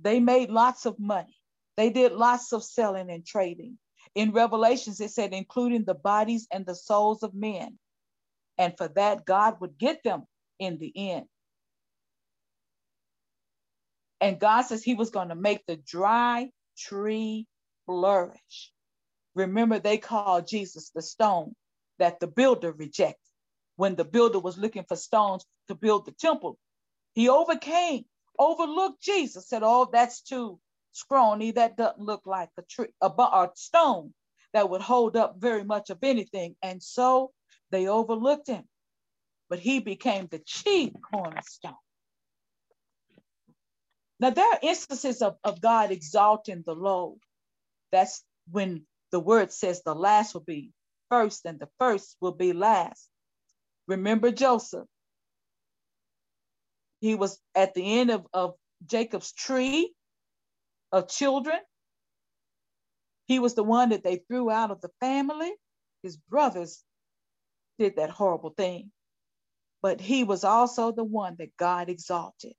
They 0.00 0.20
made 0.20 0.50
lots 0.50 0.86
of 0.86 0.98
money. 0.98 1.36
They 1.76 1.90
did 1.90 2.12
lots 2.12 2.52
of 2.52 2.64
selling 2.64 3.10
and 3.10 3.24
trading. 3.24 3.78
In 4.14 4.32
Revelations, 4.32 5.00
it 5.00 5.10
said, 5.10 5.32
including 5.32 5.84
the 5.84 5.94
bodies 5.94 6.46
and 6.52 6.66
the 6.66 6.74
souls 6.74 7.22
of 7.22 7.34
men. 7.34 7.78
And 8.58 8.74
for 8.76 8.88
that, 8.88 9.24
God 9.24 9.60
would 9.60 9.78
get 9.78 10.02
them 10.04 10.24
in 10.58 10.78
the 10.78 10.92
end. 10.94 11.26
And 14.20 14.38
God 14.38 14.62
says 14.62 14.82
He 14.82 14.94
was 14.94 15.10
going 15.10 15.30
to 15.30 15.34
make 15.34 15.64
the 15.66 15.76
dry 15.76 16.50
tree 16.76 17.46
flourish. 17.86 18.72
Remember, 19.34 19.78
they 19.78 19.98
called 19.98 20.46
Jesus 20.46 20.90
the 20.90 21.02
stone 21.02 21.54
that 21.98 22.20
the 22.20 22.26
builder 22.26 22.72
rejected. 22.72 23.18
When 23.76 23.96
the 23.96 24.04
builder 24.04 24.38
was 24.38 24.58
looking 24.58 24.84
for 24.84 24.96
stones 24.96 25.44
to 25.68 25.74
build 25.74 26.04
the 26.04 26.12
temple, 26.12 26.58
he 27.14 27.28
overcame, 27.28 28.04
overlooked 28.38 29.02
Jesus, 29.02 29.48
said, 29.48 29.62
Oh, 29.64 29.88
that's 29.90 30.20
too 30.20 30.60
scrawny. 30.92 31.52
That 31.52 31.76
doesn't 31.76 32.00
look 32.00 32.22
like 32.26 32.50
a 32.58 32.62
tree, 32.62 32.88
a, 33.00 33.06
a 33.08 33.50
stone 33.54 34.12
that 34.52 34.70
would 34.70 34.82
hold 34.82 35.16
up 35.16 35.36
very 35.38 35.64
much 35.64 35.90
of 35.90 35.98
anything. 36.02 36.56
And 36.62 36.82
so 36.82 37.32
they 37.70 37.88
overlooked 37.88 38.48
him. 38.48 38.64
But 39.48 39.58
he 39.58 39.80
became 39.80 40.28
the 40.30 40.40
chief 40.40 40.92
cornerstone. 41.12 41.74
Now, 44.20 44.30
there 44.30 44.46
are 44.46 44.58
instances 44.62 45.20
of, 45.20 45.36
of 45.44 45.60
God 45.60 45.90
exalting 45.90 46.62
the 46.64 46.74
low. 46.74 47.18
That's 47.90 48.22
when 48.50 48.86
the 49.10 49.20
word 49.20 49.52
says 49.52 49.82
the 49.82 49.94
last 49.94 50.34
will 50.34 50.42
be 50.42 50.70
first 51.10 51.44
and 51.44 51.58
the 51.58 51.68
first 51.78 52.16
will 52.20 52.32
be 52.32 52.52
last. 52.52 53.08
Remember 53.88 54.30
Joseph. 54.30 54.86
He 57.00 57.14
was 57.16 57.38
at 57.54 57.74
the 57.74 57.98
end 57.98 58.10
of, 58.10 58.26
of 58.32 58.54
Jacob's 58.86 59.32
tree 59.32 59.92
of 60.92 61.08
children. 61.08 61.58
He 63.26 63.38
was 63.38 63.54
the 63.54 63.64
one 63.64 63.90
that 63.90 64.04
they 64.04 64.16
threw 64.16 64.50
out 64.50 64.70
of 64.70 64.80
the 64.80 64.90
family. 65.00 65.52
His 66.02 66.16
brothers 66.16 66.82
did 67.78 67.96
that 67.96 68.10
horrible 68.10 68.50
thing. 68.50 68.90
But 69.80 70.00
he 70.00 70.22
was 70.22 70.44
also 70.44 70.92
the 70.92 71.04
one 71.04 71.36
that 71.38 71.56
God 71.56 71.88
exalted. 71.88 72.54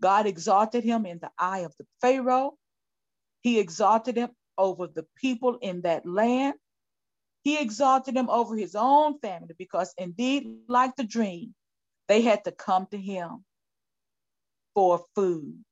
God 0.00 0.26
exalted 0.26 0.84
him 0.84 1.06
in 1.06 1.18
the 1.20 1.30
eye 1.38 1.60
of 1.60 1.74
the 1.78 1.86
Pharaoh. 2.00 2.54
He 3.42 3.58
exalted 3.58 4.16
him 4.16 4.30
over 4.58 4.86
the 4.86 5.06
people 5.16 5.58
in 5.62 5.82
that 5.82 6.06
land. 6.06 6.54
He 7.42 7.60
exalted 7.60 8.16
him 8.16 8.28
over 8.30 8.56
his 8.56 8.76
own 8.76 9.18
family 9.18 9.54
because, 9.58 9.92
indeed, 9.98 10.58
like 10.68 10.94
the 10.96 11.04
dream, 11.04 11.54
they 12.08 12.22
had 12.22 12.44
to 12.44 12.52
come 12.52 12.86
to 12.90 12.98
him 12.98 13.44
for 14.74 15.04
food. 15.14 15.64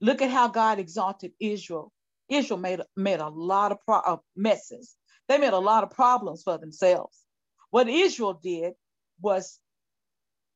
Look 0.00 0.22
at 0.22 0.30
how 0.30 0.48
God 0.48 0.78
exalted 0.78 1.32
Israel. 1.40 1.92
Israel 2.28 2.60
made, 2.60 2.80
made 2.96 3.20
a 3.20 3.28
lot 3.28 3.72
of 3.72 3.78
pro- 3.84 4.00
uh, 4.00 4.16
messes. 4.36 4.96
They 5.28 5.38
made 5.38 5.52
a 5.52 5.58
lot 5.58 5.82
of 5.84 5.90
problems 5.90 6.42
for 6.42 6.58
themselves. 6.58 7.18
What 7.70 7.88
Israel 7.88 8.34
did 8.34 8.74
was 9.20 9.58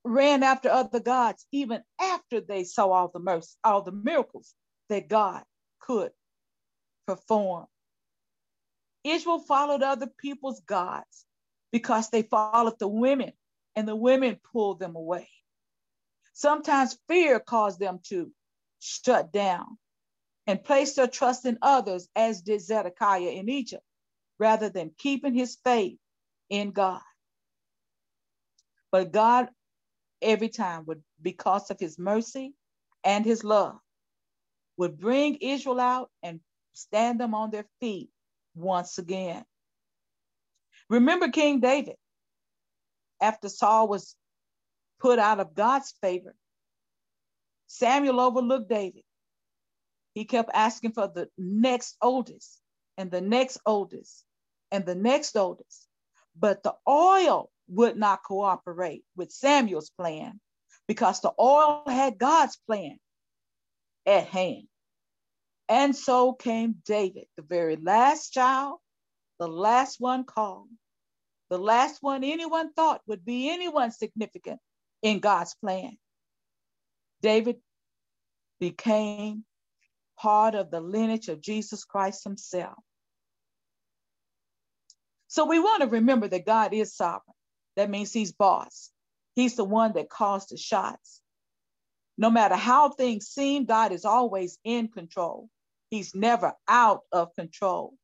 ran 0.04 0.42
after 0.42 0.68
other 0.68 1.00
gods 1.00 1.46
even 1.52 1.82
after 2.00 2.40
they 2.40 2.64
saw 2.64 2.90
all 2.90 3.08
the 3.08 3.20
mercy, 3.20 3.56
all 3.64 3.82
the 3.82 3.92
miracles 3.92 4.54
that 4.88 5.08
God 5.08 5.42
could 5.80 6.10
perform. 7.06 7.66
Israel 9.04 9.40
followed 9.40 9.82
other 9.82 10.08
people's 10.18 10.60
gods 10.60 11.24
because 11.72 12.10
they 12.10 12.22
followed 12.22 12.78
the 12.78 12.88
women 12.88 13.32
and 13.74 13.86
the 13.88 13.96
women 13.96 14.38
pulled 14.52 14.78
them 14.78 14.96
away. 14.96 15.28
Sometimes 16.34 16.98
fear 17.08 17.40
caused 17.40 17.78
them 17.78 18.00
to 18.08 18.30
shut 18.82 19.32
down 19.32 19.78
and 20.46 20.64
place 20.64 20.94
their 20.94 21.06
trust 21.06 21.46
in 21.46 21.58
others, 21.62 22.08
as 22.16 22.42
did 22.42 22.60
Zedekiah 22.60 23.30
in 23.30 23.48
Egypt, 23.48 23.84
rather 24.38 24.68
than 24.68 24.92
keeping 24.98 25.34
his 25.34 25.56
faith 25.64 25.98
in 26.50 26.72
God. 26.72 27.00
But 28.90 29.12
God, 29.12 29.48
every 30.20 30.48
time, 30.48 30.84
would, 30.86 31.02
because 31.20 31.70
of 31.70 31.78
his 31.80 31.98
mercy 31.98 32.54
and 33.04 33.24
his 33.24 33.44
love, 33.44 33.78
would 34.76 34.98
bring 34.98 35.36
Israel 35.36 35.80
out 35.80 36.10
and 36.22 36.40
stand 36.72 37.20
them 37.20 37.34
on 37.34 37.50
their 37.50 37.66
feet 37.80 38.10
once 38.54 38.98
again. 38.98 39.44
Remember 40.90 41.28
King 41.28 41.60
David, 41.60 41.96
after 43.20 43.48
Saul 43.48 43.88
was 43.88 44.16
put 45.00 45.18
out 45.18 45.40
of 45.40 45.54
God's 45.54 45.94
favor, 46.00 46.34
Samuel 47.72 48.20
overlooked 48.20 48.68
David. 48.68 49.02
He 50.14 50.26
kept 50.26 50.50
asking 50.52 50.92
for 50.92 51.08
the 51.08 51.30
next 51.38 51.96
oldest 52.02 52.60
and 52.98 53.10
the 53.10 53.22
next 53.22 53.58
oldest 53.64 54.24
and 54.70 54.84
the 54.84 54.94
next 54.94 55.34
oldest. 55.36 55.88
But 56.38 56.62
the 56.62 56.74
oil 56.86 57.50
would 57.68 57.96
not 57.96 58.24
cooperate 58.24 59.04
with 59.16 59.32
Samuel's 59.32 59.88
plan 59.88 60.38
because 60.86 61.20
the 61.20 61.32
oil 61.40 61.84
had 61.86 62.18
God's 62.18 62.58
plan 62.66 62.98
at 64.04 64.26
hand. 64.26 64.68
And 65.66 65.96
so 65.96 66.34
came 66.34 66.82
David, 66.84 67.24
the 67.38 67.42
very 67.42 67.76
last 67.76 68.34
child, 68.34 68.80
the 69.38 69.48
last 69.48 69.98
one 69.98 70.24
called, 70.24 70.68
the 71.48 71.58
last 71.58 72.02
one 72.02 72.22
anyone 72.22 72.74
thought 72.74 73.00
would 73.06 73.24
be 73.24 73.50
anyone 73.50 73.92
significant 73.92 74.60
in 75.00 75.20
God's 75.20 75.54
plan. 75.54 75.96
David 77.22 77.56
became 78.60 79.44
part 80.18 80.54
of 80.54 80.70
the 80.70 80.80
lineage 80.80 81.28
of 81.28 81.40
Jesus 81.40 81.84
Christ 81.84 82.24
himself. 82.24 82.78
So 85.28 85.46
we 85.46 85.58
want 85.58 85.82
to 85.82 85.88
remember 85.88 86.28
that 86.28 86.44
God 86.44 86.74
is 86.74 86.94
sovereign. 86.94 87.34
That 87.76 87.88
means 87.88 88.12
he's 88.12 88.32
boss. 88.32 88.90
He's 89.34 89.56
the 89.56 89.64
one 89.64 89.94
that 89.94 90.10
calls 90.10 90.46
the 90.46 90.58
shots. 90.58 91.20
No 92.18 92.28
matter 92.28 92.54
how 92.54 92.90
things 92.90 93.28
seem, 93.28 93.64
God 93.64 93.92
is 93.92 94.04
always 94.04 94.58
in 94.62 94.88
control. 94.88 95.48
He's 95.88 96.14
never 96.14 96.52
out 96.68 97.00
of 97.10 97.34
control. 97.34 97.94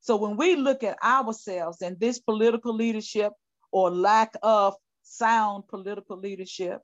So 0.00 0.16
when 0.16 0.36
we 0.36 0.54
look 0.54 0.82
at 0.82 1.02
ourselves 1.02 1.82
and 1.82 1.98
this 1.98 2.20
political 2.20 2.74
leadership 2.74 3.32
or 3.72 3.90
lack 3.90 4.34
of 4.42 4.74
sound 5.02 5.66
political 5.66 6.16
leadership 6.16 6.80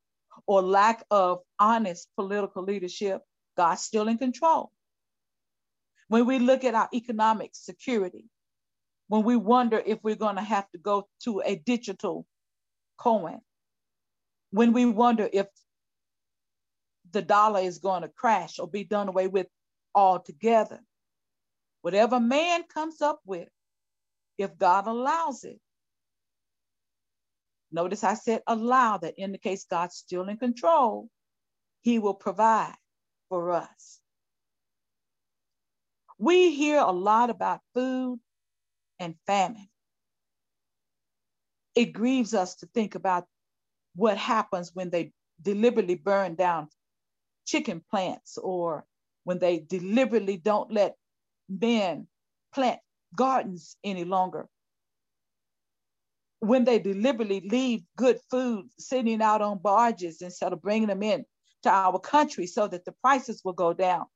or 0.47 0.62
lack 0.62 1.05
of 1.11 1.41
honest 1.59 2.09
political 2.16 2.62
leadership, 2.62 3.22
God's 3.57 3.82
still 3.82 4.09
in 4.09 4.18
control. 4.18 4.70
When 6.09 6.26
we 6.26 6.38
look 6.38 6.64
at 6.64 6.74
our 6.74 6.88
economic 6.93 7.51
security, 7.55 8.26
when 9.09 9.22
we 9.22 9.36
wonder 9.36 9.82
if 9.84 9.99
we're 10.03 10.16
going 10.16 10.36
to 10.36 10.43
have 10.43 10.70
to 10.70 10.78
go 10.78 11.09
to 11.24 11.43
a 11.45 11.57
digital 11.57 12.26
coin, 12.97 13.41
when 14.51 14.72
we 14.72 14.86
wonder 14.86 15.28
if 15.32 15.47
the 17.12 17.22
dollar 17.22 17.61
is 17.61 17.78
going 17.78 18.03
to 18.03 18.09
crash 18.09 18.59
or 18.59 18.68
be 18.68 18.84
done 18.84 19.09
away 19.09 19.26
with 19.26 19.47
altogether. 19.95 20.80
Whatever 21.82 22.20
man 22.20 22.62
comes 22.72 23.01
up 23.01 23.20
with, 23.24 23.49
if 24.38 24.57
God 24.59 24.86
allows 24.86 25.45
it. 25.45 25.59
Notice 27.72 28.04
I 28.04 28.14
said 28.14 28.42
allow, 28.46 28.98
that 28.98 29.14
indicates 29.18 29.64
God's 29.64 29.96
still 29.96 30.28
in 30.28 30.36
control. 30.36 31.08
He 31.82 31.98
will 31.98 32.14
provide 32.14 32.76
for 33.28 33.52
us. 33.52 34.00
We 36.18 36.54
hear 36.54 36.80
a 36.80 36.90
lot 36.90 37.30
about 37.30 37.60
food 37.74 38.20
and 38.98 39.14
famine. 39.26 39.68
It 41.74 41.92
grieves 41.92 42.34
us 42.34 42.56
to 42.56 42.66
think 42.66 42.94
about 42.94 43.26
what 43.94 44.18
happens 44.18 44.74
when 44.74 44.90
they 44.90 45.12
deliberately 45.42 45.94
burn 45.94 46.34
down 46.34 46.68
chicken 47.46 47.82
plants 47.90 48.38
or 48.38 48.84
when 49.24 49.38
they 49.38 49.58
deliberately 49.60 50.36
don't 50.36 50.72
let 50.72 50.96
men 51.48 52.06
plant 52.54 52.80
gardens 53.14 53.76
any 53.84 54.04
longer. 54.04 54.48
When 56.41 56.64
they 56.64 56.78
deliberately 56.78 57.41
leave 57.41 57.82
good 57.97 58.18
food 58.30 58.66
sitting 58.78 59.22
out 59.22 59.43
on 59.43 59.59
barges 59.59 60.22
instead 60.22 60.53
of 60.53 60.62
bringing 60.62 60.88
them 60.88 61.03
in 61.03 61.24
to 61.62 61.70
our 61.70 61.99
country 61.99 62.47
so 62.47 62.66
that 62.66 62.84
the 62.84 62.93
prices 63.03 63.43
will 63.45 63.53
go 63.53 63.72
down. 63.72 64.07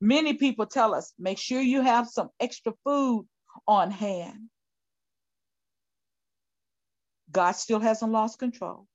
Many 0.00 0.34
people 0.34 0.66
tell 0.66 0.94
us, 0.94 1.12
make 1.18 1.38
sure 1.38 1.60
you 1.60 1.80
have 1.80 2.06
some 2.08 2.28
extra 2.38 2.74
food 2.84 3.26
on 3.66 3.90
hand. 3.90 4.50
God 7.30 7.52
still 7.52 7.80
hasn't 7.80 8.12
lost 8.12 8.38
control. 8.38 8.86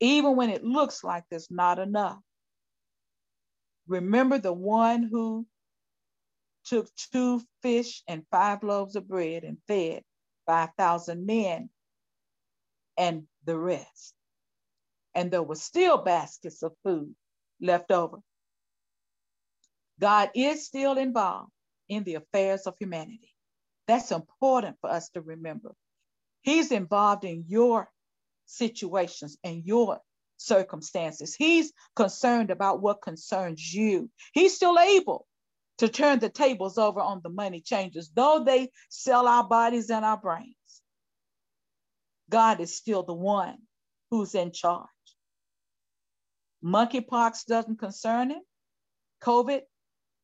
Even 0.00 0.34
when 0.34 0.50
it 0.50 0.64
looks 0.64 1.04
like 1.04 1.24
there's 1.30 1.50
not 1.50 1.78
enough. 1.78 2.18
Remember 3.86 4.38
the 4.38 4.52
one 4.52 5.02
who 5.02 5.46
took 6.64 6.88
two 7.12 7.42
fish 7.62 8.02
and 8.08 8.24
five 8.30 8.62
loaves 8.62 8.96
of 8.96 9.06
bread 9.06 9.44
and 9.44 9.58
fed 9.68 10.02
5,000 10.46 11.26
men 11.26 11.70
and 12.96 13.24
the 13.44 13.56
rest. 13.56 14.14
And 15.14 15.30
there 15.30 15.42
were 15.42 15.56
still 15.56 15.98
baskets 15.98 16.62
of 16.62 16.72
food 16.84 17.14
left 17.60 17.90
over. 17.90 18.18
God 20.00 20.30
is 20.34 20.66
still 20.66 20.96
involved 20.96 21.52
in 21.88 22.04
the 22.04 22.14
affairs 22.14 22.66
of 22.66 22.74
humanity. 22.78 23.32
That's 23.86 24.10
important 24.10 24.76
for 24.80 24.90
us 24.90 25.10
to 25.10 25.20
remember. 25.20 25.74
He's 26.42 26.72
involved 26.72 27.24
in 27.24 27.44
your 27.46 27.88
situations 28.46 29.38
and 29.44 29.64
your 29.64 30.00
circumstances. 30.38 31.34
He's 31.34 31.72
concerned 31.94 32.50
about 32.50 32.82
what 32.82 33.02
concerns 33.02 33.72
you. 33.72 34.10
He's 34.32 34.54
still 34.56 34.78
able 34.78 35.26
to 35.82 35.88
turn 35.88 36.20
the 36.20 36.28
tables 36.28 36.78
over 36.78 37.00
on 37.00 37.20
the 37.24 37.28
money 37.28 37.60
changers, 37.60 38.08
though 38.14 38.44
they 38.46 38.70
sell 38.88 39.26
our 39.26 39.42
bodies 39.42 39.90
and 39.90 40.04
our 40.04 40.16
brains. 40.16 40.54
God 42.30 42.60
is 42.60 42.72
still 42.72 43.02
the 43.02 43.12
one 43.12 43.58
who's 44.08 44.36
in 44.36 44.52
charge. 44.52 44.86
Monkeypox 46.64 47.46
doesn't 47.46 47.80
concern 47.80 48.30
him. 48.30 48.42
COVID 49.24 49.62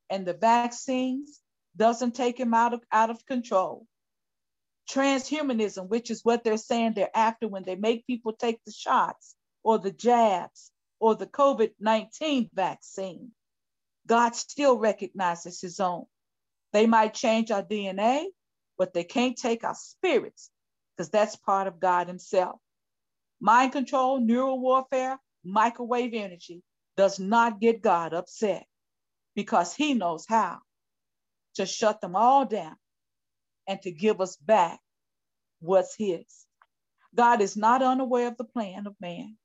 and 0.08 0.24
the 0.24 0.34
vaccines 0.34 1.40
doesn't 1.76 2.14
take 2.14 2.38
him 2.38 2.54
out 2.54 2.72
of, 2.72 2.84
out 2.92 3.10
of 3.10 3.26
control. 3.26 3.84
Transhumanism, 4.88 5.88
which 5.88 6.12
is 6.12 6.24
what 6.24 6.44
they're 6.44 6.56
saying 6.56 6.92
they're 6.94 7.10
after 7.16 7.48
when 7.48 7.64
they 7.64 7.74
make 7.74 8.06
people 8.06 8.32
take 8.32 8.60
the 8.64 8.70
shots 8.70 9.34
or 9.64 9.80
the 9.80 9.90
jabs 9.90 10.70
or 11.00 11.16
the 11.16 11.26
COVID 11.26 11.72
19 11.80 12.48
vaccine, 12.54 13.32
God 14.08 14.34
still 14.34 14.78
recognizes 14.78 15.60
his 15.60 15.80
own. 15.80 16.06
They 16.72 16.86
might 16.86 17.14
change 17.14 17.50
our 17.50 17.62
DNA, 17.62 18.24
but 18.78 18.94
they 18.94 19.04
can't 19.04 19.36
take 19.36 19.64
our 19.64 19.74
spirits 19.74 20.50
because 20.96 21.10
that's 21.10 21.36
part 21.36 21.66
of 21.66 21.78
God 21.78 22.08
himself. 22.08 22.58
Mind 23.40 23.72
control, 23.72 24.20
neural 24.20 24.58
warfare, 24.58 25.18
microwave 25.44 26.14
energy 26.14 26.62
does 26.96 27.20
not 27.20 27.60
get 27.60 27.82
God 27.82 28.14
upset 28.14 28.66
because 29.36 29.74
he 29.74 29.94
knows 29.94 30.24
how 30.28 30.58
to 31.54 31.66
shut 31.66 32.00
them 32.00 32.16
all 32.16 32.44
down 32.46 32.76
and 33.66 33.80
to 33.82 33.90
give 33.92 34.20
us 34.20 34.36
back 34.36 34.80
what's 35.60 35.94
his. 35.94 36.24
God 37.14 37.40
is 37.40 37.56
not 37.56 37.82
unaware 37.82 38.28
of 38.28 38.36
the 38.36 38.44
plan 38.44 38.86
of 38.86 38.94
man. 39.00 39.36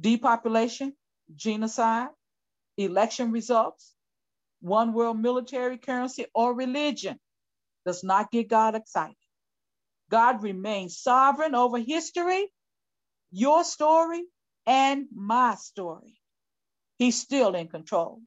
Depopulation, 0.00 0.94
genocide, 1.34 2.08
election 2.76 3.32
results, 3.32 3.94
one 4.60 4.92
world 4.92 5.20
military 5.20 5.78
currency, 5.78 6.26
or 6.34 6.54
religion 6.54 7.18
does 7.84 8.02
not 8.02 8.30
get 8.30 8.48
God 8.48 8.74
excited. 8.74 9.16
God 10.10 10.42
remains 10.42 10.98
sovereign 10.98 11.54
over 11.54 11.78
history, 11.78 12.52
your 13.30 13.64
story, 13.64 14.22
and 14.66 15.06
my 15.14 15.54
story. 15.56 16.18
He's 16.98 17.20
still 17.20 17.54
in 17.54 17.68
control. 17.68 18.20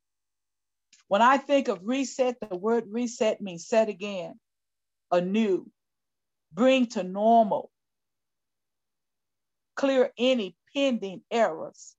When 1.08 1.22
I 1.22 1.38
think 1.38 1.68
of 1.68 1.80
reset, 1.84 2.38
the 2.40 2.56
word 2.56 2.86
reset 2.88 3.42
means 3.42 3.68
set 3.68 3.90
again, 3.90 4.40
anew, 5.12 5.70
bring 6.54 6.86
to 6.88 7.04
normal, 7.04 7.72
clear 9.76 10.12
any 10.18 10.56
pending 10.76 11.22
errors 11.32 11.96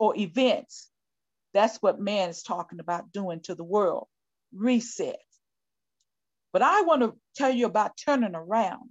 or 0.00 0.16
events. 0.16 0.88
That's 1.52 1.76
what 1.78 2.00
man 2.00 2.30
is 2.30 2.42
talking 2.42 2.80
about 2.80 3.12
doing 3.12 3.40
to 3.42 3.54
the 3.54 3.64
world 3.64 4.08
reset. 4.52 5.20
But 6.52 6.62
I 6.62 6.82
want 6.82 7.02
to 7.02 7.14
tell 7.36 7.50
you 7.50 7.66
about 7.66 7.96
turning 7.96 8.34
around. 8.34 8.90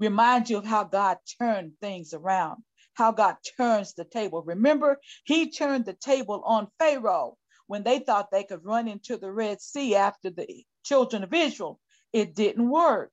Remind 0.00 0.48
you 0.48 0.58
of 0.58 0.64
how 0.64 0.84
God 0.84 1.18
turned 1.40 1.72
things 1.80 2.14
around, 2.14 2.62
how 2.94 3.12
God 3.12 3.36
turns 3.56 3.94
the 3.94 4.04
table. 4.04 4.42
Remember, 4.42 5.00
He 5.24 5.50
turned 5.50 5.84
the 5.84 5.92
table 5.92 6.42
on 6.46 6.68
Pharaoh 6.78 7.36
when 7.66 7.82
they 7.82 7.98
thought 7.98 8.30
they 8.30 8.44
could 8.44 8.64
run 8.64 8.88
into 8.88 9.18
the 9.18 9.30
Red 9.30 9.60
Sea 9.60 9.96
after 9.96 10.30
the 10.30 10.64
children 10.84 11.24
of 11.24 11.34
Israel. 11.34 11.80
It 12.12 12.34
didn't 12.34 12.70
work. 12.70 13.10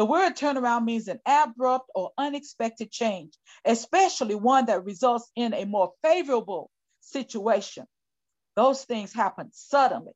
The 0.00 0.06
word 0.06 0.34
turnaround 0.34 0.86
means 0.86 1.08
an 1.08 1.20
abrupt 1.26 1.90
or 1.94 2.12
unexpected 2.16 2.90
change, 2.90 3.34
especially 3.66 4.34
one 4.34 4.64
that 4.64 4.82
results 4.86 5.30
in 5.36 5.52
a 5.52 5.66
more 5.66 5.92
favorable 6.02 6.70
situation. 7.02 7.86
Those 8.56 8.82
things 8.86 9.12
happen 9.12 9.50
suddenly. 9.52 10.14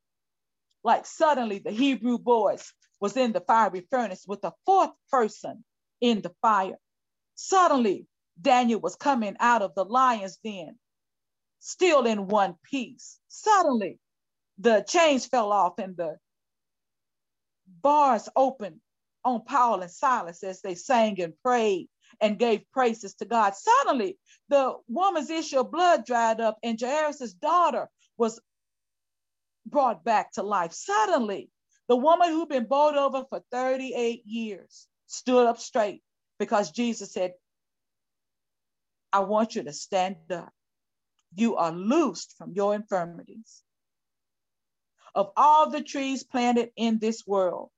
Like 0.84 1.04
suddenly 1.04 1.58
the 1.58 1.70
Hebrew 1.70 2.16
boys 2.16 2.72
was 2.98 3.18
in 3.18 3.32
the 3.32 3.42
fiery 3.42 3.86
furnace 3.90 4.24
with 4.26 4.42
a 4.44 4.54
fourth 4.64 4.92
person 5.10 5.62
in 6.00 6.22
the 6.22 6.34
fire. 6.40 6.78
Suddenly 7.34 8.06
Daniel 8.40 8.80
was 8.80 8.96
coming 8.96 9.36
out 9.38 9.60
of 9.60 9.74
the 9.74 9.84
lion's 9.84 10.38
den, 10.38 10.78
still 11.58 12.06
in 12.06 12.26
one 12.28 12.56
piece. 12.70 13.20
Suddenly 13.28 13.98
the 14.56 14.82
chains 14.88 15.26
fell 15.26 15.52
off 15.52 15.78
and 15.78 15.94
the 15.94 16.16
bars 17.82 18.30
opened 18.34 18.80
on 19.24 19.44
Paul 19.44 19.80
and 19.80 19.90
Silas 19.90 20.42
as 20.42 20.60
they 20.60 20.74
sang 20.74 21.20
and 21.20 21.34
prayed 21.42 21.88
and 22.20 22.38
gave 22.38 22.70
praises 22.72 23.14
to 23.14 23.24
God. 23.24 23.54
Suddenly, 23.54 24.18
the 24.48 24.74
woman's 24.88 25.30
issue 25.30 25.60
of 25.60 25.72
blood 25.72 26.04
dried 26.04 26.40
up, 26.40 26.58
and 26.62 26.80
Jairus' 26.80 27.32
daughter 27.32 27.88
was 28.16 28.40
brought 29.66 30.04
back 30.04 30.32
to 30.32 30.42
life. 30.42 30.72
Suddenly, 30.72 31.50
the 31.88 31.96
woman 31.96 32.28
who'd 32.28 32.48
been 32.48 32.66
bowled 32.66 32.96
over 32.96 33.24
for 33.28 33.42
38 33.50 34.22
years 34.26 34.86
stood 35.06 35.46
up 35.46 35.58
straight 35.58 36.02
because 36.38 36.70
Jesus 36.70 37.12
said, 37.12 37.32
I 39.12 39.20
want 39.20 39.54
you 39.54 39.62
to 39.62 39.72
stand 39.72 40.16
up. 40.30 40.52
You 41.34 41.56
are 41.56 41.72
loosed 41.72 42.34
from 42.36 42.52
your 42.52 42.74
infirmities. 42.74 43.62
Of 45.14 45.30
all 45.36 45.70
the 45.70 45.82
trees 45.82 46.24
planted 46.24 46.70
in 46.76 46.98
this 46.98 47.26
world, 47.26 47.70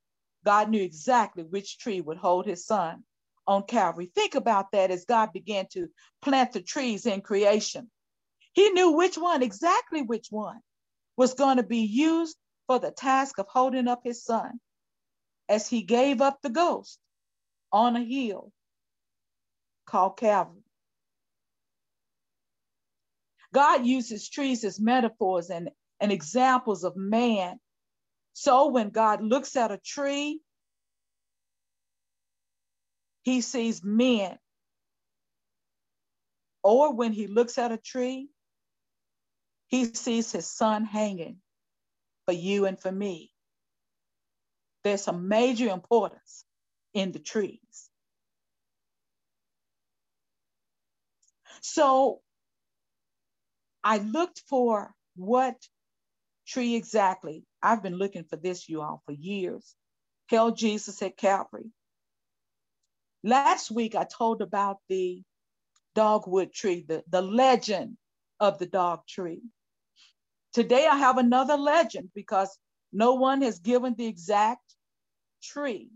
God 0.47 0.71
knew 0.71 0.81
exactly 0.81 1.43
which 1.43 1.77
tree 1.77 2.01
would 2.01 2.19
hold 2.19 2.47
his 2.47 2.65
son 2.65 3.03
on 3.49 3.65
Calvary. 3.65 4.13
Think 4.15 4.37
about 4.37 4.71
that 4.71 4.93
as 4.93 5.05
God 5.05 5.33
began 5.33 5.67
to 5.73 5.89
plant 6.23 6.53
the 6.53 6.63
trees 6.63 7.05
in 7.05 7.21
creation. 7.21 7.91
He 8.53 8.71
knew 8.71 8.93
which 8.93 9.19
one, 9.19 9.43
exactly 9.43 10.03
which 10.03 10.29
one, 10.31 10.61
was 11.17 11.35
going 11.35 11.57
to 11.57 11.65
be 11.65 11.81
used 11.81 12.37
for 12.69 12.79
the 12.79 12.93
task 12.93 13.39
of 13.39 13.47
holding 13.49 13.89
up 13.89 14.03
his 14.05 14.23
son 14.23 14.61
as 15.49 15.69
he 15.69 15.83
gave 15.83 16.21
up 16.21 16.39
the 16.43 16.51
ghost 16.51 17.01
on 17.73 17.97
a 17.97 18.05
hill 18.05 18.53
called 19.85 20.17
Calvary. 20.17 20.63
God 23.53 23.85
uses 23.85 24.29
trees 24.29 24.63
as 24.63 24.79
metaphors 24.79 25.51
and, 25.51 25.71
and 25.99 26.13
examples 26.13 26.85
of 26.85 26.97
man 26.97 27.59
so 28.39 28.67
when 28.67 28.91
God 28.91 29.23
looks 29.23 29.57
at 29.57 29.73
a 29.73 29.79
tree, 29.79 30.43
he 33.23 33.41
sees 33.41 33.83
men. 33.83 34.37
Or 36.63 36.93
when 36.93 37.15
he 37.15 37.29
looks 37.29 37.57
at 37.57 37.73
a 37.73 37.79
tree, 37.79 38.29
he 39.69 39.87
sees 39.87 40.31
his 40.33 40.47
son 40.47 40.85
hanging 40.85 41.39
for 42.27 42.33
you 42.33 42.67
and 42.67 42.79
for 42.79 42.93
me. 42.93 43.33
There's 44.85 45.01
some 45.01 45.29
major 45.29 45.71
importance 45.71 46.45
in 46.93 47.13
the 47.13 47.19
trees. 47.19 47.89
So 51.63 52.21
I 53.83 53.97
looked 53.97 54.43
for 54.47 54.93
what 55.15 55.57
tree 56.47 56.75
exactly 56.75 57.45
I've 57.63 57.83
been 57.83 57.97
looking 57.97 58.25
for 58.25 58.37
this, 58.37 58.69
you 58.69 58.81
all, 58.81 59.03
for 59.07 59.13
years. 59.13 59.75
Held 60.29 60.57
Jesus 60.57 61.03
at 61.03 61.17
Calvary. 61.17 61.71
Last 63.25 63.73
week, 63.73 63.97
I 63.97 64.05
told 64.05 64.41
about 64.41 64.79
the 64.89 65.23
dogwood 65.97 66.53
tree, 66.53 66.85
the, 66.87 67.03
the 67.09 67.23
legend 67.23 67.97
of 68.39 68.59
the 68.59 68.67
dog 68.67 69.01
tree. 69.09 69.43
Today, 70.53 70.87
I 70.87 70.97
have 70.97 71.19
another 71.19 71.57
legend 71.57 72.11
because 72.15 72.57
no 72.93 73.15
one 73.15 73.43
has 73.43 73.59
given 73.59 73.95
the 73.97 74.07
exact 74.07 74.63
tree. 75.43 75.91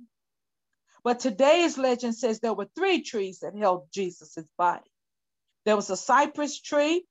But 1.04 1.20
today's 1.20 1.78
legend 1.78 2.16
says 2.16 2.40
there 2.40 2.52
were 2.52 2.68
three 2.76 3.02
trees 3.02 3.40
that 3.40 3.56
held 3.56 3.88
Jesus's 3.94 4.48
body. 4.58 4.90
There 5.64 5.76
was 5.76 5.90
a 5.90 5.96
cypress 5.96 6.60
tree, 6.60 7.04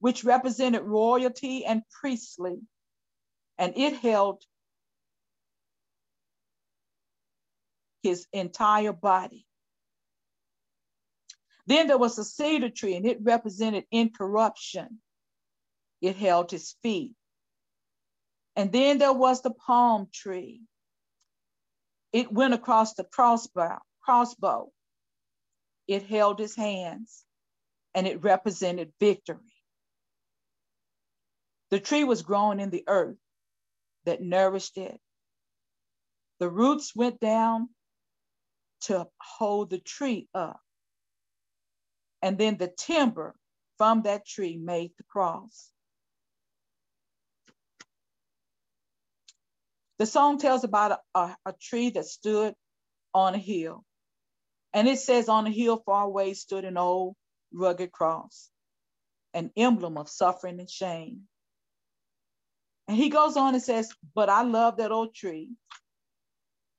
which 0.00 0.24
represented 0.24 0.82
royalty 0.82 1.64
and 1.64 1.82
priestly 2.00 2.60
and 3.60 3.74
it 3.76 3.94
held 3.98 4.42
his 8.02 8.26
entire 8.32 8.94
body. 8.94 9.46
Then 11.66 11.86
there 11.86 11.98
was 11.98 12.18
a 12.18 12.24
cedar 12.24 12.70
tree, 12.70 12.96
and 12.96 13.04
it 13.04 13.18
represented 13.20 13.84
incorruption. 13.90 15.02
It 16.00 16.16
held 16.16 16.50
his 16.50 16.74
feet. 16.82 17.14
And 18.56 18.72
then 18.72 18.96
there 18.96 19.12
was 19.12 19.42
the 19.42 19.50
palm 19.50 20.08
tree. 20.10 20.62
It 22.14 22.32
went 22.32 22.54
across 22.54 22.94
the 22.94 23.04
crossbow, 23.04 23.78
crossbow. 24.00 24.72
It 25.86 26.04
held 26.04 26.38
his 26.38 26.56
hands, 26.56 27.24
and 27.94 28.06
it 28.06 28.22
represented 28.22 28.94
victory. 28.98 29.49
The 31.70 31.80
tree 31.80 32.04
was 32.04 32.22
grown 32.22 32.60
in 32.60 32.70
the 32.70 32.84
earth, 32.86 33.16
that 34.04 34.22
nourished 34.22 34.76
it. 34.76 35.00
The 36.38 36.48
roots 36.48 36.96
went 36.96 37.20
down 37.20 37.68
to 38.82 39.06
hold 39.20 39.70
the 39.70 39.78
tree 39.78 40.28
up. 40.34 40.60
And 42.22 42.38
then 42.38 42.56
the 42.56 42.68
timber 42.68 43.34
from 43.78 44.02
that 44.02 44.26
tree 44.26 44.56
made 44.56 44.92
the 44.96 45.04
cross. 45.04 45.70
The 49.98 50.06
song 50.06 50.38
tells 50.38 50.64
about 50.64 50.92
a, 50.92 51.18
a, 51.18 51.36
a, 51.46 51.52
tree 51.52 51.90
that 51.90 52.06
stood 52.06 52.54
on 53.12 53.34
a 53.34 53.38
hill. 53.38 53.84
And 54.72 54.88
it 54.88 54.98
says, 54.98 55.28
On 55.28 55.46
a 55.46 55.50
hill 55.50 55.82
far 55.84 56.04
away 56.04 56.32
stood 56.32 56.64
an 56.64 56.78
old 56.78 57.16
rugged 57.52 57.92
cross, 57.92 58.48
an 59.34 59.50
emblem 59.56 59.98
of 59.98 60.08
suffering 60.08 60.58
and 60.58 60.70
shame. 60.70 61.28
And 62.90 62.98
he 62.98 63.08
goes 63.08 63.36
on 63.36 63.54
and 63.54 63.62
says, 63.62 63.94
But 64.16 64.28
I 64.28 64.42
love 64.42 64.78
that 64.78 64.90
old 64.90 65.14
tree 65.14 65.50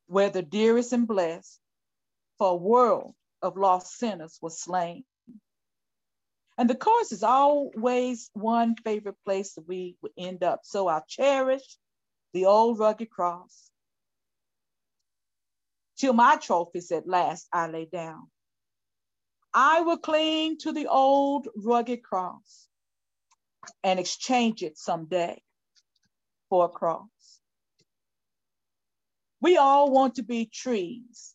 where 0.07 0.29
the 0.29 0.41
dearest 0.41 0.91
and 0.91 1.07
blessed 1.07 1.57
for 2.37 2.49
a 2.49 2.55
world 2.55 3.13
of 3.41 3.55
lost 3.55 3.97
sinners 3.97 4.37
was 4.41 4.59
slain. 4.59 5.05
And 6.57 6.69
the 6.69 6.75
course 6.75 7.13
is 7.13 7.23
always 7.23 8.29
one 8.33 8.75
favorite 8.83 9.15
place 9.23 9.53
that 9.53 9.65
we 9.65 9.95
would 10.01 10.11
end 10.17 10.43
up. 10.43 10.65
So 10.65 10.89
I'll 10.89 11.05
cherish 11.07 11.77
the 12.33 12.47
old 12.47 12.77
rugged 12.77 13.09
cross 13.09 13.71
till 15.95 16.11
my 16.11 16.35
trophies 16.35 16.91
at 16.91 17.07
last 17.07 17.47
I 17.53 17.67
lay 17.67 17.85
down. 17.85 18.29
I 19.53 19.79
will 19.79 19.97
cling 19.97 20.57
to 20.63 20.73
the 20.73 20.87
old 20.87 21.47
rugged 21.55 22.03
cross 22.03 22.67
and 23.81 23.97
exchange 23.97 24.61
it 24.61 24.77
someday 24.77 25.41
for 26.51 26.65
a 26.65 26.69
cross. 26.69 27.07
We 29.39 29.55
all 29.55 29.89
want 29.89 30.15
to 30.15 30.21
be 30.21 30.45
trees 30.45 31.33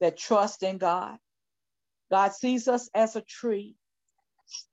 that 0.00 0.18
trust 0.18 0.64
in 0.64 0.78
God. 0.78 1.16
God 2.10 2.34
sees 2.34 2.66
us 2.66 2.90
as 2.92 3.14
a 3.14 3.20
tree, 3.20 3.76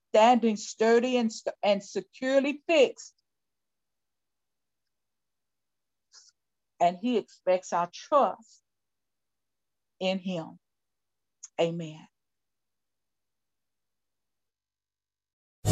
standing 0.09 0.57
sturdy 0.57 1.17
and, 1.17 1.31
and 1.61 1.83
securely 1.83 2.63
fixed. 2.67 3.13
And 6.81 6.97
he 6.99 7.19
expects 7.19 7.73
our 7.73 7.89
trust 7.93 8.59
in 9.99 10.17
him. 10.17 10.57
Amen. 11.61 12.07